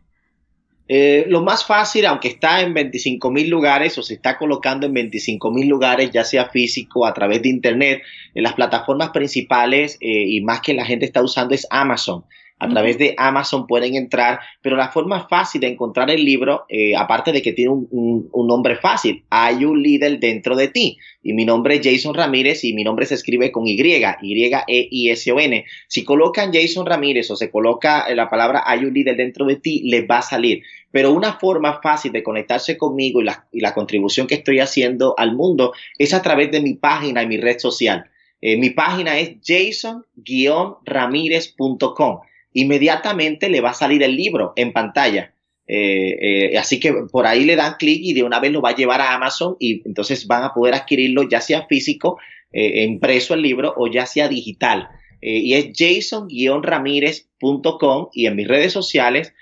Eh, 0.88 1.26
lo 1.28 1.44
más 1.44 1.66
fácil, 1.66 2.06
aunque 2.08 2.30
está 2.30 2.62
en 2.62 2.74
25 2.74 3.30
mil 3.30 3.48
lugares 3.48 3.98
o 3.98 4.02
se 4.02 4.16
está 4.16 4.38
colocando 4.38 4.88
en 4.88 4.94
25 4.94 5.52
mil 5.52 5.68
lugares, 5.68 6.10
ya 6.12 6.24
sea 6.24 6.50
físico, 6.50 7.06
a 7.06 7.14
través 7.14 7.44
de 7.44 7.50
Internet, 7.50 8.02
en 8.34 8.42
las 8.42 8.54
plataformas 8.54 9.10
principales 9.10 9.98
eh, 10.02 10.26
y 10.28 10.42
más 10.42 10.62
que 10.62 10.74
la 10.74 10.86
gente 10.86 11.06
está 11.06 11.22
usando 11.22 11.54
es 11.54 11.68
Amazon. 11.70 12.24
A 12.62 12.68
través 12.68 12.98
de 12.98 13.16
Amazon 13.18 13.68
pueden 13.68 13.96
entrar, 13.96 14.42
pero 14.62 14.76
la 14.76 14.90
forma 14.90 15.30
fácil 15.30 15.62
de 15.62 15.68
encontrar 15.68 16.12
el 16.12 16.26
libro, 16.26 16.66
eh, 16.68 16.94
aparte 16.94 17.32
de 17.32 17.42
que 17.42 17.54
tiene 17.54 17.72
un, 17.72 18.30
nombre 18.34 18.76
fácil, 18.76 19.24
hay 19.30 19.64
un 19.64 19.82
líder 19.82 20.20
dentro 20.20 20.58
de 20.58 20.68
ti. 20.68 20.98
Y 21.24 21.32
mi 21.32 21.46
nombre 21.46 21.76
es 21.76 21.82
Jason 21.82 22.14
Ramírez 22.14 22.66
y 22.66 22.74
mi 22.74 22.84
nombre 22.84 23.06
se 23.06 23.16
escribe 23.16 23.54
con 23.54 23.66
Y, 23.66 23.80
Y-E-I-S-O-N. 23.80 25.66
Si 25.88 26.04
colocan 26.04 26.52
Jason 26.52 26.86
Ramírez 26.86 27.32
o 27.32 27.38
se 27.38 27.50
coloca 27.50 28.14
la 28.14 28.30
palabra 28.30 28.64
hay 28.66 28.84
un 28.84 28.94
líder 28.94 29.16
dentro 29.16 29.46
de 29.46 29.56
ti, 29.56 29.84
les 29.86 30.06
va 30.06 30.18
a 30.18 30.24
salir. 30.24 30.64
Pero 30.92 31.14
una 31.14 31.40
forma 31.40 31.80
fácil 31.82 32.12
de 32.12 32.24
conectarse 32.24 32.78
conmigo 32.78 33.22
y 33.22 33.24
la, 33.24 33.48
y 33.54 33.62
la 33.62 33.74
contribución 33.74 34.28
que 34.28 34.36
estoy 34.36 34.60
haciendo 34.60 35.16
al 35.18 35.34
mundo 35.34 35.72
es 35.98 36.14
a 36.14 36.22
través 36.22 36.52
de 36.52 36.60
mi 36.60 36.74
página 36.74 37.24
y 37.24 37.28
mi 37.28 37.38
red 37.38 37.60
social. 37.60 38.12
Eh, 38.42 38.58
mi 38.58 38.72
página 38.72 39.18
es 39.18 39.38
jason-ramírez.com 39.46 42.20
inmediatamente 42.54 43.50
le 43.50 43.62
va 43.62 43.72
a 43.72 43.74
salir 43.74 44.04
el 44.04 44.16
libro 44.16 44.54
en 44.56 44.74
pantalla. 44.74 45.34
Eh, 45.72 46.52
eh, 46.52 46.58
así 46.58 46.80
que 46.80 46.92
por 47.12 47.28
ahí 47.28 47.46
le 47.46 47.56
dan 47.56 47.76
clic 47.78 48.00
y 48.02 48.14
de 48.14 48.24
una 48.24 48.40
vez 48.40 48.52
lo 48.52 48.60
va 48.60 48.70
a 48.70 48.76
llevar 48.76 49.02
a 49.02 49.14
Amazon 49.14 49.56
y 49.60 49.88
entonces 49.88 50.26
van 50.26 50.44
a 50.44 50.52
poder 50.52 50.74
adquirirlo 50.74 51.30
ya 51.30 51.42
sea 51.42 51.68
físico, 51.68 52.18
eh, 52.52 52.86
impreso 52.86 53.36
el 53.36 53.44
libro 53.44 53.76
o 53.78 53.86
ya 53.88 54.08
sea 54.08 54.28
digital. 54.28 54.90
y 55.22 55.54
es 55.54 55.72
jason-ramírez.com 55.78 58.08
y 58.14 58.26
en 58.26 58.38
mis 58.38 58.48
redes 58.48 58.72
sociales 58.72 59.34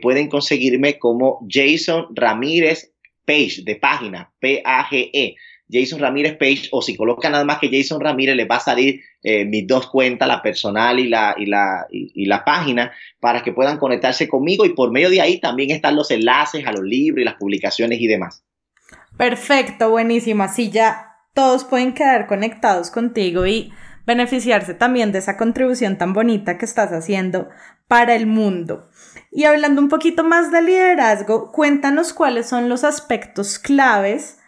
pueden 0.00 0.30
conseguirme 0.30 0.98
como 0.98 1.46
Jason 1.46 2.06
Ramírez 2.14 2.94
Page 3.26 3.60
de 3.62 3.76
página, 3.76 4.32
P-A-G-E. 4.40 5.34
Jason 5.70 5.98
Ramírez 5.98 6.36
Page 6.38 6.68
o 6.70 6.80
si 6.80 6.96
colocan 6.96 7.32
nada 7.32 7.44
más 7.44 7.58
que 7.58 7.70
Jason 7.70 8.00
Ramírez 8.00 8.36
les 8.36 8.48
va 8.48 8.56
a 8.56 8.60
salir 8.60 9.00
eh, 9.22 9.44
mis 9.44 9.66
dos 9.66 9.88
cuentas, 9.88 10.28
la 10.28 10.42
personal 10.42 11.00
y 11.00 11.08
la, 11.08 11.34
y, 11.36 11.46
la, 11.46 11.86
y, 11.90 12.26
la 12.26 12.44
página, 12.44 12.92
para 13.20 13.42
que 13.42 13.52
puedan 13.52 13.78
conectarse 13.78 14.28
conmigo 14.28 14.64
y 14.64 14.74
por 14.74 14.92
medio 14.92 15.10
de 15.10 15.20
ahí 15.20 15.40
también 15.40 15.70
están 15.70 15.96
los 15.96 16.10
enlaces 16.10 16.66
a 16.66 16.72
los 16.72 16.84
libros 16.84 17.22
y 17.22 17.24
las 17.24 17.34
publicaciones 17.34 18.00
y 18.00 18.06
demás. 18.06 18.44
Perfecto, 19.16 19.90
buenísimo. 19.90 20.44
Así 20.44 20.70
ya 20.70 21.16
todos 21.34 21.64
pueden 21.64 21.94
quedar 21.94 22.26
conectados 22.26 22.90
contigo 22.90 23.46
y 23.46 23.72
beneficiarse 24.06 24.74
también 24.74 25.10
de 25.10 25.18
esa 25.18 25.36
contribución 25.36 25.98
tan 25.98 26.12
bonita 26.12 26.58
que 26.58 26.64
estás 26.64 26.92
haciendo 26.92 27.48
para 27.88 28.14
el 28.14 28.26
mundo. 28.26 28.88
Y 29.32 29.44
hablando 29.44 29.80
un 29.82 29.88
poquito 29.88 30.22
más 30.22 30.52
de 30.52 30.62
liderazgo, 30.62 31.50
cuéntanos 31.50 32.12
cuáles 32.12 32.48
son 32.48 32.68
los 32.68 32.84
aspectos 32.84 33.58
claves 33.58 34.38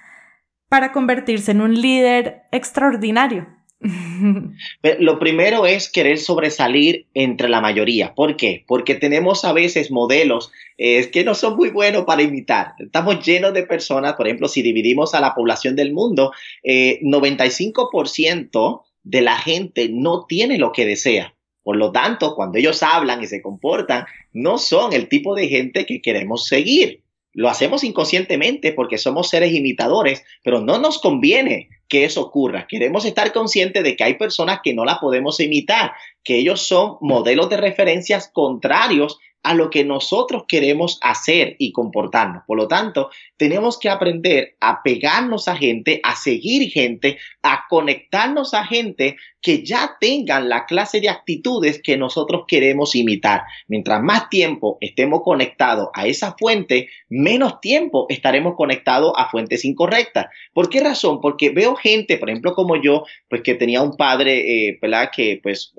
para 0.68 0.92
convertirse 0.92 1.52
en 1.52 1.60
un 1.60 1.80
líder 1.80 2.42
extraordinario? 2.52 3.46
Lo 4.98 5.18
primero 5.18 5.66
es 5.66 5.90
querer 5.90 6.18
sobresalir 6.18 7.06
entre 7.14 7.48
la 7.48 7.60
mayoría. 7.60 8.14
¿Por 8.14 8.36
qué? 8.36 8.64
Porque 8.66 8.96
tenemos 8.96 9.44
a 9.44 9.52
veces 9.52 9.92
modelos 9.92 10.50
eh, 10.76 11.10
que 11.10 11.24
no 11.24 11.34
son 11.34 11.56
muy 11.56 11.70
buenos 11.70 12.04
para 12.04 12.22
imitar. 12.22 12.74
Estamos 12.78 13.24
llenos 13.24 13.54
de 13.54 13.62
personas, 13.62 14.12
por 14.14 14.26
ejemplo, 14.26 14.48
si 14.48 14.62
dividimos 14.62 15.14
a 15.14 15.20
la 15.20 15.34
población 15.34 15.76
del 15.76 15.92
mundo, 15.92 16.32
95% 16.64 18.82
eh, 18.82 18.88
de 19.04 19.20
la 19.22 19.36
gente 19.36 19.88
no 19.88 20.26
tiene 20.26 20.58
lo 20.58 20.72
que 20.72 20.84
desea. 20.84 21.34
Por 21.62 21.76
lo 21.76 21.92
tanto, 21.92 22.34
cuando 22.34 22.58
ellos 22.58 22.82
hablan 22.82 23.22
y 23.22 23.26
se 23.26 23.42
comportan, 23.42 24.06
no 24.32 24.58
son 24.58 24.92
el 24.92 25.08
tipo 25.08 25.34
de 25.34 25.48
gente 25.48 25.86
que 25.86 26.00
queremos 26.00 26.46
seguir. 26.46 27.02
Lo 27.38 27.48
hacemos 27.48 27.84
inconscientemente 27.84 28.72
porque 28.72 28.98
somos 28.98 29.28
seres 29.28 29.54
imitadores, 29.54 30.24
pero 30.42 30.60
no 30.60 30.80
nos 30.80 30.98
conviene 30.98 31.68
que 31.86 32.04
eso 32.04 32.20
ocurra. 32.20 32.66
Queremos 32.66 33.04
estar 33.04 33.32
conscientes 33.32 33.84
de 33.84 33.94
que 33.94 34.02
hay 34.02 34.14
personas 34.14 34.58
que 34.60 34.74
no 34.74 34.84
la 34.84 34.98
podemos 34.98 35.38
imitar, 35.38 35.92
que 36.24 36.36
ellos 36.36 36.62
son 36.62 36.96
modelos 37.00 37.48
de 37.48 37.58
referencias 37.58 38.28
contrarios 38.34 39.20
a 39.42 39.54
lo 39.54 39.70
que 39.70 39.84
nosotros 39.84 40.44
queremos 40.48 40.98
hacer 41.00 41.56
y 41.58 41.72
comportarnos. 41.72 42.42
Por 42.46 42.58
lo 42.58 42.68
tanto, 42.68 43.10
tenemos 43.36 43.78
que 43.78 43.88
aprender 43.88 44.56
a 44.60 44.82
pegarnos 44.82 45.48
a 45.48 45.56
gente, 45.56 46.00
a 46.02 46.16
seguir 46.16 46.70
gente, 46.70 47.18
a 47.42 47.64
conectarnos 47.68 48.52
a 48.54 48.64
gente 48.64 49.16
que 49.40 49.64
ya 49.64 49.96
tengan 50.00 50.48
la 50.48 50.66
clase 50.66 51.00
de 51.00 51.08
actitudes 51.08 51.80
que 51.82 51.96
nosotros 51.96 52.44
queremos 52.48 52.94
imitar. 52.94 53.42
Mientras 53.68 54.02
más 54.02 54.28
tiempo 54.28 54.76
estemos 54.80 55.22
conectados 55.22 55.88
a 55.94 56.06
esa 56.06 56.34
fuente, 56.38 56.88
menos 57.08 57.60
tiempo 57.60 58.06
estaremos 58.08 58.54
conectados 58.56 59.12
a 59.16 59.30
fuentes 59.30 59.64
incorrectas. 59.64 60.26
¿Por 60.52 60.68
qué 60.68 60.80
razón? 60.80 61.20
Porque 61.20 61.50
veo 61.50 61.76
gente, 61.76 62.18
por 62.18 62.30
ejemplo, 62.30 62.54
como 62.54 62.76
yo, 62.76 63.04
pues 63.28 63.42
que 63.42 63.54
tenía 63.54 63.82
un 63.82 63.96
padre, 63.96 64.68
eh, 64.68 64.78
¿verdad? 64.82 65.10
Que 65.14 65.38
pues 65.42 65.72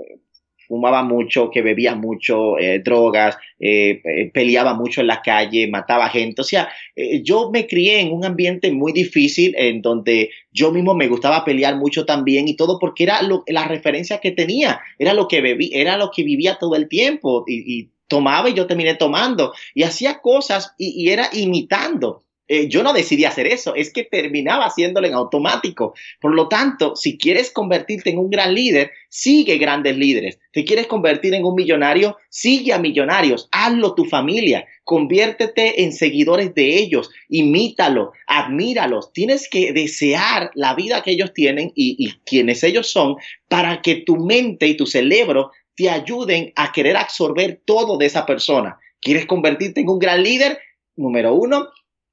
fumaba 0.69 1.03
mucho, 1.03 1.49
que 1.49 1.63
bebía 1.63 1.95
mucho, 1.95 2.57
eh, 2.59 2.79
drogas, 2.79 3.37
eh, 3.59 4.29
peleaba 4.31 4.75
mucho 4.75 5.01
en 5.01 5.07
la 5.07 5.21
calle, 5.21 5.67
mataba 5.67 6.09
gente. 6.09 6.41
O 6.41 6.43
sea, 6.43 6.69
eh, 6.95 7.23
yo 7.23 7.49
me 7.51 7.65
crié 7.65 7.99
en 7.99 8.13
un 8.13 8.23
ambiente 8.23 8.71
muy 8.71 8.93
difícil 8.93 9.55
en 9.57 9.81
donde 9.81 10.29
yo 10.51 10.71
mismo 10.71 10.93
me 10.93 11.07
gustaba 11.07 11.43
pelear 11.43 11.75
mucho 11.75 12.05
también 12.05 12.47
y 12.47 12.55
todo 12.55 12.77
porque 12.79 13.03
era 13.03 13.19
la 13.47 13.67
referencia 13.67 14.19
que 14.19 14.31
tenía, 14.31 14.79
era 14.99 15.13
lo 15.13 15.27
que 15.27 15.41
bebí, 15.41 15.71
era 15.73 15.97
lo 15.97 16.11
que 16.11 16.23
vivía 16.23 16.57
todo 16.59 16.75
el 16.75 16.87
tiempo 16.87 17.43
y, 17.47 17.89
tomaba 18.07 18.49
y 18.49 18.55
yo 18.55 18.65
terminé 18.65 18.95
tomando 18.95 19.53
y 19.75 19.83
hacía 19.83 20.19
cosas 20.19 20.73
y 20.79 21.09
era 21.09 21.29
imitando. 21.31 22.23
Eh, 22.51 22.67
yo 22.67 22.81
no 22.81 22.93
decidí 22.93 23.25
hacer 23.25 23.45
eso, 23.45 23.75
es 23.75 23.93
que 23.93 24.03
terminaba 24.03 24.65
haciéndolo 24.65 25.05
en 25.05 25.13
automático. 25.13 25.93
Por 26.19 26.33
lo 26.33 26.47
tanto, 26.47 26.95
si 26.95 27.15
quieres 27.15 27.51
convertirte 27.51 28.09
en 28.09 28.17
un 28.17 28.31
gran 28.31 28.55
líder, 28.55 28.91
sigue 29.07 29.59
grandes 29.59 29.95
líderes. 29.95 30.39
Si 30.51 30.65
quieres 30.65 30.87
convertir 30.87 31.35
en 31.35 31.45
un 31.45 31.53
millonario, 31.53 32.17
sigue 32.29 32.73
a 32.73 32.79
millonarios. 32.79 33.49
Hazlo 33.51 33.93
tu 33.93 34.05
familia. 34.05 34.65
Conviértete 34.83 35.83
en 35.83 35.93
seguidores 35.93 36.55
de 36.55 36.79
ellos. 36.79 37.11
Imítalo, 37.29 38.13
admíralos. 38.25 39.13
Tienes 39.13 39.47
que 39.47 39.71
desear 39.71 40.49
la 40.55 40.73
vida 40.73 41.03
que 41.03 41.11
ellos 41.11 41.35
tienen 41.35 41.71
y, 41.75 41.95
y 41.99 42.13
quienes 42.25 42.63
ellos 42.63 42.89
son 42.89 43.17
para 43.47 43.83
que 43.83 43.97
tu 43.97 44.17
mente 44.17 44.65
y 44.65 44.75
tu 44.75 44.87
cerebro 44.87 45.51
te 45.75 45.91
ayuden 45.91 46.51
a 46.55 46.71
querer 46.71 46.97
absorber 46.97 47.61
todo 47.63 47.97
de 47.97 48.07
esa 48.07 48.25
persona. 48.25 48.79
¿Quieres 48.99 49.27
convertirte 49.27 49.81
en 49.81 49.89
un 49.89 49.99
gran 49.99 50.23
líder? 50.23 50.57
Número 50.95 51.35
uno, 51.35 51.69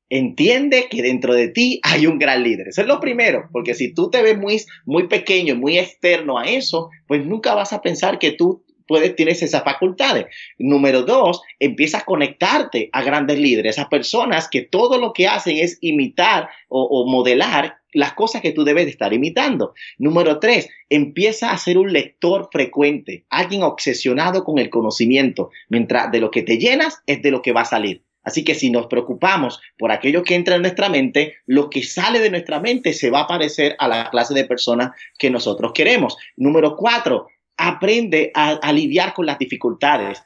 entiende 0.08 0.86
que 0.90 1.02
dentro 1.02 1.34
de 1.34 1.48
ti 1.48 1.80
hay 1.82 2.06
un 2.06 2.18
gran 2.18 2.42
líder. 2.42 2.68
Eso 2.68 2.82
es 2.82 2.86
lo 2.86 3.00
primero, 3.00 3.48
porque 3.52 3.74
si 3.74 3.92
tú 3.92 4.10
te 4.10 4.22
ves 4.22 4.38
muy, 4.38 4.60
muy 4.84 5.08
pequeño, 5.08 5.56
muy 5.56 5.78
externo 5.78 6.38
a 6.38 6.44
eso, 6.44 6.90
pues 7.06 7.24
nunca 7.24 7.54
vas 7.54 7.72
a 7.72 7.82
pensar 7.82 8.18
que 8.18 8.32
tú 8.32 8.64
puedes, 8.86 9.16
tienes 9.16 9.42
esas 9.42 9.64
facultades. 9.64 10.26
Número 10.58 11.02
dos, 11.02 11.42
empieza 11.58 11.98
a 11.98 12.04
conectarte 12.04 12.88
a 12.92 13.02
grandes 13.02 13.38
líderes, 13.38 13.78
a 13.78 13.88
personas 13.88 14.48
que 14.48 14.62
todo 14.62 14.98
lo 14.98 15.12
que 15.12 15.26
hacen 15.26 15.58
es 15.58 15.78
imitar 15.80 16.48
o, 16.68 16.82
o 16.84 17.10
modelar 17.10 17.78
las 17.92 18.12
cosas 18.12 18.42
que 18.42 18.52
tú 18.52 18.64
debes 18.64 18.84
de 18.84 18.90
estar 18.90 19.12
imitando. 19.12 19.74
Número 19.98 20.38
tres, 20.38 20.68
empieza 20.90 21.50
a 21.50 21.58
ser 21.58 21.78
un 21.78 21.92
lector 21.92 22.48
frecuente, 22.52 23.24
alguien 23.30 23.62
obsesionado 23.62 24.44
con 24.44 24.58
el 24.58 24.70
conocimiento, 24.70 25.50
mientras 25.68 26.12
de 26.12 26.20
lo 26.20 26.30
que 26.30 26.42
te 26.42 26.58
llenas 26.58 27.02
es 27.06 27.22
de 27.22 27.30
lo 27.30 27.42
que 27.42 27.52
va 27.52 27.62
a 27.62 27.66
salir. 27.66 28.05
Así 28.26 28.42
que 28.42 28.56
si 28.56 28.70
nos 28.70 28.88
preocupamos 28.88 29.60
por 29.78 29.92
aquello 29.92 30.24
que 30.24 30.34
entra 30.34 30.56
en 30.56 30.62
nuestra 30.62 30.88
mente, 30.88 31.36
lo 31.46 31.70
que 31.70 31.84
sale 31.84 32.18
de 32.18 32.28
nuestra 32.28 32.58
mente 32.58 32.92
se 32.92 33.08
va 33.08 33.20
a 33.20 33.26
parecer 33.28 33.76
a 33.78 33.86
la 33.86 34.10
clase 34.10 34.34
de 34.34 34.44
personas 34.44 34.90
que 35.16 35.30
nosotros 35.30 35.70
queremos. 35.72 36.16
Número 36.36 36.76
cuatro, 36.76 37.28
aprende 37.56 38.32
a, 38.34 38.72
lidiar 38.72 39.14
con 39.14 39.26
las 39.26 39.38
dificultades. 39.38 40.24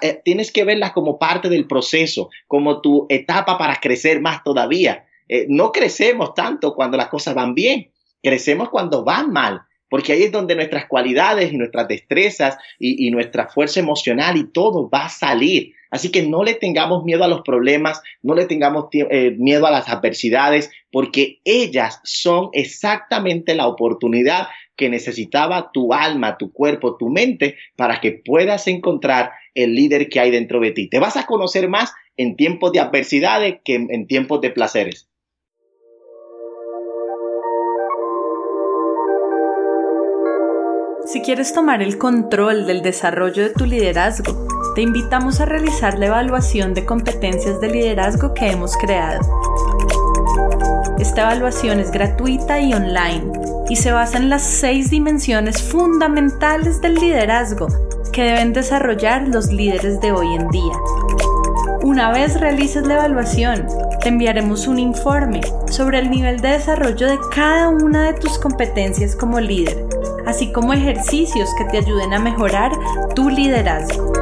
Eh, 0.00 0.22
tienes 0.24 0.50
que 0.52 0.64
verlas 0.64 0.92
como 0.92 1.18
parte 1.18 1.50
del 1.50 1.66
proceso, 1.66 2.30
como 2.46 2.80
tu 2.80 3.04
etapa 3.10 3.58
para 3.58 3.76
crecer 3.76 4.22
más 4.22 4.42
todavía. 4.42 5.04
Eh, 5.28 5.44
no 5.50 5.70
crecemos 5.70 6.32
tanto 6.32 6.74
cuando 6.74 6.96
las 6.96 7.08
cosas 7.08 7.34
van 7.34 7.54
bien, 7.54 7.90
crecemos 8.22 8.70
cuando 8.70 9.04
van 9.04 9.30
mal 9.30 9.60
porque 9.94 10.12
ahí 10.12 10.24
es 10.24 10.32
donde 10.32 10.56
nuestras 10.56 10.86
cualidades 10.86 11.52
y 11.52 11.56
nuestras 11.56 11.86
destrezas 11.86 12.58
y, 12.80 13.12
nuestra 13.12 13.46
fuerza 13.46 13.78
emocional 13.78 14.36
y 14.36 14.50
todo 14.50 14.90
va 14.90 15.04
a 15.04 15.08
salir. 15.08 15.72
Así 15.88 16.10
que 16.10 16.26
no 16.26 16.42
le 16.42 16.54
tengamos 16.54 17.04
miedo 17.04 17.22
a 17.22 17.28
los 17.28 17.42
problemas, 17.42 18.02
no 18.20 18.34
le 18.34 18.46
tengamos 18.46 18.86
eh, 18.90 19.36
miedo 19.38 19.68
a 19.68 19.70
las 19.70 19.88
adversidades, 19.88 20.72
porque 20.90 21.38
ellas 21.44 22.00
son 22.02 22.48
exactamente 22.54 23.54
la 23.54 23.68
oportunidad 23.68 24.48
que 24.74 24.88
necesitaba 24.88 25.70
tu 25.72 25.94
alma, 25.94 26.38
tu 26.38 26.52
cuerpo, 26.52 26.96
tu 26.96 27.08
mente, 27.08 27.56
para 27.76 28.00
que 28.00 28.20
puedas 28.24 28.66
encontrar 28.66 29.30
el 29.54 29.76
líder 29.76 30.08
que 30.08 30.18
hay 30.18 30.32
dentro 30.32 30.58
de 30.58 30.72
ti. 30.72 30.88
Te 30.88 30.98
vas 30.98 31.16
a 31.16 31.24
conocer 31.24 31.68
más 31.68 31.92
en 32.16 32.34
tiempos 32.34 32.72
de 32.72 32.80
adversidades 32.80 33.60
que 33.64 33.76
en 33.76 34.08
tiempos 34.08 34.40
de 34.40 34.50
placeres. 34.50 35.08
Si 41.06 41.20
quieres 41.20 41.52
tomar 41.52 41.82
el 41.82 41.98
control 41.98 42.66
del 42.66 42.80
desarrollo 42.80 43.42
de 43.42 43.50
tu 43.50 43.66
liderazgo, 43.66 44.48
te 44.74 44.80
invitamos 44.80 45.38
a 45.38 45.44
realizar 45.44 45.98
la 45.98 46.06
evaluación 46.06 46.72
de 46.72 46.86
competencias 46.86 47.60
de 47.60 47.68
liderazgo 47.68 48.32
que 48.32 48.50
hemos 48.50 48.74
creado. 48.78 49.20
Esta 50.98 51.22
evaluación 51.22 51.78
es 51.78 51.90
gratuita 51.90 52.58
y 52.58 52.72
online 52.72 53.30
y 53.68 53.76
se 53.76 53.92
basa 53.92 54.16
en 54.16 54.30
las 54.30 54.42
seis 54.42 54.88
dimensiones 54.88 55.62
fundamentales 55.62 56.80
del 56.80 56.94
liderazgo 56.94 57.68
que 58.10 58.22
deben 58.22 58.54
desarrollar 58.54 59.28
los 59.28 59.52
líderes 59.52 60.00
de 60.00 60.10
hoy 60.10 60.34
en 60.34 60.48
día. 60.48 60.74
Una 61.82 62.12
vez 62.12 62.40
realices 62.40 62.86
la 62.86 62.94
evaluación, 62.94 63.66
te 64.00 64.08
enviaremos 64.08 64.66
un 64.66 64.78
informe 64.78 65.42
sobre 65.68 65.98
el 65.98 66.10
nivel 66.10 66.40
de 66.40 66.48
desarrollo 66.48 67.08
de 67.08 67.18
cada 67.34 67.68
una 67.68 68.04
de 68.04 68.14
tus 68.14 68.38
competencias 68.38 69.14
como 69.14 69.38
líder 69.38 69.93
así 70.26 70.52
como 70.52 70.72
ejercicios 70.72 71.48
que 71.58 71.64
te 71.64 71.78
ayuden 71.78 72.12
a 72.14 72.18
mejorar 72.18 72.72
tu 73.14 73.30
liderazgo. 73.30 74.12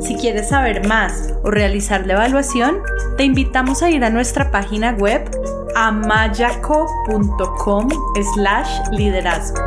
Si 0.00 0.14
quieres 0.16 0.48
saber 0.50 0.86
más 0.86 1.34
o 1.42 1.50
realizar 1.50 2.06
la 2.06 2.14
evaluación, 2.14 2.78
te 3.16 3.24
invitamos 3.24 3.82
a 3.82 3.90
ir 3.90 4.04
a 4.04 4.10
nuestra 4.10 4.50
página 4.50 4.92
web 4.92 5.28
amayaco.com 5.74 7.08
slash 8.34 8.88
liderazgo. 8.92 9.60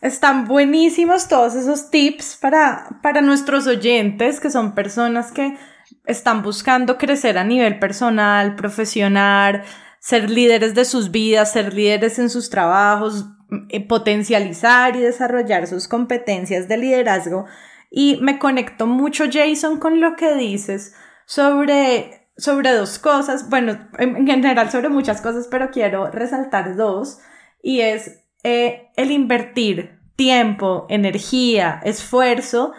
Están 0.00 0.46
buenísimos 0.46 1.28
todos 1.28 1.54
esos 1.54 1.90
tips 1.90 2.38
para, 2.40 2.88
para 3.02 3.20
nuestros 3.20 3.66
oyentes, 3.66 4.40
que 4.40 4.50
son 4.50 4.74
personas 4.74 5.30
que 5.30 5.58
están 6.06 6.42
buscando 6.42 6.96
crecer 6.96 7.36
a 7.36 7.44
nivel 7.44 7.78
personal, 7.78 8.54
profesional, 8.56 9.62
ser 10.00 10.30
líderes 10.30 10.74
de 10.74 10.84
sus 10.84 11.10
vidas, 11.10 11.52
ser 11.52 11.72
líderes 11.74 12.18
en 12.18 12.30
sus 12.30 12.50
trabajos, 12.50 13.26
eh, 13.68 13.86
potencializar 13.86 14.96
y 14.96 15.00
desarrollar 15.00 15.66
sus 15.66 15.86
competencias 15.86 16.66
de 16.66 16.78
liderazgo. 16.78 17.46
Y 17.90 18.18
me 18.20 18.38
conecto 18.38 18.86
mucho, 18.86 19.24
Jason, 19.30 19.78
con 19.78 20.00
lo 20.00 20.16
que 20.16 20.34
dices 20.34 20.94
sobre, 21.26 22.28
sobre 22.36 22.72
dos 22.72 22.98
cosas, 22.98 23.48
bueno, 23.50 23.88
en 23.98 24.26
general 24.26 24.70
sobre 24.70 24.88
muchas 24.88 25.20
cosas, 25.20 25.48
pero 25.50 25.70
quiero 25.70 26.10
resaltar 26.10 26.76
dos, 26.76 27.18
y 27.62 27.80
es 27.80 28.24
eh, 28.42 28.90
el 28.96 29.10
invertir 29.10 30.00
tiempo, 30.16 30.86
energía, 30.88 31.80
esfuerzo 31.84 32.72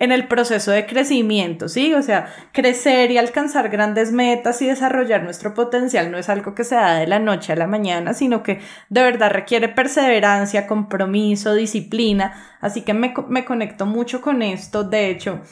en 0.00 0.12
el 0.12 0.28
proceso 0.28 0.70
de 0.70 0.86
crecimiento, 0.86 1.68
¿sí? 1.68 1.92
O 1.94 2.02
sea, 2.02 2.32
crecer 2.52 3.10
y 3.10 3.18
alcanzar 3.18 3.68
grandes 3.68 4.12
metas 4.12 4.62
y 4.62 4.66
desarrollar 4.66 5.24
nuestro 5.24 5.54
potencial 5.54 6.10
no 6.12 6.18
es 6.18 6.28
algo 6.28 6.54
que 6.54 6.62
se 6.62 6.76
da 6.76 6.98
de 6.98 7.08
la 7.08 7.18
noche 7.18 7.52
a 7.52 7.56
la 7.56 7.66
mañana, 7.66 8.14
sino 8.14 8.44
que 8.44 8.60
de 8.90 9.02
verdad 9.02 9.32
requiere 9.32 9.68
perseverancia, 9.68 10.68
compromiso, 10.68 11.54
disciplina. 11.54 12.32
Así 12.60 12.82
que 12.82 12.94
me, 12.94 13.12
me 13.28 13.44
conecto 13.44 13.86
mucho 13.86 14.20
con 14.20 14.42
esto. 14.42 14.84
De 14.84 15.10
hecho, 15.10 15.42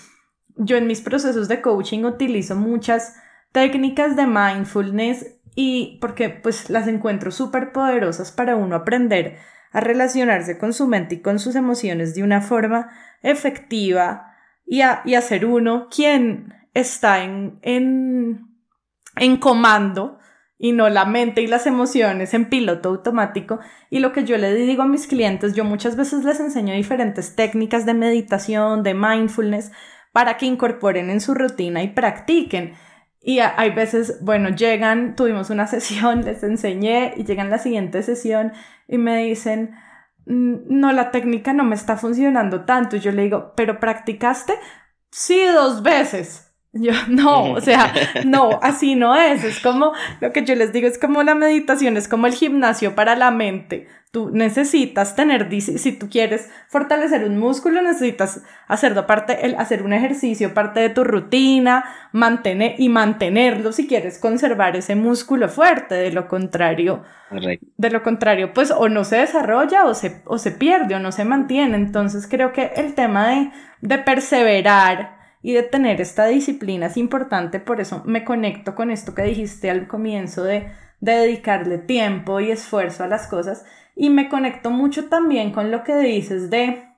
yo 0.57 0.77
en 0.77 0.87
mis 0.87 1.01
procesos 1.01 1.49
de 1.49 1.61
coaching 1.61 2.05
utilizo 2.05 2.55
muchas 2.55 3.17
técnicas 3.51 4.15
de 4.15 4.27
mindfulness 4.29 5.27
y 5.57 5.99
porque 6.01 6.29
pues 6.29 6.71
las 6.71 6.87
encuentro 6.87 7.33
súper 7.33 7.73
poderosas 7.73 8.31
para 8.31 8.55
uno 8.55 8.77
aprender 8.77 9.39
a 9.73 9.81
relacionarse 9.81 10.57
con 10.57 10.73
su 10.73 10.87
mente 10.87 11.17
y 11.17 11.21
con 11.21 11.39
sus 11.41 11.57
emociones 11.57 12.15
de 12.15 12.23
una 12.23 12.41
forma 12.41 12.91
efectiva, 13.23 14.36
y 14.67 14.81
a, 14.81 15.03
y 15.05 15.15
ser 15.23 15.47
uno 15.47 15.89
quien 15.89 16.53
está 16.75 17.23
en, 17.23 17.59
en, 17.63 18.49
en 19.17 19.37
comando 19.39 20.19
y 20.59 20.73
no 20.73 20.89
la 20.89 21.05
mente 21.05 21.43
y 21.43 21.47
las 21.47 21.67
emociones 21.67 22.35
en 22.35 22.49
piloto 22.49 22.89
automático. 22.89 23.61
Y 23.91 24.01
lo 24.01 24.13
que 24.13 24.25
yo 24.25 24.37
le 24.39 24.55
digo 24.55 24.83
a 24.83 24.89
mis 24.89 25.07
clientes, 25.07 25.55
yo 25.55 25.65
muchas 25.65 25.97
veces 25.97 26.25
les 26.25 26.41
enseño 26.41 26.75
diferentes 26.75 27.37
técnicas 27.37 27.87
de 27.87 27.95
meditación, 27.95 28.83
de 28.83 28.95
mindfulness, 28.95 29.73
para 30.13 30.39
que 30.39 30.47
incorporen 30.47 31.11
en 31.11 31.21
su 31.21 31.35
rutina 31.35 31.83
y 31.83 31.89
practiquen. 31.89 32.75
Y 33.21 33.41
hay 33.41 33.71
veces, 33.73 34.19
bueno, 34.23 34.51
llegan, 34.51 35.15
tuvimos 35.17 35.51
una 35.51 35.67
sesión, 35.67 36.25
les 36.25 36.43
enseñé 36.43 37.15
y 37.17 37.25
llegan 37.25 37.51
la 37.51 37.59
siguiente 37.59 38.03
sesión 38.03 38.53
y 38.89 38.99
me 38.99 39.25
dicen, 39.25 39.75
no, 40.27 40.93
la 40.93 41.11
técnica 41.11 41.53
no 41.53 41.65
me 41.65 41.75
está 41.75 41.97
funcionando 41.97 42.65
tanto. 42.65 42.97
Yo 42.97 43.13
le 43.13 43.23
digo, 43.23 43.55
¿pero 43.57 43.81
practicaste? 43.81 44.55
Sí, 45.11 45.45
dos 45.47 45.83
veces. 45.83 46.46
Yo, 46.79 46.93
no, 47.09 47.53
o 47.53 47.61
sea, 47.61 47.93
no, 48.25 48.59
así 48.63 48.95
no 48.95 49.17
es. 49.17 49.45
Es 49.45 49.61
como 49.61 49.93
lo 50.21 50.33
que 50.33 50.45
yo 50.45 50.55
les 50.55 50.73
digo, 50.73 50.87
es 50.87 50.99
como 50.99 51.23
la 51.23 51.35
meditación, 51.35 51.97
es 51.97 52.09
como 52.09 52.27
el 52.27 52.35
gimnasio 52.35 52.95
para 52.95 53.17
la 53.17 53.31
mente. 53.31 53.89
Tú 54.13 54.31
necesitas 54.31 55.15
tener, 55.15 55.51
si 55.61 55.93
tú 55.93 56.09
quieres 56.09 56.49
fortalecer 56.69 57.25
un 57.25 57.39
músculo, 57.39 57.83
necesitas 57.83 58.43
hacerlo 58.67 59.07
parte, 59.07 59.45
el, 59.45 59.57
hacer 59.57 59.83
un 59.83 59.93
ejercicio 59.93 60.55
parte 60.55 60.81
de 60.81 60.89
tu 60.89 61.05
rutina, 61.05 61.85
mantener 62.13 62.77
y 62.79 62.89
mantenerlo 62.89 63.73
si 63.73 63.87
quieres 63.87 64.19
conservar 64.19 64.75
ese 64.75 64.95
músculo 64.95 65.51
fuerte. 65.51 65.97
De 65.97 66.13
lo 66.13 66.29
contrario, 66.29 67.03
de 67.77 67.91
lo 67.91 68.03
contrario, 68.03 68.55
pues 68.55 68.71
o 68.71 68.89
no 68.89 69.05
se 69.05 69.17
desarrolla 69.17 69.85
o 69.85 69.93
se, 69.93 70.23
o 70.25 70.39
se 70.39 70.53
pierde 70.53 70.95
o 70.95 70.99
no 70.99 71.13
se 71.13 71.27
mantiene. 71.27 71.77
Entonces 71.77 72.27
creo 72.27 72.53
que 72.53 72.73
el 72.77 72.95
tema 72.95 73.29
de, 73.29 73.51
de 73.83 73.99
perseverar 73.99 75.16
y 75.43 75.53
de 75.53 75.63
tener 75.63 76.01
esta 76.01 76.27
disciplina 76.27 76.87
es 76.87 76.97
importante, 76.97 77.61
por 77.61 77.81
eso 77.81 78.03
me 78.05 78.25
conecto 78.25 78.75
con 78.75 78.91
esto 78.91 79.15
que 79.15 79.23
dijiste 79.23 79.71
al 79.71 79.87
comienzo 79.87 80.45
de, 80.45 80.71
dedicarle 80.99 81.77
tiempo 81.77 82.41
y 82.41 82.51
esfuerzo 82.51 83.05
a 83.05 83.07
las 83.07 83.27
cosas 83.27 83.67
y 83.95 84.09
me 84.09 84.31
conecto 84.31 84.71
mucho 84.71 85.09
también 85.09 85.53
con 85.53 85.71
lo 85.71 85.85
que 85.85 85.95
dices 85.99 86.49
de 86.49 86.89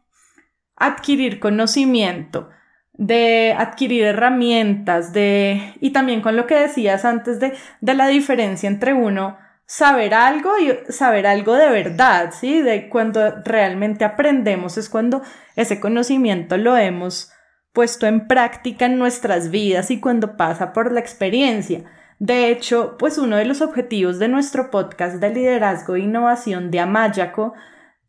adquirir 0.77 1.41
conocimiento, 1.41 2.49
de 2.93 3.57
adquirir 3.59 4.05
herramientas, 4.05 5.13
de 5.13 5.75
y 5.81 5.91
también 5.91 6.21
con 6.21 6.37
lo 6.37 6.47
que 6.47 6.55
decías 6.55 7.05
antes 7.05 7.41
de, 7.41 7.55
de 7.81 7.95
la 7.95 8.07
diferencia 8.07 8.69
entre 8.69 8.95
uno 8.95 9.37
saber 9.69 10.15
algo 10.15 10.53
y 10.59 10.93
saber 10.93 11.27
algo 11.27 11.55
de 11.55 11.69
verdad, 11.69 12.33
¿sí? 12.33 12.63
De 12.63 12.89
cuando 12.89 13.43
realmente 13.45 14.05
aprendemos 14.05 14.79
es 14.79 14.89
cuando 14.89 15.23
ese 15.57 15.79
conocimiento 15.79 16.57
lo 16.57 16.77
hemos 16.77 17.31
puesto 17.79 18.09
en 18.09 18.27
práctica 18.27 18.87
en 18.87 18.99
nuestras 18.99 19.53
vidas 19.53 19.93
y 19.93 20.01
cuando 20.01 20.37
pasa 20.37 20.73
por 20.73 20.91
la 20.91 20.99
experiencia. 20.99 21.85
De 22.19 22.51
hecho, 22.51 22.97
pues 22.99 23.19
uno 23.19 23.37
de 23.37 23.45
los 23.45 23.61
objetivos 23.61 24.19
de 24.19 24.27
nuestro 24.27 24.73
podcast 24.73 25.19
de 25.19 25.31
liderazgo 25.31 25.95
e 25.95 26.01
innovación 26.01 26.73
de 26.73 26.81
Amayaco 26.81 27.55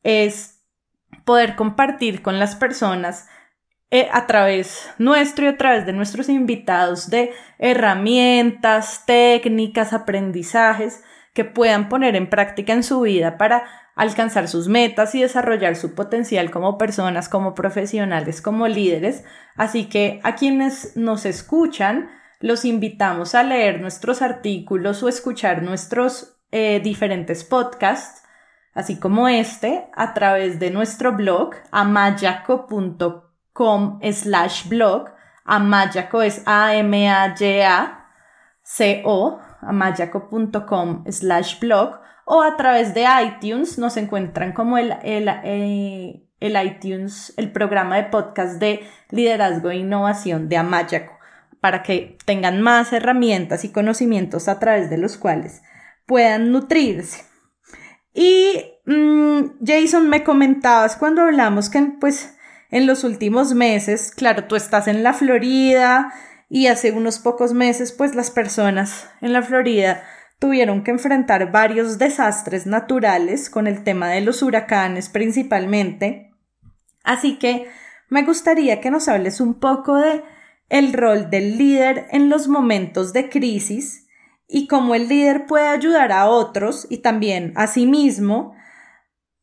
es 0.01 0.63
poder 1.23 1.55
compartir 1.55 2.23
con 2.23 2.39
las 2.39 2.55
personas 2.55 3.27
eh, 3.91 4.09
a 4.11 4.25
través 4.25 4.89
nuestro 4.97 5.45
y 5.45 5.49
a 5.49 5.57
través 5.57 5.85
de 5.85 5.93
nuestros 5.93 6.29
invitados 6.29 7.11
de 7.11 7.31
herramientas, 7.59 9.03
técnicas, 9.05 9.93
aprendizajes 9.93 11.03
que 11.39 11.45
puedan 11.45 11.87
poner 11.87 12.17
en 12.17 12.29
práctica 12.29 12.73
en 12.73 12.83
su 12.83 12.99
vida 12.99 13.37
para 13.37 13.63
alcanzar 13.95 14.49
sus 14.49 14.67
metas 14.67 15.15
y 15.15 15.21
desarrollar 15.21 15.77
su 15.77 15.95
potencial 15.95 16.51
como 16.51 16.77
personas, 16.77 17.29
como 17.29 17.55
profesionales, 17.55 18.41
como 18.41 18.67
líderes. 18.67 19.23
Así 19.55 19.85
que 19.85 20.19
a 20.23 20.35
quienes 20.35 20.97
nos 20.97 21.25
escuchan, 21.25 22.09
los 22.41 22.65
invitamos 22.65 23.35
a 23.35 23.43
leer 23.43 23.79
nuestros 23.79 24.21
artículos 24.21 25.01
o 25.01 25.07
escuchar 25.07 25.63
nuestros 25.63 26.41
eh, 26.51 26.81
diferentes 26.83 27.45
podcasts, 27.45 28.21
así 28.73 28.99
como 28.99 29.29
este, 29.29 29.87
a 29.95 30.13
través 30.13 30.59
de 30.59 30.71
nuestro 30.71 31.13
blog 31.13 31.51
amayaco.com 31.71 33.21
slash 34.11 34.67
blog. 34.67 35.07
Amayaco 35.45 36.21
es 36.21 36.43
A-M-A-Y-A-C-O, 36.45 37.39
amayaco.com 39.61 41.03
slash 41.09 41.59
blog 41.59 41.99
o 42.25 42.43
a 42.43 42.57
través 42.57 42.93
de 42.93 43.05
iTunes 43.25 43.77
nos 43.79 43.97
encuentran 43.97 44.53
como 44.53 44.77
el, 44.77 44.93
el, 45.03 45.27
eh, 45.43 46.23
el 46.39 46.65
iTunes, 46.65 47.33
el 47.37 47.51
programa 47.51 47.97
de 47.97 48.03
podcast 48.03 48.59
de 48.59 48.81
liderazgo 49.09 49.71
e 49.71 49.77
innovación 49.77 50.47
de 50.47 50.57
Amayaco, 50.57 51.17
para 51.59 51.81
que 51.81 52.17
tengan 52.25 52.61
más 52.61 52.93
herramientas 52.93 53.65
y 53.65 53.71
conocimientos 53.71 54.47
a 54.47 54.59
través 54.59 54.89
de 54.89 54.97
los 54.97 55.17
cuales 55.17 55.63
puedan 56.05 56.51
nutrirse. 56.51 57.25
Y 58.13 58.63
mm, 58.85 59.65
Jason, 59.65 60.09
me 60.09 60.23
comentabas 60.23 60.95
cuando 60.97 61.23
hablamos 61.23 61.69
que 61.69 61.81
pues 61.99 62.37
en 62.71 62.85
los 62.85 63.03
últimos 63.03 63.53
meses, 63.53 64.11
claro, 64.15 64.45
tú 64.45 64.55
estás 64.55 64.87
en 64.87 65.01
la 65.03 65.13
Florida 65.13 66.13
y 66.49 66.67
hace 66.67 66.91
unos 66.91 67.19
pocos 67.19 67.53
meses 67.53 67.91
pues 67.91 68.15
las 68.15 68.31
personas 68.31 69.09
en 69.21 69.33
la 69.33 69.43
Florida 69.43 70.03
tuvieron 70.39 70.83
que 70.83 70.91
enfrentar 70.91 71.51
varios 71.51 71.97
desastres 71.97 72.65
naturales 72.65 73.49
con 73.49 73.67
el 73.67 73.83
tema 73.83 74.09
de 74.09 74.21
los 74.21 74.41
huracanes 74.41 75.09
principalmente. 75.09 76.31
Así 77.03 77.37
que 77.37 77.67
me 78.09 78.23
gustaría 78.23 78.81
que 78.81 78.89
nos 78.89 79.07
hables 79.07 79.39
un 79.39 79.59
poco 79.59 79.95
de 79.95 80.23
el 80.69 80.93
rol 80.93 81.29
del 81.29 81.57
líder 81.57 82.07
en 82.11 82.29
los 82.29 82.47
momentos 82.47 83.13
de 83.13 83.29
crisis 83.29 84.07
y 84.47 84.67
cómo 84.67 84.95
el 84.95 85.07
líder 85.07 85.45
puede 85.45 85.67
ayudar 85.67 86.11
a 86.11 86.27
otros 86.27 86.87
y 86.89 86.99
también 86.99 87.53
a 87.55 87.67
sí 87.67 87.85
mismo 87.85 88.55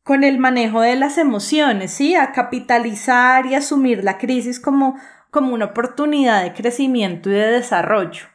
con 0.03 0.23
el 0.23 0.37
manejo 0.37 0.81
de 0.81 0.95
las 0.95 1.17
emociones, 1.17 1.91
¿sí? 1.91 2.15
A 2.15 2.31
capitalizar 2.31 3.45
y 3.45 3.55
asumir 3.55 4.05
la 4.05 4.17
crisis 4.17 4.59
como, 4.59 4.97
como 5.31 5.53
una 5.53 5.65
oportunidad 5.65 6.43
de 6.43 6.53
crecimiento 6.53 7.29
y 7.29 7.33
de 7.33 7.51
desarrollo. 7.51 8.25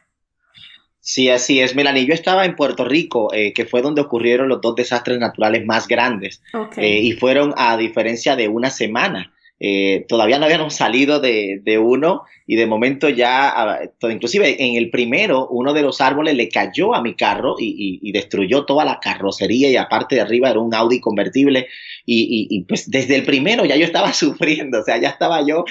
Sí, 1.05 1.29
así 1.29 1.59
es, 1.59 1.75
Melanie. 1.75 2.05
Yo 2.05 2.13
estaba 2.13 2.45
en 2.45 2.55
Puerto 2.55 2.85
Rico, 2.85 3.33
eh, 3.33 3.51
que 3.51 3.65
fue 3.65 3.81
donde 3.81 3.99
ocurrieron 3.99 4.47
los 4.47 4.61
dos 4.61 4.73
desastres 4.73 5.19
naturales 5.19 5.65
más 5.65 5.85
grandes. 5.85 6.41
Eh, 6.77 7.01
y 7.01 7.11
fueron 7.11 7.53
a 7.57 7.75
diferencia 7.75 8.37
de 8.37 8.47
una 8.47 8.69
semana. 8.69 9.33
Eh, 9.59 10.05
todavía 10.07 10.39
no 10.39 10.45
habíamos 10.45 10.73
salido 10.75 11.19
de, 11.19 11.77
uno 11.77 12.23
y 12.47 12.55
de 12.55 12.67
momento 12.67 13.09
ya, 13.09 13.81
inclusive 14.09 14.63
en 14.63 14.75
el 14.75 14.89
primero, 14.89 15.47
uno 15.49 15.73
de 15.73 15.81
los 15.81 15.99
árboles 15.99 16.35
le 16.35 16.47
cayó 16.47 16.95
a 16.95 17.01
mi 17.01 17.15
carro 17.15 17.55
y, 17.59 18.09
destruyó 18.13 18.63
toda 18.63 18.85
la 18.85 18.99
carrocería 19.01 19.69
y 19.69 19.75
aparte 19.75 20.15
de 20.15 20.21
arriba 20.21 20.51
era 20.51 20.59
un 20.59 20.73
Audi 20.73 21.01
convertible 21.01 21.67
y, 22.05 22.65
pues 22.67 22.89
desde 22.89 23.15
el 23.15 23.23
primero 23.23 23.65
ya 23.65 23.75
yo 23.75 23.85
estaba 23.85 24.13
sufriendo, 24.13 24.79
o 24.79 24.83
sea, 24.83 24.97
ya 24.97 25.09
estaba 25.09 25.45
yo 25.45 25.65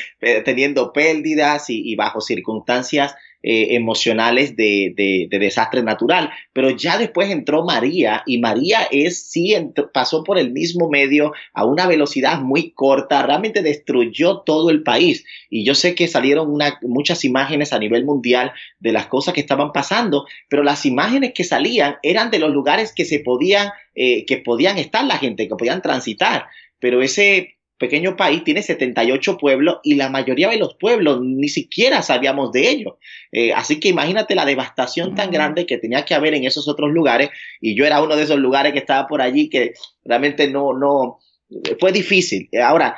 teniendo 0.44 0.92
pérdidas 0.92 1.66
y 1.68 1.94
bajo 1.96 2.20
circunstancias 2.20 3.14
eh, 3.44 3.74
emocionales 3.74 4.54
de, 4.54 4.94
de, 4.96 5.38
desastre 5.38 5.82
natural. 5.82 6.30
Pero 6.52 6.70
ya 6.70 6.96
después 6.96 7.28
entró 7.28 7.64
María 7.64 8.22
y 8.24 8.38
María 8.38 8.82
es, 8.90 9.30
sí, 9.30 9.54
pasó 9.92 10.22
por 10.22 10.38
el 10.38 10.52
mismo 10.52 10.88
medio 10.88 11.32
a 11.52 11.64
una 11.64 11.86
velocidad 11.86 12.40
muy 12.40 12.70
corta, 12.70 13.26
realmente 13.26 13.62
destruyó 13.62 14.42
todo 14.42 14.70
el 14.70 14.84
país. 14.84 15.24
Y 15.50 15.64
yo 15.64 15.74
sé 15.74 15.94
que 15.94 16.06
salieron 16.06 16.56
muchas 16.82 17.24
imágenes 17.24 17.72
a 17.72 17.78
nivel 17.78 18.04
mundial 18.04 18.52
de 18.78 18.92
las 18.92 19.06
cosas 19.06 19.34
que 19.34 19.40
estaban 19.40 19.72
pasando, 19.72 20.26
pero 20.48 20.62
las 20.62 20.86
imágenes 20.86 21.32
que 21.34 21.44
salían 21.44 21.96
eran 22.02 22.30
de 22.30 22.38
los 22.38 22.52
lugares 22.52 22.92
que 22.94 23.04
se 23.04 23.18
podían, 23.18 23.70
eh, 23.94 24.24
que 24.24 24.36
podían 24.36 24.78
estar 24.78 25.04
la 25.04 25.18
gente, 25.18 25.48
que 25.48 25.56
podían 25.56 25.82
transitar. 25.82 26.46
Pero 26.78 27.02
ese 27.02 27.56
pequeño 27.82 28.16
país 28.16 28.44
tiene 28.44 28.62
78 28.62 29.38
pueblos 29.38 29.80
y 29.82 29.96
la 29.96 30.08
mayoría 30.08 30.48
de 30.48 30.56
los 30.56 30.76
pueblos 30.76 31.20
ni 31.20 31.48
siquiera 31.48 32.00
sabíamos 32.00 32.52
de 32.52 32.70
ellos. 32.70 32.94
Eh, 33.32 33.52
así 33.52 33.80
que 33.80 33.88
imagínate 33.88 34.36
la 34.36 34.44
devastación 34.44 35.16
tan 35.16 35.32
grande 35.32 35.66
que 35.66 35.78
tenía 35.78 36.04
que 36.04 36.14
haber 36.14 36.34
en 36.34 36.44
esos 36.44 36.68
otros 36.68 36.92
lugares 36.92 37.30
y 37.60 37.74
yo 37.74 37.84
era 37.84 38.00
uno 38.00 38.14
de 38.14 38.22
esos 38.22 38.38
lugares 38.38 38.72
que 38.72 38.78
estaba 38.78 39.08
por 39.08 39.20
allí 39.20 39.50
que 39.50 39.74
realmente 40.04 40.46
no, 40.46 40.78
no, 40.78 41.18
fue 41.80 41.90
difícil. 41.90 42.48
Ahora, 42.62 42.94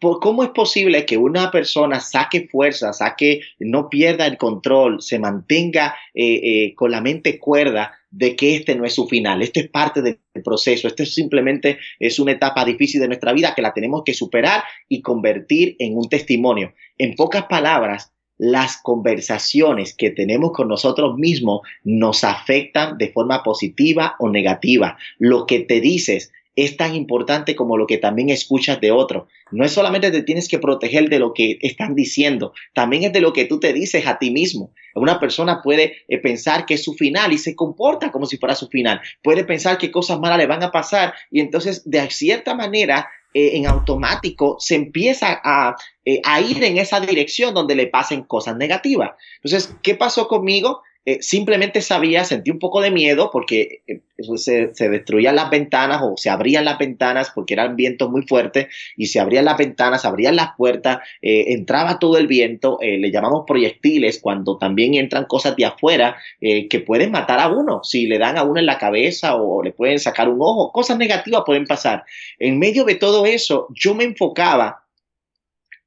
¿Cómo 0.00 0.42
es 0.44 0.50
posible 0.50 1.06
que 1.06 1.16
una 1.16 1.50
persona 1.50 1.98
saque 2.00 2.46
fuerza, 2.46 2.92
saque, 2.92 3.40
no 3.58 3.88
pierda 3.88 4.26
el 4.26 4.36
control, 4.36 5.00
se 5.00 5.18
mantenga 5.18 5.96
eh, 6.12 6.34
eh, 6.34 6.74
con 6.74 6.90
la 6.90 7.00
mente 7.00 7.38
cuerda 7.38 7.97
de 8.10 8.36
que 8.36 8.56
este 8.56 8.74
no 8.74 8.84
es 8.84 8.94
su 8.94 9.06
final? 9.06 9.42
Esto 9.42 9.60
es 9.60 9.68
parte 9.68 10.02
del 10.02 10.18
proceso, 10.44 10.88
esto 10.88 11.04
simplemente 11.04 11.78
es 11.98 12.18
una 12.18 12.32
etapa 12.32 12.64
difícil 12.64 13.00
de 13.00 13.08
nuestra 13.08 13.32
vida 13.32 13.54
que 13.54 13.62
la 13.62 13.74
tenemos 13.74 14.02
que 14.04 14.14
superar 14.14 14.62
y 14.88 15.02
convertir 15.02 15.76
en 15.78 15.96
un 15.96 16.08
testimonio. 16.08 16.74
En 16.96 17.14
pocas 17.14 17.44
palabras, 17.44 18.12
las 18.38 18.76
conversaciones 18.80 19.94
que 19.94 20.10
tenemos 20.10 20.52
con 20.52 20.68
nosotros 20.68 21.18
mismos 21.18 21.62
nos 21.82 22.22
afectan 22.24 22.96
de 22.96 23.10
forma 23.10 23.42
positiva 23.42 24.14
o 24.20 24.30
negativa. 24.30 24.96
Lo 25.18 25.44
que 25.44 25.60
te 25.60 25.80
dices 25.80 26.32
es 26.64 26.76
tan 26.76 26.96
importante 26.96 27.54
como 27.54 27.76
lo 27.76 27.86
que 27.86 27.98
también 27.98 28.30
escuchas 28.30 28.80
de 28.80 28.90
otro. 28.90 29.28
No 29.52 29.64
es 29.64 29.70
solamente 29.70 30.10
te 30.10 30.24
tienes 30.24 30.48
que 30.48 30.58
proteger 30.58 31.08
de 31.08 31.20
lo 31.20 31.32
que 31.32 31.56
están 31.60 31.94
diciendo, 31.94 32.52
también 32.74 33.04
es 33.04 33.12
de 33.12 33.20
lo 33.20 33.32
que 33.32 33.44
tú 33.44 33.60
te 33.60 33.72
dices 33.72 34.08
a 34.08 34.18
ti 34.18 34.32
mismo. 34.32 34.72
Una 34.96 35.20
persona 35.20 35.62
puede 35.62 35.98
eh, 36.08 36.18
pensar 36.18 36.66
que 36.66 36.74
es 36.74 36.82
su 36.82 36.94
final 36.94 37.32
y 37.32 37.38
se 37.38 37.54
comporta 37.54 38.10
como 38.10 38.26
si 38.26 38.38
fuera 38.38 38.56
su 38.56 38.66
final. 38.66 39.00
Puede 39.22 39.44
pensar 39.44 39.78
que 39.78 39.92
cosas 39.92 40.18
malas 40.18 40.38
le 40.38 40.46
van 40.46 40.64
a 40.64 40.72
pasar 40.72 41.14
y 41.30 41.38
entonces 41.38 41.88
de 41.88 42.10
cierta 42.10 42.56
manera 42.56 43.08
eh, 43.34 43.56
en 43.56 43.66
automático 43.66 44.56
se 44.58 44.74
empieza 44.74 45.40
a, 45.44 45.76
eh, 46.04 46.20
a, 46.24 46.40
ir 46.40 46.64
en 46.64 46.78
esa 46.78 46.98
dirección 46.98 47.54
donde 47.54 47.76
le 47.76 47.86
pasen 47.86 48.24
cosas 48.24 48.56
negativas. 48.56 49.12
Entonces, 49.36 49.76
¿qué 49.82 49.94
pasó 49.94 50.26
conmigo? 50.26 50.82
Eh, 51.04 51.22
simplemente 51.22 51.80
sabía, 51.80 52.22
sentí 52.24 52.50
un 52.50 52.58
poco 52.58 52.82
de 52.82 52.90
miedo 52.90 53.30
porque 53.32 53.80
eh, 53.86 54.02
se, 54.36 54.90
destruían 54.90 55.36
las 55.36 55.48
ventanas 55.48 56.02
o 56.02 56.18
se 56.18 56.28
abrían 56.28 56.66
las 56.66 56.76
ventanas 56.76 57.32
porque 57.34 57.54
eran 57.54 57.76
vientos 57.76 58.10
muy 58.10 58.26
fuertes 58.26 58.66
y 58.94 59.06
se 59.06 59.18
abrían 59.18 59.46
las 59.46 59.56
ventanas, 59.56 60.02
se 60.02 60.08
abrían 60.08 60.36
las 60.36 60.50
puertas, 60.58 60.98
eh, 61.22 61.54
entraba 61.54 61.98
todo 61.98 62.18
el 62.18 62.26
viento, 62.26 62.78
le 62.82 63.10
llamamos 63.10 63.44
proyectiles 63.46 64.18
cuando 64.20 64.58
también 64.58 64.94
entran 64.94 65.24
cosas 65.24 65.56
de 65.56 65.64
afuera 65.64 66.16
que 66.40 66.80
pueden 66.86 67.10
matar 67.10 67.40
a 67.40 67.48
uno, 67.48 67.82
si 67.82 68.06
le 68.06 68.18
dan 68.18 68.36
a 68.36 68.42
uno 68.42 68.60
en 68.60 68.66
la 68.66 68.76
cabeza 68.76 69.36
o 69.36 69.62
le 69.62 69.72
pueden 69.72 69.98
sacar 69.98 70.28
un 70.28 70.38
ojo, 70.40 70.72
cosas 70.72 70.98
negativas 70.98 71.42
pueden 71.46 71.64
pasar. 71.64 72.04
En 72.38 72.58
medio 72.58 72.84
de 72.84 72.96
todo 72.96 73.24
eso, 73.24 73.68
yo 73.74 73.94
me 73.94 74.04
enfocaba 74.04 74.84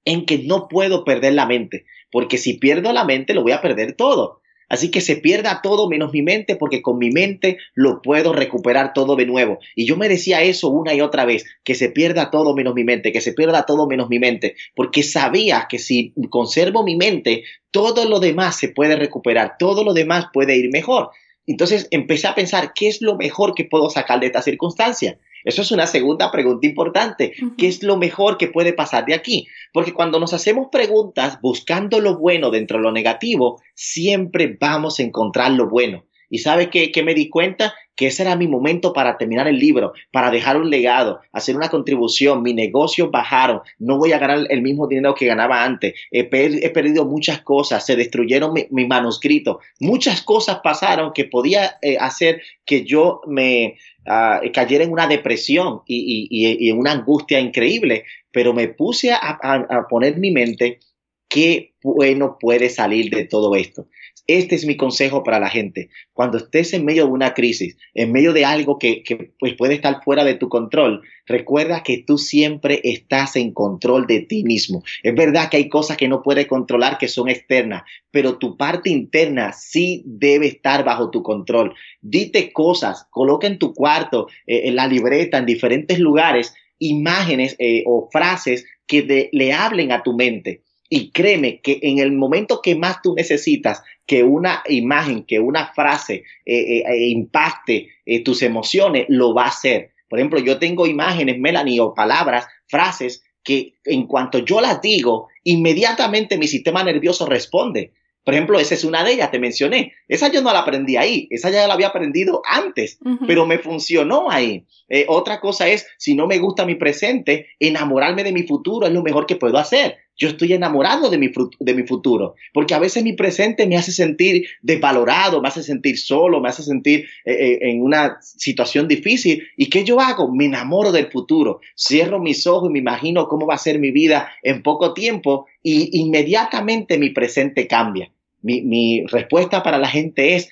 en 0.05 0.25
que 0.25 0.39
no 0.39 0.67
puedo 0.67 1.03
perder 1.03 1.33
la 1.33 1.45
mente, 1.45 1.85
porque 2.11 2.37
si 2.37 2.55
pierdo 2.55 2.91
la 2.91 3.03
mente 3.03 3.33
lo 3.33 3.43
voy 3.43 3.51
a 3.51 3.61
perder 3.61 3.93
todo. 3.93 4.40
Así 4.71 4.89
que 4.89 5.01
se 5.01 5.17
pierda 5.17 5.59
todo 5.61 5.89
menos 5.89 6.13
mi 6.13 6.21
mente 6.21 6.55
porque 6.55 6.81
con 6.81 6.97
mi 6.97 7.11
mente 7.11 7.57
lo 7.75 8.01
puedo 8.01 8.31
recuperar 8.31 8.93
todo 8.93 9.17
de 9.17 9.25
nuevo. 9.25 9.59
Y 9.75 9.85
yo 9.85 9.97
me 9.97 10.07
decía 10.07 10.43
eso 10.43 10.69
una 10.69 10.93
y 10.93 11.01
otra 11.01 11.25
vez, 11.25 11.43
que 11.65 11.75
se 11.75 11.89
pierda 11.89 12.31
todo 12.31 12.55
menos 12.55 12.73
mi 12.73 12.85
mente, 12.85 13.11
que 13.11 13.19
se 13.19 13.33
pierda 13.33 13.65
todo 13.65 13.85
menos 13.85 14.07
mi 14.07 14.17
mente, 14.17 14.55
porque 14.73 15.03
sabía 15.03 15.67
que 15.69 15.77
si 15.77 16.13
conservo 16.29 16.85
mi 16.85 16.95
mente, 16.95 17.43
todo 17.69 18.07
lo 18.07 18.21
demás 18.21 18.57
se 18.57 18.69
puede 18.69 18.95
recuperar, 18.95 19.57
todo 19.59 19.83
lo 19.83 19.93
demás 19.93 20.27
puede 20.31 20.55
ir 20.55 20.69
mejor. 20.71 21.09
Entonces 21.45 21.89
empecé 21.91 22.27
a 22.27 22.35
pensar, 22.35 22.71
¿qué 22.73 22.87
es 22.87 23.01
lo 23.01 23.17
mejor 23.17 23.55
que 23.55 23.65
puedo 23.65 23.89
sacar 23.89 24.21
de 24.21 24.27
esta 24.27 24.41
circunstancia? 24.41 25.19
Eso 25.43 25.61
es 25.61 25.71
una 25.71 25.87
segunda 25.87 26.31
pregunta 26.31 26.67
importante. 26.67 27.33
¿Qué 27.57 27.67
es 27.67 27.83
lo 27.83 27.97
mejor 27.97 28.37
que 28.37 28.47
puede 28.47 28.73
pasar 28.73 29.05
de 29.05 29.13
aquí? 29.13 29.47
Porque 29.73 29.93
cuando 29.93 30.19
nos 30.19 30.33
hacemos 30.33 30.67
preguntas 30.71 31.39
buscando 31.41 31.99
lo 31.99 32.17
bueno 32.17 32.51
dentro 32.51 32.77
de 32.77 32.83
lo 32.83 32.91
negativo, 32.91 33.61
siempre 33.75 34.57
vamos 34.59 34.99
a 34.99 35.03
encontrar 35.03 35.51
lo 35.51 35.69
bueno. 35.69 36.05
¿Y 36.31 36.37
sabe 36.37 36.69
qué, 36.69 37.03
me 37.03 37.13
di 37.13 37.27
cuenta? 37.27 37.73
Que 37.93 38.07
ese 38.07 38.23
era 38.23 38.37
mi 38.37 38.47
momento 38.47 38.93
para 38.93 39.17
terminar 39.17 39.49
el 39.49 39.59
libro, 39.59 39.91
para 40.13 40.31
dejar 40.31 40.55
un 40.55 40.69
legado, 40.69 41.19
hacer 41.33 41.57
una 41.57 41.69
contribución. 41.69 42.41
Mi 42.41 42.53
negocio 42.53 43.11
bajaron, 43.11 43.59
no 43.79 43.97
voy 43.97 44.13
a 44.13 44.17
ganar 44.17 44.47
el 44.49 44.61
mismo 44.61 44.87
dinero 44.87 45.13
que 45.13 45.25
ganaba 45.25 45.65
antes. 45.65 45.93
He, 46.09 46.23
perdido 46.23 47.05
muchas 47.05 47.41
cosas, 47.41 47.85
se 47.85 47.97
destruyeron 47.97 48.53
mi, 48.53 48.85
manuscrito. 48.85 49.59
Muchas 49.81 50.21
cosas 50.21 50.61
pasaron 50.63 51.11
que 51.13 51.25
podía 51.25 51.77
eh, 51.81 51.97
hacer 51.99 52.41
que 52.65 52.85
yo 52.85 53.19
me, 53.27 53.75
uh, 54.07 54.49
cayera 54.53 54.85
en 54.85 54.93
una 54.93 55.07
depresión 55.07 55.81
y, 55.85 56.69
en 56.69 56.79
una 56.79 56.93
angustia 56.93 57.41
increíble, 57.41 58.05
pero 58.31 58.53
me 58.53 58.69
puse 58.69 59.11
a, 59.11 59.17
a, 59.19 59.87
poner 59.89 60.17
mi 60.17 60.31
mente 60.31 60.79
qué 61.27 61.73
bueno 61.83 62.37
puede 62.39 62.69
salir 62.69 63.09
de 63.09 63.25
todo 63.25 63.55
esto. 63.55 63.87
Este 64.27 64.55
es 64.55 64.65
mi 64.65 64.77
consejo 64.77 65.23
para 65.23 65.39
la 65.39 65.49
gente. 65.49 65.89
Cuando 66.13 66.37
estés 66.37 66.73
en 66.73 66.85
medio 66.85 67.05
de 67.05 67.11
una 67.11 67.33
crisis, 67.33 67.77
en 67.93 68.11
medio 68.11 68.33
de 68.33 68.45
algo 68.45 68.77
que, 68.77 69.03
pues 69.39 69.55
puede 69.55 69.73
estar 69.73 70.03
fuera 70.03 70.23
de 70.23 70.35
tu 70.35 70.47
control, 70.47 71.01
recuerda 71.25 71.83
que 71.83 72.03
tú 72.05 72.17
siempre 72.17 72.81
estás 72.83 73.35
en 73.35 73.51
control 73.51 74.07
de 74.07 74.21
ti 74.21 74.43
mismo. 74.43 74.83
Es 75.03 75.15
verdad 75.15 75.49
que 75.49 75.57
hay 75.57 75.69
cosas 75.69 75.97
que 75.97 76.07
no 76.07 76.21
puedes 76.21 76.47
controlar 76.47 76.97
que 76.97 77.07
son 77.07 77.29
externas, 77.29 77.83
pero 78.11 78.37
tu 78.37 78.57
parte 78.57 78.89
interna 78.89 79.53
sí 79.53 80.03
debe 80.05 80.47
estar 80.47 80.83
bajo 80.83 81.09
tu 81.09 81.23
control. 81.23 81.73
Dite 82.01 82.53
cosas, 82.53 83.07
coloca 83.09 83.47
en 83.47 83.59
tu 83.59 83.73
cuarto, 83.73 84.27
eh, 84.45 84.61
en 84.65 84.75
la 84.75 84.87
libreta, 84.87 85.39
en 85.39 85.45
diferentes 85.45 85.99
lugares, 85.99 86.53
imágenes 86.79 87.55
eh, 87.59 87.83
o 87.85 88.09
frases 88.11 88.65
que 88.87 89.29
le 89.31 89.53
hablen 89.53 89.91
a 89.91 90.03
tu 90.03 90.13
mente. 90.13 90.63
Y 90.93 91.11
créeme 91.11 91.61
que 91.61 91.79
en 91.83 91.99
el 91.99 92.11
momento 92.11 92.59
que 92.61 92.75
más 92.75 93.01
tú 93.01 93.15
necesitas 93.15 93.81
que 94.05 94.23
una 94.23 94.61
imagen, 94.67 95.23
que 95.23 95.39
una 95.39 95.71
frase 95.73 96.25
eh, 96.45 96.53
eh, 96.53 96.83
eh, 96.85 97.07
impacte 97.07 97.87
tus 98.25 98.41
emociones, 98.41 99.05
lo 99.07 99.33
va 99.33 99.45
a 99.45 99.47
hacer. 99.47 99.93
Por 100.09 100.19
ejemplo, 100.19 100.41
yo 100.41 100.59
tengo 100.59 100.85
imágenes, 100.85 101.39
Melanie, 101.39 101.79
o 101.79 101.93
palabras, 101.93 102.45
frases 102.67 103.23
que 103.41 103.75
en 103.85 104.05
cuanto 104.05 104.39
yo 104.39 104.59
las 104.59 104.81
digo, 104.81 105.29
inmediatamente 105.45 106.37
mi 106.37 106.49
sistema 106.49 106.83
nervioso 106.83 107.25
responde. 107.25 107.93
Por 108.25 108.33
ejemplo, 108.33 108.59
esa 108.59 108.75
es 108.75 108.83
una 108.83 109.05
de 109.05 109.13
ellas, 109.13 109.31
te 109.31 109.39
mencioné. 109.39 109.93
Esa 110.09 110.29
yo 110.29 110.41
no 110.41 110.51
la 110.51 110.59
aprendí 110.59 110.97
ahí, 110.97 111.29
esa 111.31 111.49
ya 111.51 111.65
la 111.67 111.73
había 111.75 111.87
aprendido 111.87 112.41
antes, 112.45 112.99
pero 113.25 113.45
me 113.45 113.59
funcionó 113.59 114.29
ahí. 114.29 114.65
otra 115.07 115.39
cosa 115.39 115.69
es, 115.69 115.87
si 115.97 116.15
no 116.15 116.27
me 116.27 116.37
gusta 116.37 116.65
mi 116.65 116.75
presente, 116.75 117.47
enamorarme 117.59 118.25
de 118.25 118.33
mi 118.33 118.43
futuro 118.43 118.87
es 118.87 118.93
lo 118.93 119.01
mejor 119.03 119.25
que 119.25 119.37
puedo 119.37 119.57
hacer 119.57 119.95
yo 120.17 120.29
estoy 120.29 120.53
enamorado 120.53 121.09
de 121.09 121.17
mi, 121.17 121.31
de 121.59 121.73
mi 121.73 121.83
futuro, 121.83 122.35
porque 122.53 122.73
a 122.73 122.79
veces 122.79 123.03
mi 123.03 123.13
presente 123.13 123.65
me 123.65 123.77
hace 123.77 123.91
sentir 123.91 124.45
desvalorado, 124.61 125.41
me 125.41 125.47
hace 125.47 125.63
sentir 125.63 125.97
solo, 125.97 126.39
me 126.39 126.49
hace 126.49 126.63
sentir 126.63 127.05
eh, 127.25 127.33
eh, 127.33 127.59
en 127.61 127.81
una 127.81 128.17
situación 128.21 128.87
difícil. 128.87 129.43
¿Y 129.57 129.69
qué 129.69 129.83
yo 129.83 129.99
hago? 129.99 130.31
Me 130.31 130.45
enamoro 130.45 130.91
del 130.91 131.07
futuro, 131.11 131.61
cierro 131.75 132.19
mis 132.19 132.45
ojos 132.45 132.69
y 132.69 132.73
me 132.73 132.79
imagino 132.79 133.27
cómo 133.27 133.47
va 133.47 133.55
a 133.55 133.59
ser 133.59 133.79
mi 133.79 133.91
vida 133.91 134.29
en 134.43 134.61
poco 134.61 134.93
tiempo 134.93 135.47
y 135.63 135.99
inmediatamente 135.99 136.97
mi 136.97 137.09
presente 137.09 137.67
cambia. 137.67 138.11
Mi, 138.41 138.61
mi 138.61 139.05
respuesta 139.07 139.63
para 139.63 139.77
la 139.77 139.87
gente 139.87 140.35
es, 140.35 140.49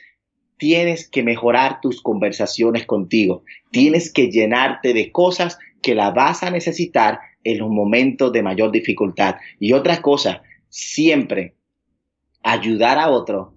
tienes 0.58 1.08
que 1.08 1.24
mejorar 1.24 1.80
tus 1.82 2.02
conversaciones 2.02 2.86
contigo, 2.86 3.44
tienes 3.72 4.12
que 4.12 4.30
llenarte 4.30 4.94
de 4.94 5.12
cosas 5.12 5.58
que 5.82 5.96
la 5.96 6.12
vas 6.12 6.44
a 6.44 6.52
necesitar 6.52 7.20
en 7.44 7.58
los 7.60 7.70
momentos 7.70 8.32
de 8.32 8.44
mayor 8.44 8.72
dificultad. 8.72 9.36
Y 9.60 9.74
otra 9.74 10.02
cosa, 10.02 10.42
siempre 10.70 11.56
ayudar 12.44 12.98
a 12.98 13.10
otro 13.10 13.54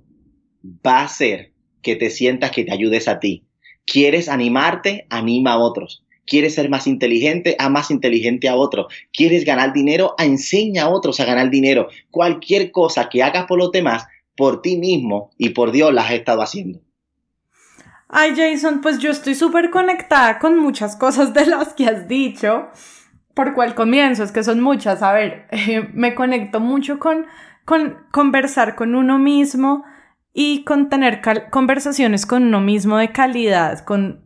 va 0.64 1.00
a 1.00 1.04
hacer 1.04 1.52
que 1.82 1.96
te 1.96 2.10
sientas 2.10 2.50
que 2.52 2.64
te 2.64 2.72
ayudes 2.72 3.08
a 3.08 3.18
ti. 3.20 3.44
¿Quieres 3.84 4.28
animarte? 4.28 5.06
Anima 5.10 5.52
a 5.52 5.58
otros. 5.58 6.04
¿Quieres 6.24 6.54
ser 6.54 6.70
más 6.70 6.86
inteligente? 6.86 7.56
A 7.58 7.68
más 7.68 7.90
inteligente 7.90 8.48
a 8.48 8.54
otro. 8.54 8.86
¿Quieres 9.12 9.44
ganar 9.44 9.72
dinero? 9.72 10.14
Enseña 10.18 10.84
a 10.84 10.88
otros 10.88 11.18
a 11.18 11.24
ganar 11.24 11.50
dinero. 11.50 11.88
Cualquier 12.10 12.70
cosa 12.70 13.08
que 13.08 13.22
hagas 13.22 13.46
por 13.46 13.58
los 13.58 13.72
demás, 13.72 14.06
por 14.36 14.62
ti 14.62 14.76
mismo 14.76 15.30
y 15.36 15.50
por 15.50 15.72
Dios 15.72 15.92
las 15.92 16.06
has 16.06 16.12
estado 16.12 16.42
haciendo. 16.42 16.80
Ay, 18.08 18.34
Jason, 18.36 18.80
pues 18.82 18.98
yo 18.98 19.10
estoy 19.10 19.34
súper 19.34 19.70
conectada 19.70 20.38
con 20.38 20.58
muchas 20.58 20.96
cosas 20.96 21.34
de 21.34 21.46
las 21.46 21.72
que 21.74 21.86
has 21.86 22.06
dicho. 22.06 22.68
¿Por 23.34 23.54
cuál 23.54 23.74
comienzo? 23.74 24.22
Es 24.22 24.32
que 24.32 24.44
son 24.44 24.60
muchas. 24.60 25.02
A 25.02 25.12
ver, 25.12 25.46
me 25.94 26.14
conecto 26.14 26.60
mucho 26.60 26.98
con, 26.98 27.26
con 27.64 28.06
conversar 28.10 28.74
con 28.74 28.94
uno 28.94 29.18
mismo 29.18 29.84
y 30.34 30.64
con 30.64 30.88
tener 30.88 31.20
conversaciones 31.50 32.26
con 32.26 32.44
uno 32.44 32.60
mismo 32.60 32.96
de 32.96 33.12
calidad, 33.12 33.84
con 33.84 34.24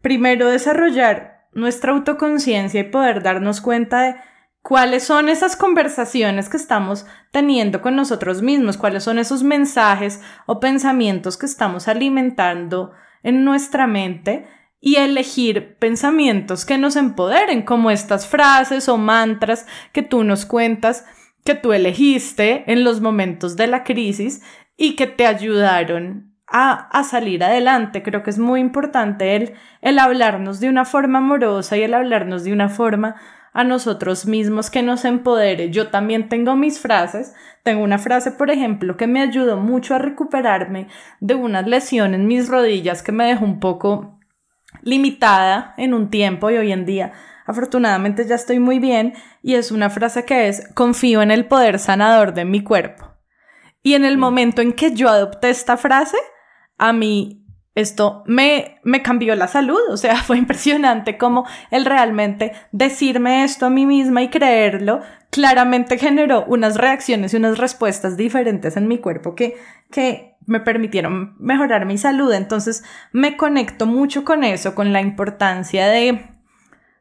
primero 0.00 0.48
desarrollar 0.48 1.46
nuestra 1.52 1.92
autoconciencia 1.92 2.80
y 2.80 2.84
poder 2.84 3.22
darnos 3.22 3.60
cuenta 3.60 4.00
de 4.02 4.16
cuáles 4.62 5.04
son 5.04 5.28
esas 5.28 5.56
conversaciones 5.56 6.48
que 6.48 6.56
estamos 6.56 7.06
teniendo 7.32 7.82
con 7.82 7.96
nosotros 7.96 8.42
mismos, 8.42 8.78
cuáles 8.78 9.04
son 9.04 9.18
esos 9.18 9.42
mensajes 9.42 10.22
o 10.46 10.60
pensamientos 10.60 11.36
que 11.36 11.46
estamos 11.46 11.88
alimentando 11.88 12.92
en 13.22 13.44
nuestra 13.44 13.86
mente 13.86 14.46
y 14.84 14.96
elegir 14.96 15.76
pensamientos 15.78 16.66
que 16.66 16.76
nos 16.76 16.96
empoderen, 16.96 17.62
como 17.62 17.92
estas 17.92 18.26
frases 18.26 18.88
o 18.88 18.98
mantras 18.98 19.64
que 19.92 20.02
tú 20.02 20.24
nos 20.24 20.44
cuentas 20.44 21.06
que 21.44 21.54
tú 21.54 21.72
elegiste 21.72 22.70
en 22.70 22.82
los 22.82 23.00
momentos 23.00 23.56
de 23.56 23.68
la 23.68 23.84
crisis 23.84 24.42
y 24.76 24.96
que 24.96 25.06
te 25.06 25.24
ayudaron 25.24 26.34
a, 26.48 27.02
salir 27.04 27.44
adelante. 27.44 28.02
Creo 28.02 28.24
que 28.24 28.30
es 28.30 28.38
muy 28.40 28.60
importante 28.60 29.36
el, 29.36 29.54
el 29.82 30.00
hablarnos 30.00 30.58
de 30.58 30.68
una 30.68 30.84
forma 30.84 31.18
amorosa 31.18 31.76
y 31.76 31.82
el 31.82 31.94
hablarnos 31.94 32.42
de 32.42 32.52
una 32.52 32.68
forma 32.68 33.14
a 33.52 33.62
nosotros 33.62 34.26
mismos 34.26 34.68
que 34.68 34.82
nos 34.82 35.04
empodere. 35.04 35.70
Yo 35.70 35.88
también 35.88 36.28
tengo 36.28 36.56
mis 36.56 36.80
frases. 36.80 37.34
Tengo 37.62 37.84
una 37.84 37.98
frase, 37.98 38.32
por 38.32 38.50
ejemplo, 38.50 38.96
que 38.96 39.06
me 39.06 39.20
ayudó 39.20 39.58
mucho 39.58 39.94
a 39.94 39.98
recuperarme 39.98 40.88
de 41.20 41.36
una 41.36 41.62
lesión 41.62 42.14
en 42.14 42.26
mis 42.26 42.48
rodillas 42.48 43.04
que 43.04 43.12
me 43.12 43.26
dejó 43.26 43.44
un 43.44 43.60
poco 43.60 44.18
limitada 44.82 45.74
en 45.76 45.94
un 45.94 46.10
tiempo 46.10 46.50
y 46.50 46.56
hoy 46.56 46.72
en 46.72 46.84
día 46.84 47.12
afortunadamente 47.46 48.26
ya 48.26 48.34
estoy 48.34 48.58
muy 48.58 48.78
bien 48.78 49.14
y 49.42 49.54
es 49.54 49.70
una 49.70 49.90
frase 49.90 50.24
que 50.24 50.48
es 50.48 50.68
confío 50.74 51.22
en 51.22 51.30
el 51.30 51.46
poder 51.46 51.78
sanador 51.78 52.34
de 52.34 52.44
mi 52.44 52.62
cuerpo. 52.62 53.08
Y 53.82 53.94
en 53.94 54.04
el 54.04 54.16
momento 54.16 54.62
en 54.62 54.72
que 54.72 54.94
yo 54.94 55.08
adopté 55.08 55.50
esta 55.50 55.76
frase, 55.76 56.16
a 56.78 56.92
mí 56.92 57.41
esto 57.74 58.22
me, 58.26 58.78
me 58.82 59.02
cambió 59.02 59.34
la 59.34 59.48
salud, 59.48 59.80
o 59.90 59.96
sea, 59.96 60.16
fue 60.22 60.38
impresionante 60.38 61.16
como 61.16 61.46
el 61.70 61.84
realmente 61.84 62.52
decirme 62.72 63.44
esto 63.44 63.66
a 63.66 63.70
mí 63.70 63.86
misma 63.86 64.22
y 64.22 64.28
creerlo, 64.28 65.00
claramente 65.30 65.98
generó 65.98 66.44
unas 66.46 66.76
reacciones 66.76 67.32
y 67.32 67.38
unas 67.38 67.58
respuestas 67.58 68.16
diferentes 68.16 68.76
en 68.76 68.88
mi 68.88 68.98
cuerpo 68.98 69.34
que, 69.34 69.56
que 69.90 70.34
me 70.46 70.60
permitieron 70.60 71.34
mejorar 71.38 71.86
mi 71.86 71.98
salud. 71.98 72.32
Entonces 72.32 72.84
me 73.12 73.36
conecto 73.36 73.86
mucho 73.86 74.24
con 74.24 74.44
eso, 74.44 74.74
con 74.74 74.92
la 74.92 75.00
importancia 75.00 75.86
de, 75.86 76.26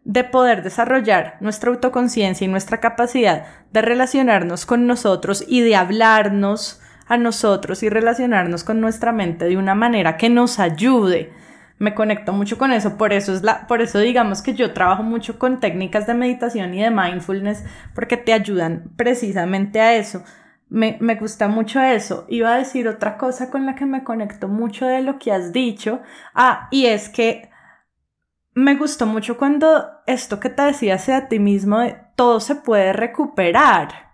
de 0.06 0.24
poder 0.24 0.64
desarrollar 0.64 1.38
nuestra 1.42 1.72
autoconciencia 1.72 2.46
y 2.46 2.48
nuestra 2.48 2.80
capacidad 2.80 3.46
de 3.72 3.82
relacionarnos 3.82 4.66
con 4.66 4.88
nosotros 4.88 5.44
y 5.48 5.62
de 5.62 5.76
hablarnos 5.76 6.81
a 7.12 7.18
nosotros 7.18 7.84
y 7.84 7.90
relacionarnos 7.90 8.64
con 8.64 8.80
nuestra 8.80 9.12
mente 9.12 9.44
de 9.44 9.58
una 9.58 9.76
manera 9.76 10.16
que 10.16 10.30
nos 10.30 10.60
ayude. 10.60 11.34
Me 11.78 11.94
conecto 11.94 12.32
mucho 12.32 12.58
con 12.58 12.72
eso, 12.72 12.98
por 12.98 13.12
eso 13.12 13.34
es 13.34 13.44
la, 13.44 13.68
por 13.68 13.82
eso 13.82 14.00
digamos 14.00 14.42
que 14.42 14.54
yo 14.54 14.72
trabajo 14.72 15.04
mucho 15.04 15.38
con 15.38 15.60
técnicas 15.60 16.08
de 16.08 16.14
meditación 16.14 16.74
y 16.74 16.82
de 16.82 16.90
mindfulness 16.90 17.66
porque 17.94 18.16
te 18.16 18.32
ayudan 18.32 18.94
precisamente 18.96 19.82
a 19.82 19.96
eso. 19.96 20.24
Me, 20.70 20.96
me 21.02 21.16
gusta 21.16 21.50
mucho 21.50 21.82
eso. 21.82 22.26
Iba 22.30 22.54
a 22.54 22.60
decir 22.60 22.88
otra 22.88 23.18
cosa 23.18 23.52
con 23.52 23.66
la 23.66 23.76
que 23.76 23.86
me 23.86 24.06
conecto 24.06 24.48
mucho 24.48 24.86
de 24.88 25.02
lo 25.02 25.20
que 25.20 25.34
has 25.34 25.52
dicho. 25.52 26.00
Ah, 26.34 26.70
y 26.72 26.86
es 26.86 27.10
que 27.10 27.50
me 28.54 28.76
gustó 28.76 29.06
mucho 29.06 29.36
cuando 29.36 29.86
esto 30.08 30.40
que 30.40 30.50
te 30.50 30.62
decía 30.62 30.96
a 30.96 31.28
ti 31.28 31.40
mismo, 31.40 31.80
de 31.80 31.98
todo 32.16 32.40
se 32.40 32.56
puede 32.56 32.94
recuperar. 32.94 34.12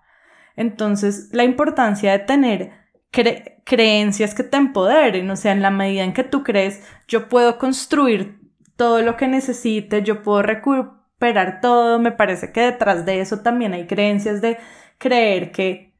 Entonces, 0.57 1.29
la 1.31 1.43
importancia 1.43 2.11
de 2.11 2.19
tener 2.19 2.86
creencias 3.11 4.35
que 4.35 4.43
te 4.43 4.57
empoderen, 4.57 5.29
o 5.29 5.35
sea, 5.35 5.51
en 5.51 5.61
la 5.61 5.71
medida 5.71 6.03
en 6.03 6.13
que 6.13 6.23
tú 6.23 6.43
crees, 6.43 6.83
yo 7.07 7.29
puedo 7.29 7.57
construir 7.57 8.39
todo 8.75 9.01
lo 9.01 9.17
que 9.17 9.27
necesite, 9.27 10.03
yo 10.03 10.21
puedo 10.23 10.41
recuperar 10.41 11.61
todo, 11.61 11.99
me 11.99 12.11
parece 12.11 12.51
que 12.51 12.61
detrás 12.61 13.05
de 13.05 13.21
eso 13.21 13.41
también 13.41 13.73
hay 13.73 13.87
creencias 13.87 14.41
de 14.41 14.57
creer 14.97 15.51
que, 15.51 15.93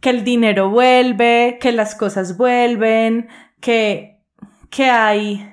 que 0.00 0.10
el 0.10 0.24
dinero 0.24 0.70
vuelve, 0.70 1.58
que 1.60 1.72
las 1.72 1.94
cosas 1.94 2.36
vuelven, 2.36 3.28
que, 3.60 4.22
que 4.70 4.84
hay 4.84 5.52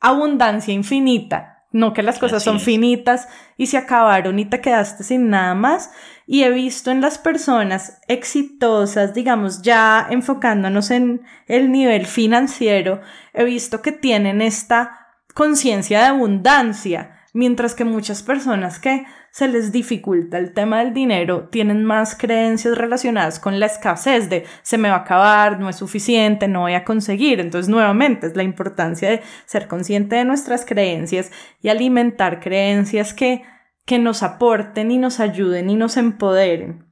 abundancia 0.00 0.74
infinita 0.74 1.55
no 1.76 1.92
que 1.92 2.02
las 2.02 2.18
cosas 2.18 2.42
son 2.42 2.58
finitas 2.58 3.28
y 3.58 3.66
se 3.66 3.76
acabaron 3.76 4.38
y 4.38 4.46
te 4.46 4.62
quedaste 4.62 5.04
sin 5.04 5.28
nada 5.28 5.54
más. 5.54 5.90
Y 6.26 6.42
he 6.42 6.50
visto 6.50 6.90
en 6.90 7.02
las 7.02 7.18
personas 7.18 8.00
exitosas, 8.08 9.12
digamos, 9.12 9.60
ya 9.60 10.06
enfocándonos 10.08 10.90
en 10.90 11.22
el 11.46 11.70
nivel 11.70 12.06
financiero, 12.06 13.02
he 13.34 13.44
visto 13.44 13.82
que 13.82 13.92
tienen 13.92 14.40
esta 14.40 15.08
conciencia 15.34 16.00
de 16.00 16.06
abundancia, 16.06 17.20
mientras 17.34 17.74
que 17.74 17.84
muchas 17.84 18.22
personas 18.22 18.78
que 18.78 19.04
se 19.36 19.48
les 19.48 19.70
dificulta 19.70 20.38
el 20.38 20.54
tema 20.54 20.78
del 20.78 20.94
dinero 20.94 21.50
tienen 21.50 21.84
más 21.84 22.16
creencias 22.16 22.78
relacionadas 22.78 23.38
con 23.38 23.60
la 23.60 23.66
escasez 23.66 24.30
de 24.30 24.46
se 24.62 24.78
me 24.78 24.88
va 24.88 24.94
a 24.94 25.00
acabar, 25.00 25.60
no 25.60 25.68
es 25.68 25.76
suficiente, 25.76 26.48
no 26.48 26.60
voy 26.60 26.72
a 26.72 26.86
conseguir. 26.86 27.40
Entonces, 27.40 27.68
nuevamente, 27.68 28.28
es 28.28 28.34
la 28.34 28.44
importancia 28.44 29.10
de 29.10 29.20
ser 29.44 29.68
consciente 29.68 30.16
de 30.16 30.24
nuestras 30.24 30.64
creencias 30.64 31.32
y 31.60 31.68
alimentar 31.68 32.40
creencias 32.40 33.12
que, 33.12 33.42
que 33.84 33.98
nos 33.98 34.22
aporten 34.22 34.90
y 34.90 34.96
nos 34.96 35.20
ayuden 35.20 35.68
y 35.68 35.74
nos 35.74 35.98
empoderen. 35.98 36.85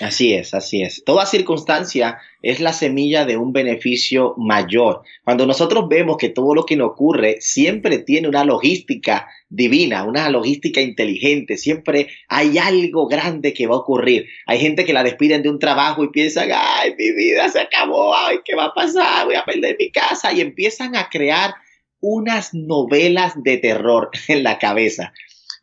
Así 0.00 0.32
es, 0.32 0.54
así 0.54 0.82
es. 0.82 1.02
Toda 1.04 1.26
circunstancia 1.26 2.20
es 2.40 2.60
la 2.60 2.72
semilla 2.72 3.24
de 3.24 3.36
un 3.36 3.52
beneficio 3.52 4.34
mayor. 4.36 5.02
Cuando 5.24 5.44
nosotros 5.44 5.88
vemos 5.88 6.16
que 6.18 6.28
todo 6.28 6.54
lo 6.54 6.64
que 6.66 6.76
nos 6.76 6.90
ocurre 6.90 7.38
siempre 7.40 7.98
tiene 7.98 8.28
una 8.28 8.44
logística 8.44 9.28
divina, 9.48 10.04
una 10.04 10.30
logística 10.30 10.80
inteligente, 10.80 11.56
siempre 11.56 12.08
hay 12.28 12.58
algo 12.58 13.08
grande 13.08 13.52
que 13.52 13.66
va 13.66 13.74
a 13.74 13.78
ocurrir. 13.78 14.26
Hay 14.46 14.60
gente 14.60 14.84
que 14.84 14.92
la 14.92 15.02
despiden 15.02 15.42
de 15.42 15.50
un 15.50 15.58
trabajo 15.58 16.04
y 16.04 16.10
piensan, 16.10 16.50
ay, 16.52 16.94
mi 16.96 17.12
vida 17.12 17.48
se 17.48 17.60
acabó, 17.60 18.14
ay, 18.14 18.38
¿qué 18.44 18.54
va 18.54 18.66
a 18.66 18.74
pasar? 18.74 19.26
Voy 19.26 19.34
a 19.34 19.44
perder 19.44 19.76
mi 19.78 19.90
casa 19.90 20.32
y 20.32 20.40
empiezan 20.40 20.94
a 20.94 21.08
crear 21.08 21.54
unas 22.00 22.54
novelas 22.54 23.34
de 23.42 23.56
terror 23.56 24.10
en 24.28 24.44
la 24.44 24.58
cabeza. 24.58 25.12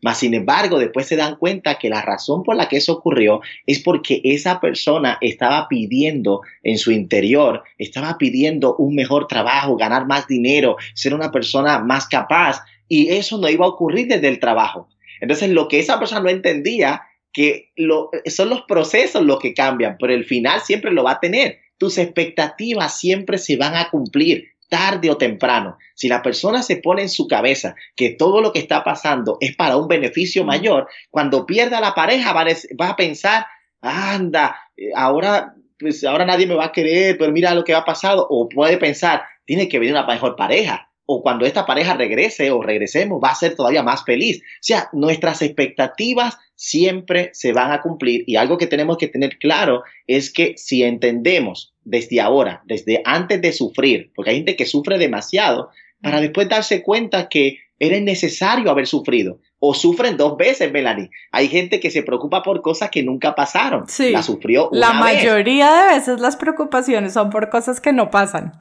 Mas, 0.01 0.19
sin 0.19 0.33
embargo, 0.33 0.79
después 0.79 1.07
se 1.07 1.15
dan 1.15 1.35
cuenta 1.35 1.79
que 1.79 1.89
la 1.89 2.01
razón 2.01 2.43
por 2.43 2.55
la 2.55 2.67
que 2.67 2.77
eso 2.77 2.93
ocurrió 2.93 3.41
es 3.65 3.79
porque 3.79 4.21
esa 4.23 4.59
persona 4.59 5.17
estaba 5.21 5.67
pidiendo 5.67 6.41
en 6.63 6.77
su 6.77 6.91
interior, 6.91 7.63
estaba 7.77 8.17
pidiendo 8.17 8.75
un 8.75 8.95
mejor 8.95 9.27
trabajo, 9.27 9.77
ganar 9.77 10.07
más 10.07 10.27
dinero, 10.27 10.77
ser 10.93 11.13
una 11.13 11.31
persona 11.31 11.79
más 11.79 12.07
capaz, 12.07 12.61
y 12.87 13.09
eso 13.09 13.37
no 13.37 13.49
iba 13.49 13.65
a 13.65 13.69
ocurrir 13.69 14.07
desde 14.07 14.27
el 14.27 14.39
trabajo. 14.39 14.89
Entonces, 15.21 15.49
lo 15.49 15.67
que 15.67 15.79
esa 15.79 15.97
persona 15.99 16.21
no 16.21 16.29
entendía, 16.29 17.01
que 17.31 17.71
lo, 17.75 18.11
son 18.27 18.49
los 18.49 18.61
procesos 18.61 19.23
los 19.23 19.39
que 19.39 19.53
cambian, 19.53 19.97
pero 19.99 20.13
el 20.13 20.23
final 20.23 20.61
siempre 20.61 20.91
lo 20.91 21.03
va 21.03 21.11
a 21.11 21.19
tener. 21.19 21.59
Tus 21.77 21.97
expectativas 21.97 22.97
siempre 22.97 23.37
se 23.37 23.57
van 23.57 23.75
a 23.75 23.89
cumplir 23.89 24.54
tarde 24.69 25.09
o 25.09 25.17
temprano, 25.17 25.77
si 25.93 26.07
la 26.07 26.21
persona 26.21 26.63
se 26.63 26.77
pone 26.77 27.03
en 27.03 27.09
su 27.09 27.27
cabeza 27.27 27.75
que 27.95 28.11
todo 28.11 28.41
lo 28.41 28.51
que 28.51 28.59
está 28.59 28.83
pasando 28.83 29.37
es 29.39 29.55
para 29.55 29.77
un 29.77 29.87
beneficio 29.87 30.43
mayor, 30.43 30.87
cuando 31.09 31.45
pierda 31.45 31.79
la 31.81 31.93
pareja 31.93 32.33
va 32.33 32.89
a, 32.89 32.95
pensar, 32.95 33.45
anda, 33.81 34.55
eh, 34.75 34.89
ahora, 34.95 35.55
pues 35.79 36.03
ahora 36.03 36.25
nadie 36.25 36.47
me 36.47 36.55
va 36.55 36.65
a 36.65 36.71
querer, 36.71 37.17
pero 37.17 37.31
mira 37.31 37.53
lo 37.53 37.63
que 37.63 37.73
ha 37.73 37.85
pasado, 37.85 38.27
o 38.29 38.49
puede 38.49 38.77
pensar, 38.77 39.23
tiene 39.45 39.67
que 39.67 39.79
venir 39.79 39.93
una 39.93 40.05
mejor 40.05 40.35
pareja, 40.35 40.89
o 41.05 41.21
cuando 41.21 41.45
esta 41.45 41.65
pareja 41.65 41.93
regrese 41.93 42.51
o 42.51 42.61
regresemos, 42.61 43.21
va 43.23 43.29
a 43.29 43.35
ser 43.35 43.55
todavía 43.55 43.83
más 43.83 44.03
feliz. 44.03 44.41
O 44.41 44.57
sea, 44.61 44.89
nuestras 44.91 45.41
expectativas 45.41 46.37
siempre 46.55 47.29
se 47.33 47.53
van 47.53 47.71
a 47.71 47.81
cumplir 47.81 48.23
y 48.27 48.37
algo 48.37 48.57
que 48.57 48.67
tenemos 48.67 48.97
que 48.97 49.07
tener 49.07 49.37
claro 49.37 49.83
es 50.07 50.31
que 50.31 50.53
si 50.57 50.83
entendemos 50.83 51.73
desde 51.83 52.21
ahora, 52.21 52.63
desde 52.65 53.01
antes 53.05 53.41
de 53.41 53.51
sufrir, 53.51 54.11
porque 54.15 54.31
hay 54.31 54.37
gente 54.37 54.55
que 54.55 54.65
sufre 54.65 54.97
demasiado, 54.97 55.69
para 56.01 56.21
después 56.21 56.47
darse 56.49 56.81
cuenta 56.83 57.29
que 57.29 57.59
era 57.79 57.99
necesario 57.99 58.69
haber 58.71 58.87
sufrido. 58.87 59.39
O 59.59 59.73
sufren 59.73 60.17
dos 60.17 60.37
veces, 60.37 60.71
Melanie. 60.71 61.09
Hay 61.31 61.47
gente 61.47 61.79
que 61.79 61.89
se 61.89 62.03
preocupa 62.03 62.43
por 62.43 62.61
cosas 62.61 62.89
que 62.89 63.03
nunca 63.03 63.35
pasaron. 63.35 63.87
Sí. 63.87 64.11
La 64.11 64.21
sufrió 64.21 64.69
una 64.69 64.79
La 64.79 64.93
mayoría 64.93 65.73
de 65.73 65.95
veces 65.95 66.19
las 66.19 66.35
preocupaciones 66.35 67.13
son 67.13 67.29
por 67.29 67.49
cosas 67.49 67.81
que 67.81 67.91
no 67.91 68.09
pasan. 68.11 68.59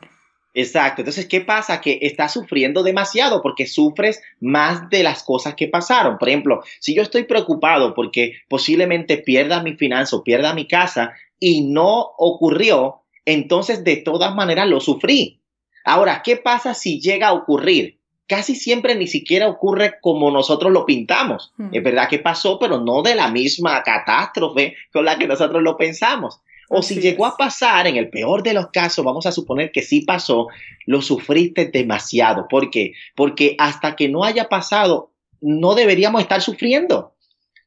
Exacto. 0.54 1.02
Entonces, 1.02 1.26
¿qué 1.26 1.40
pasa? 1.40 1.80
Que 1.80 1.98
estás 2.02 2.32
sufriendo 2.32 2.84
demasiado 2.84 3.42
porque 3.42 3.66
sufres 3.66 4.22
más 4.40 4.88
de 4.88 5.02
las 5.02 5.24
cosas 5.24 5.54
que 5.56 5.66
pasaron. 5.66 6.16
Por 6.16 6.28
ejemplo, 6.28 6.62
si 6.78 6.94
yo 6.94 7.02
estoy 7.02 7.24
preocupado 7.24 7.92
porque 7.92 8.34
posiblemente 8.48 9.18
pierda 9.18 9.62
mi 9.62 9.74
finanza 9.74 10.16
o 10.16 10.22
pierda 10.22 10.54
mi 10.54 10.68
casa 10.68 11.12
y 11.40 11.62
no 11.62 12.12
ocurrió, 12.16 13.02
entonces 13.24 13.82
de 13.82 13.96
todas 13.96 14.34
maneras 14.34 14.68
lo 14.68 14.80
sufrí. 14.80 15.40
Ahora, 15.84 16.22
¿qué 16.24 16.36
pasa 16.36 16.72
si 16.72 17.00
llega 17.00 17.28
a 17.28 17.32
ocurrir? 17.34 17.98
Casi 18.26 18.54
siempre 18.54 18.94
ni 18.94 19.06
siquiera 19.06 19.48
ocurre 19.48 19.96
como 20.00 20.30
nosotros 20.30 20.72
lo 20.72 20.86
pintamos. 20.86 21.52
Hmm. 21.56 21.68
Es 21.72 21.82
verdad 21.82 22.08
que 22.08 22.20
pasó, 22.20 22.58
pero 22.58 22.80
no 22.80 23.02
de 23.02 23.16
la 23.16 23.28
misma 23.28 23.82
catástrofe 23.82 24.76
con 24.92 25.04
la 25.04 25.18
que 25.18 25.26
nosotros 25.26 25.62
lo 25.62 25.76
pensamos. 25.76 26.40
O 26.68 26.82
si 26.82 27.00
llegó 27.00 27.26
a 27.26 27.36
pasar, 27.36 27.86
en 27.86 27.96
el 27.96 28.10
peor 28.10 28.42
de 28.42 28.54
los 28.54 28.68
casos, 28.68 29.04
vamos 29.04 29.26
a 29.26 29.32
suponer 29.32 29.70
que 29.72 29.82
sí 29.82 30.02
pasó, 30.02 30.48
lo 30.86 31.02
sufriste 31.02 31.66
demasiado. 31.66 32.46
¿Por 32.48 32.70
qué? 32.70 32.92
Porque 33.14 33.54
hasta 33.58 33.96
que 33.96 34.08
no 34.08 34.24
haya 34.24 34.48
pasado, 34.48 35.12
no 35.40 35.74
deberíamos 35.74 36.22
estar 36.22 36.40
sufriendo. 36.40 37.14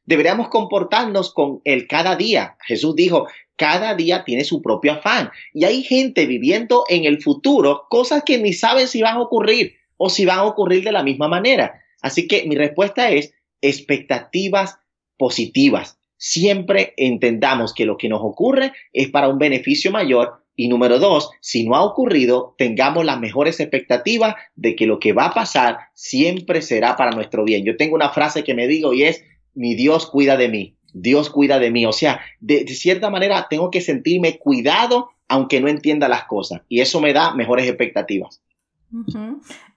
Deberíamos 0.04 0.48
comportarnos 0.48 1.32
con 1.32 1.60
el 1.64 1.86
cada 1.86 2.16
día. 2.16 2.56
Jesús 2.66 2.96
dijo, 2.96 3.26
cada 3.56 3.94
día 3.94 4.24
tiene 4.24 4.44
su 4.44 4.62
propio 4.62 4.92
afán. 4.92 5.30
Y 5.52 5.64
hay 5.64 5.82
gente 5.82 6.26
viviendo 6.26 6.84
en 6.88 7.04
el 7.04 7.20
futuro 7.20 7.86
cosas 7.90 8.22
que 8.24 8.38
ni 8.38 8.52
saben 8.52 8.88
si 8.88 9.02
van 9.02 9.16
a 9.16 9.20
ocurrir 9.20 9.74
o 9.96 10.08
si 10.08 10.24
van 10.24 10.38
a 10.38 10.44
ocurrir 10.44 10.84
de 10.84 10.92
la 10.92 11.02
misma 11.02 11.28
manera. 11.28 11.82
Así 12.00 12.26
que 12.26 12.46
mi 12.46 12.54
respuesta 12.54 13.10
es 13.10 13.34
expectativas 13.60 14.78
positivas. 15.18 15.97
Siempre 16.18 16.92
entendamos 16.96 17.72
que 17.72 17.86
lo 17.86 17.96
que 17.96 18.08
nos 18.08 18.20
ocurre 18.22 18.72
es 18.92 19.08
para 19.08 19.28
un 19.28 19.38
beneficio 19.38 19.90
mayor. 19.90 20.42
Y 20.56 20.66
número 20.66 20.98
dos, 20.98 21.30
si 21.40 21.64
no 21.64 21.76
ha 21.76 21.84
ocurrido, 21.84 22.56
tengamos 22.58 23.04
las 23.04 23.20
mejores 23.20 23.60
expectativas 23.60 24.34
de 24.56 24.74
que 24.74 24.86
lo 24.86 24.98
que 24.98 25.12
va 25.12 25.26
a 25.26 25.34
pasar 25.34 25.78
siempre 25.94 26.62
será 26.62 26.96
para 26.96 27.12
nuestro 27.12 27.44
bien. 27.44 27.64
Yo 27.64 27.76
tengo 27.76 27.94
una 27.94 28.10
frase 28.10 28.42
que 28.42 28.54
me 28.54 28.66
digo 28.66 28.92
y 28.92 29.04
es, 29.04 29.22
mi 29.54 29.76
Dios 29.76 30.06
cuida 30.06 30.36
de 30.36 30.48
mí. 30.48 30.74
Dios 30.92 31.30
cuida 31.30 31.60
de 31.60 31.70
mí. 31.70 31.86
O 31.86 31.92
sea, 31.92 32.20
de, 32.40 32.66
cierta 32.66 33.08
manera 33.08 33.46
tengo 33.48 33.70
que 33.70 33.80
sentirme 33.80 34.38
cuidado 34.38 35.10
aunque 35.28 35.60
no 35.60 35.68
entienda 35.68 36.08
las 36.08 36.24
cosas. 36.24 36.62
Y 36.68 36.80
eso 36.80 37.00
me 37.00 37.12
da 37.12 37.34
mejores 37.34 37.68
expectativas. 37.68 38.42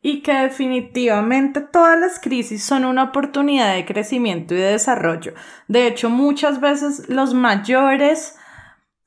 Y 0.01 0.21
que 0.21 0.33
definitivamente 0.33 1.61
todas 1.61 1.99
las 1.99 2.19
crisis 2.19 2.63
son 2.63 2.85
una 2.85 3.03
oportunidad 3.03 3.75
de 3.75 3.85
crecimiento 3.85 4.53
y 4.53 4.57
de 4.57 4.71
desarrollo. 4.71 5.33
De 5.67 5.87
hecho, 5.87 6.09
muchas 6.09 6.61
veces 6.61 7.09
los 7.09 7.33
mayores 7.33 8.35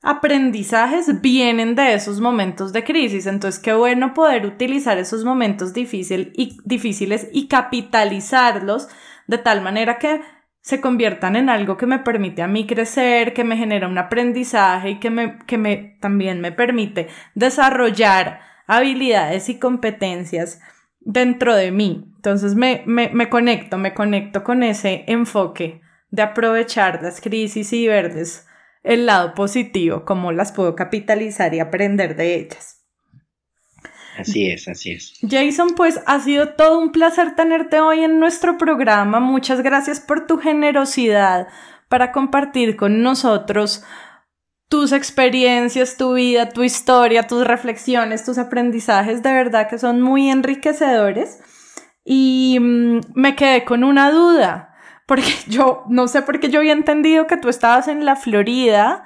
aprendizajes 0.05 1.19
vienen 1.19 1.73
de 1.73 1.95
esos 1.95 2.21
momentos 2.21 2.71
de 2.71 2.83
crisis. 2.83 3.25
Entonces, 3.25 3.59
qué 3.59 3.73
bueno 3.73 4.13
poder 4.13 4.45
utilizar 4.45 4.99
esos 4.99 5.25
momentos 5.25 5.73
y, 5.75 6.57
difíciles 6.63 7.27
y 7.33 7.47
capitalizarlos 7.47 8.87
de 9.25 9.39
tal 9.39 9.61
manera 9.61 9.97
que 9.97 10.21
se 10.61 10.79
conviertan 10.79 11.35
en 11.35 11.49
algo 11.49 11.77
que 11.77 11.87
me 11.87 11.99
permite 11.99 12.43
a 12.43 12.47
mí 12.47 12.67
crecer, 12.67 13.33
que 13.33 13.43
me 13.43 13.57
genera 13.57 13.87
un 13.87 13.97
aprendizaje 13.97 14.91
y 14.91 14.99
que 14.99 15.09
me, 15.09 15.39
que 15.39 15.57
me 15.57 15.97
también 15.99 16.39
me 16.39 16.51
permite 16.51 17.07
desarrollar 17.33 18.54
habilidades 18.67 19.49
y 19.49 19.59
competencias 19.59 20.59
dentro 20.99 21.55
de 21.55 21.71
mí. 21.71 22.05
Entonces 22.15 22.55
me, 22.55 22.83
me, 22.85 23.09
me 23.09 23.29
conecto, 23.29 23.77
me 23.77 23.93
conecto 23.93 24.43
con 24.43 24.63
ese 24.63 25.03
enfoque 25.07 25.81
de 26.09 26.21
aprovechar 26.21 27.01
las 27.03 27.21
crisis 27.21 27.71
y 27.73 27.87
verles 27.87 28.47
el 28.83 29.05
lado 29.05 29.33
positivo, 29.33 30.05
cómo 30.05 30.31
las 30.31 30.51
puedo 30.51 30.75
capitalizar 30.75 31.53
y 31.53 31.59
aprender 31.59 32.15
de 32.15 32.35
ellas. 32.35 32.83
Así 34.17 34.49
es, 34.49 34.67
así 34.67 34.91
es. 34.91 35.19
Jason, 35.27 35.75
pues 35.75 35.99
ha 36.05 36.19
sido 36.21 36.53
todo 36.53 36.79
un 36.79 36.91
placer 36.91 37.35
tenerte 37.35 37.79
hoy 37.79 38.03
en 38.03 38.19
nuestro 38.19 38.57
programa. 38.57 39.19
Muchas 39.19 39.61
gracias 39.61 39.99
por 39.99 40.25
tu 40.25 40.37
generosidad 40.37 41.47
para 41.89 42.11
compartir 42.11 42.77
con 42.77 43.01
nosotros 43.01 43.83
tus 44.69 44.91
experiencias, 44.91 45.97
tu 45.97 46.13
vida, 46.13 46.49
tu 46.49 46.63
historia, 46.63 47.27
tus 47.27 47.45
reflexiones, 47.45 48.25
tus 48.25 48.37
aprendizajes, 48.37 49.23
de 49.23 49.33
verdad 49.33 49.69
que 49.69 49.77
son 49.77 50.01
muy 50.01 50.29
enriquecedores. 50.29 51.39
Y 52.03 52.57
mm, 52.59 53.01
me 53.15 53.35
quedé 53.35 53.65
con 53.65 53.83
una 53.83 54.11
duda 54.11 54.75
porque 55.05 55.31
yo 55.47 55.83
no 55.89 56.07
sé 56.07 56.21
por 56.21 56.39
qué 56.39 56.49
yo 56.49 56.59
había 56.59 56.73
entendido 56.73 57.27
que 57.27 57.37
tú 57.37 57.49
estabas 57.49 57.87
en 57.87 58.05
la 58.05 58.15
Florida. 58.15 59.03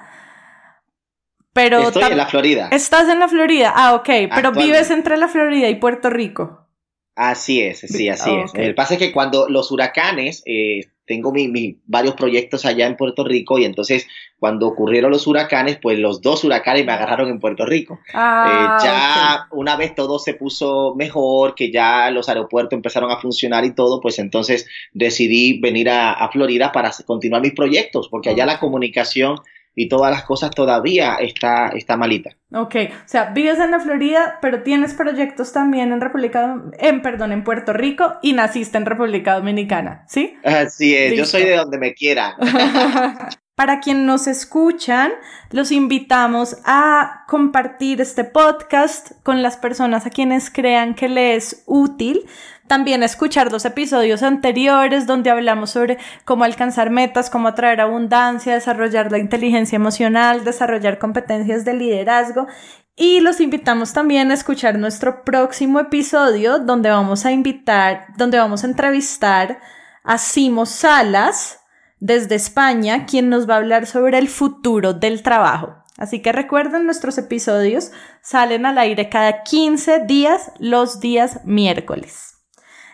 Pero 1.52 1.80
Estoy 1.80 2.04
en 2.04 2.16
la 2.16 2.26
Florida. 2.26 2.68
Estás 2.70 3.08
en 3.08 3.18
la 3.18 3.28
Florida. 3.28 3.72
Ah, 3.74 3.94
ok. 3.94 4.08
Pero 4.34 4.52
vives 4.52 4.90
entre 4.90 5.16
la 5.16 5.26
Florida 5.26 5.68
y 5.68 5.74
Puerto 5.74 6.08
Rico. 6.08 6.68
Así 7.16 7.60
es, 7.60 7.80
sí, 7.80 8.08
así 8.08 8.30
es. 8.34 8.54
El 8.54 8.74
pasa 8.74 8.94
es 8.94 9.00
que 9.00 9.12
cuando 9.12 9.48
los 9.48 9.72
huracanes, 9.72 10.42
eh, 10.46 10.92
tengo 11.10 11.32
mi, 11.32 11.76
varios 11.88 12.14
proyectos 12.14 12.64
allá 12.64 12.86
en 12.86 12.96
Puerto 12.96 13.24
Rico 13.24 13.58
y 13.58 13.64
entonces 13.64 14.06
cuando 14.38 14.68
ocurrieron 14.68 15.10
los 15.10 15.26
huracanes, 15.26 15.76
pues 15.82 15.98
los 15.98 16.20
dos 16.22 16.44
huracanes 16.44 16.86
me 16.86 16.92
agarraron 16.92 17.28
en 17.30 17.40
Puerto 17.40 17.66
Rico. 17.66 17.98
Ah, 18.14 18.78
eh, 18.78 18.84
ya 18.84 19.48
una 19.50 19.74
vez 19.74 19.96
todo 19.96 20.20
se 20.20 20.34
puso 20.34 20.94
mejor, 20.94 21.56
que 21.56 21.72
ya 21.72 22.12
los 22.12 22.28
aeropuertos 22.28 22.76
empezaron 22.76 23.10
a 23.10 23.20
funcionar 23.20 23.64
y 23.64 23.74
todo, 23.74 24.00
pues 24.00 24.20
entonces 24.20 24.68
decidí 24.92 25.58
venir 25.58 25.90
a, 25.90 26.28
Florida 26.32 26.70
para 26.70 26.92
continuar 27.04 27.42
mis 27.42 27.54
proyectos, 27.54 28.08
porque 28.08 28.30
allá 28.30 28.46
la 28.46 28.60
comunicación 28.60 29.34
y 29.80 29.88
todas 29.88 30.10
las 30.10 30.24
cosas 30.24 30.50
todavía 30.50 31.14
está, 31.14 31.68
está 31.68 31.96
malita. 31.96 32.36
Ok, 32.52 32.74
o 32.90 33.08
sea, 33.08 33.30
vives 33.30 33.58
en 33.58 33.70
la 33.70 33.80
Florida, 33.80 34.38
pero 34.42 34.62
tienes 34.62 34.92
proyectos 34.92 35.54
también 35.54 35.90
en 35.90 36.02
República, 36.02 36.62
en, 36.78 37.00
perdón, 37.00 37.32
en 37.32 37.44
Puerto 37.44 37.72
Rico 37.72 38.12
y 38.20 38.34
naciste 38.34 38.76
en 38.76 38.84
República 38.84 39.36
Dominicana, 39.36 40.04
¿sí? 40.06 40.34
Así 40.44 40.94
es, 40.94 41.16
yo 41.16 41.24
soy 41.24 41.44
de 41.44 41.56
donde 41.56 41.78
me 41.78 41.94
quieran. 41.94 42.34
Para 43.54 43.80
quien 43.80 44.04
nos 44.04 44.26
escuchan, 44.26 45.12
los 45.50 45.72
invitamos 45.72 46.58
a 46.64 47.24
compartir 47.26 48.02
este 48.02 48.24
podcast 48.24 49.12
con 49.22 49.42
las 49.42 49.56
personas 49.56 50.06
a 50.06 50.10
quienes 50.10 50.50
crean 50.50 50.94
que 50.94 51.08
les 51.08 51.52
es 51.52 51.62
útil. 51.66 52.26
También 52.70 53.02
escuchar 53.02 53.50
los 53.50 53.64
episodios 53.64 54.22
anteriores 54.22 55.04
donde 55.04 55.28
hablamos 55.28 55.70
sobre 55.70 55.98
cómo 56.24 56.44
alcanzar 56.44 56.88
metas, 56.88 57.28
cómo 57.28 57.48
atraer 57.48 57.80
abundancia, 57.80 58.54
desarrollar 58.54 59.10
la 59.10 59.18
inteligencia 59.18 59.74
emocional, 59.74 60.44
desarrollar 60.44 61.00
competencias 61.00 61.64
de 61.64 61.74
liderazgo. 61.74 62.46
Y 62.94 63.18
los 63.18 63.40
invitamos 63.40 63.92
también 63.92 64.30
a 64.30 64.34
escuchar 64.34 64.78
nuestro 64.78 65.24
próximo 65.24 65.80
episodio 65.80 66.60
donde 66.60 66.90
vamos 66.90 67.26
a 67.26 67.32
invitar, 67.32 68.06
donde 68.16 68.38
vamos 68.38 68.62
a 68.62 68.68
entrevistar 68.68 69.58
a 70.04 70.16
Simo 70.16 70.64
Salas, 70.64 71.58
desde 71.98 72.36
España, 72.36 73.04
quien 73.04 73.30
nos 73.30 73.50
va 73.50 73.54
a 73.54 73.58
hablar 73.58 73.86
sobre 73.86 74.16
el 74.18 74.28
futuro 74.28 74.92
del 74.92 75.24
trabajo. 75.24 75.74
Así 75.98 76.22
que 76.22 76.30
recuerden, 76.30 76.84
nuestros 76.84 77.18
episodios 77.18 77.90
salen 78.22 78.64
al 78.64 78.78
aire 78.78 79.08
cada 79.08 79.42
15 79.42 80.04
días, 80.06 80.52
los 80.60 81.00
días 81.00 81.40
miércoles. 81.44 82.39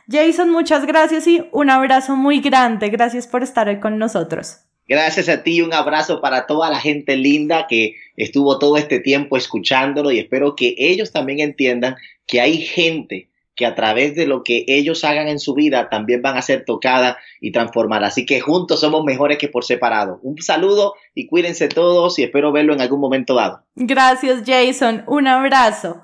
Jason, 0.09 0.51
muchas 0.51 0.87
gracias 0.87 1.27
y 1.27 1.45
un 1.53 1.71
abrazo 1.71 2.17
muy 2.17 2.41
grande. 2.41 2.91
Gracias 2.91 3.27
por 3.27 3.43
estar 3.43 3.69
hoy 3.69 3.81
con 3.81 3.99
nosotros. 3.99 4.59
Gracias 4.89 5.29
a 5.29 5.43
ti, 5.43 5.63
un 5.63 5.75
abrazo 5.75 6.21
para 6.21 6.47
toda 6.47 6.71
la 6.71 6.79
gente 6.79 7.17
linda 7.17 7.67
que 7.67 7.97
estuvo 8.17 8.59
todo 8.61 8.77
este 8.77 9.01
tiempo 9.01 9.37
escuchándolo 9.37 10.13
y 10.13 10.21
espero 10.21 10.55
que 10.55 10.77
ellos 10.79 11.11
también 11.11 11.41
entiendan 11.41 11.97
que 12.25 12.41
hay 12.41 12.59
gente 12.59 13.31
que 13.57 13.67
a 13.67 13.75
través 13.75 14.15
de 14.15 14.27
lo 14.27 14.45
que 14.45 14.65
ellos 14.69 15.03
hagan 15.03 15.27
en 15.27 15.41
su 15.41 15.55
vida 15.55 15.89
también 15.89 16.23
van 16.23 16.37
a 16.37 16.43
ser 16.43 16.65
tocadas 16.65 17.17
y 17.41 17.51
transformadas. 17.51 18.13
Así 18.13 18.27
que 18.27 18.39
juntos 18.41 18.81
somos 18.81 19.03
mejores 19.03 19.39
que 19.39 19.49
por 19.49 19.65
separado. 19.65 20.21
Un 20.23 20.41
saludo 20.41 20.95
y 21.15 21.27
cuídense 21.27 21.67
todos 21.67 22.19
y 22.21 22.23
espero 22.23 22.53
verlo 22.53 22.75
en 22.75 22.81
algún 22.81 23.01
momento 23.01 23.35
dado. 23.35 23.65
Gracias 23.75 24.45
Jason, 24.47 25.03
un 25.09 25.27
abrazo. 25.27 26.03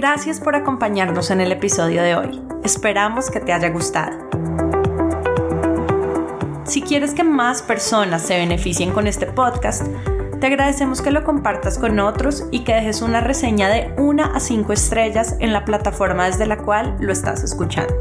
Gracias 0.00 0.38
por 0.38 0.54
acompañarnos 0.54 1.32
en 1.32 1.40
el 1.40 1.50
episodio 1.50 2.04
de 2.04 2.14
hoy. 2.14 2.40
Esperamos 2.62 3.32
que 3.32 3.40
te 3.40 3.52
haya 3.52 3.68
gustado. 3.70 4.16
Si 6.62 6.82
quieres 6.82 7.14
que 7.14 7.24
más 7.24 7.62
personas 7.62 8.22
se 8.22 8.38
beneficien 8.38 8.92
con 8.92 9.08
este 9.08 9.26
podcast, 9.26 9.82
te 10.38 10.46
agradecemos 10.46 11.02
que 11.02 11.10
lo 11.10 11.24
compartas 11.24 11.78
con 11.78 11.98
otros 11.98 12.44
y 12.52 12.60
que 12.60 12.74
dejes 12.74 13.02
una 13.02 13.20
reseña 13.22 13.68
de 13.70 13.92
1 13.98 14.22
a 14.22 14.38
5 14.38 14.72
estrellas 14.72 15.34
en 15.40 15.52
la 15.52 15.64
plataforma 15.64 16.26
desde 16.26 16.46
la 16.46 16.58
cual 16.58 16.96
lo 17.00 17.10
estás 17.10 17.42
escuchando. 17.42 17.92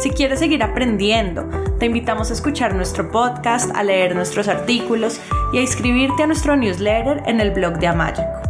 Si 0.00 0.10
quieres 0.10 0.40
seguir 0.40 0.64
aprendiendo, 0.64 1.48
te 1.78 1.86
invitamos 1.86 2.30
a 2.30 2.32
escuchar 2.32 2.74
nuestro 2.74 3.12
podcast, 3.12 3.70
a 3.76 3.84
leer 3.84 4.16
nuestros 4.16 4.48
artículos 4.48 5.20
y 5.52 5.58
a 5.58 5.60
inscribirte 5.60 6.24
a 6.24 6.26
nuestro 6.26 6.56
newsletter 6.56 7.22
en 7.26 7.40
el 7.40 7.52
blog 7.52 7.78
de 7.78 7.86
Amayaco. 7.86 8.49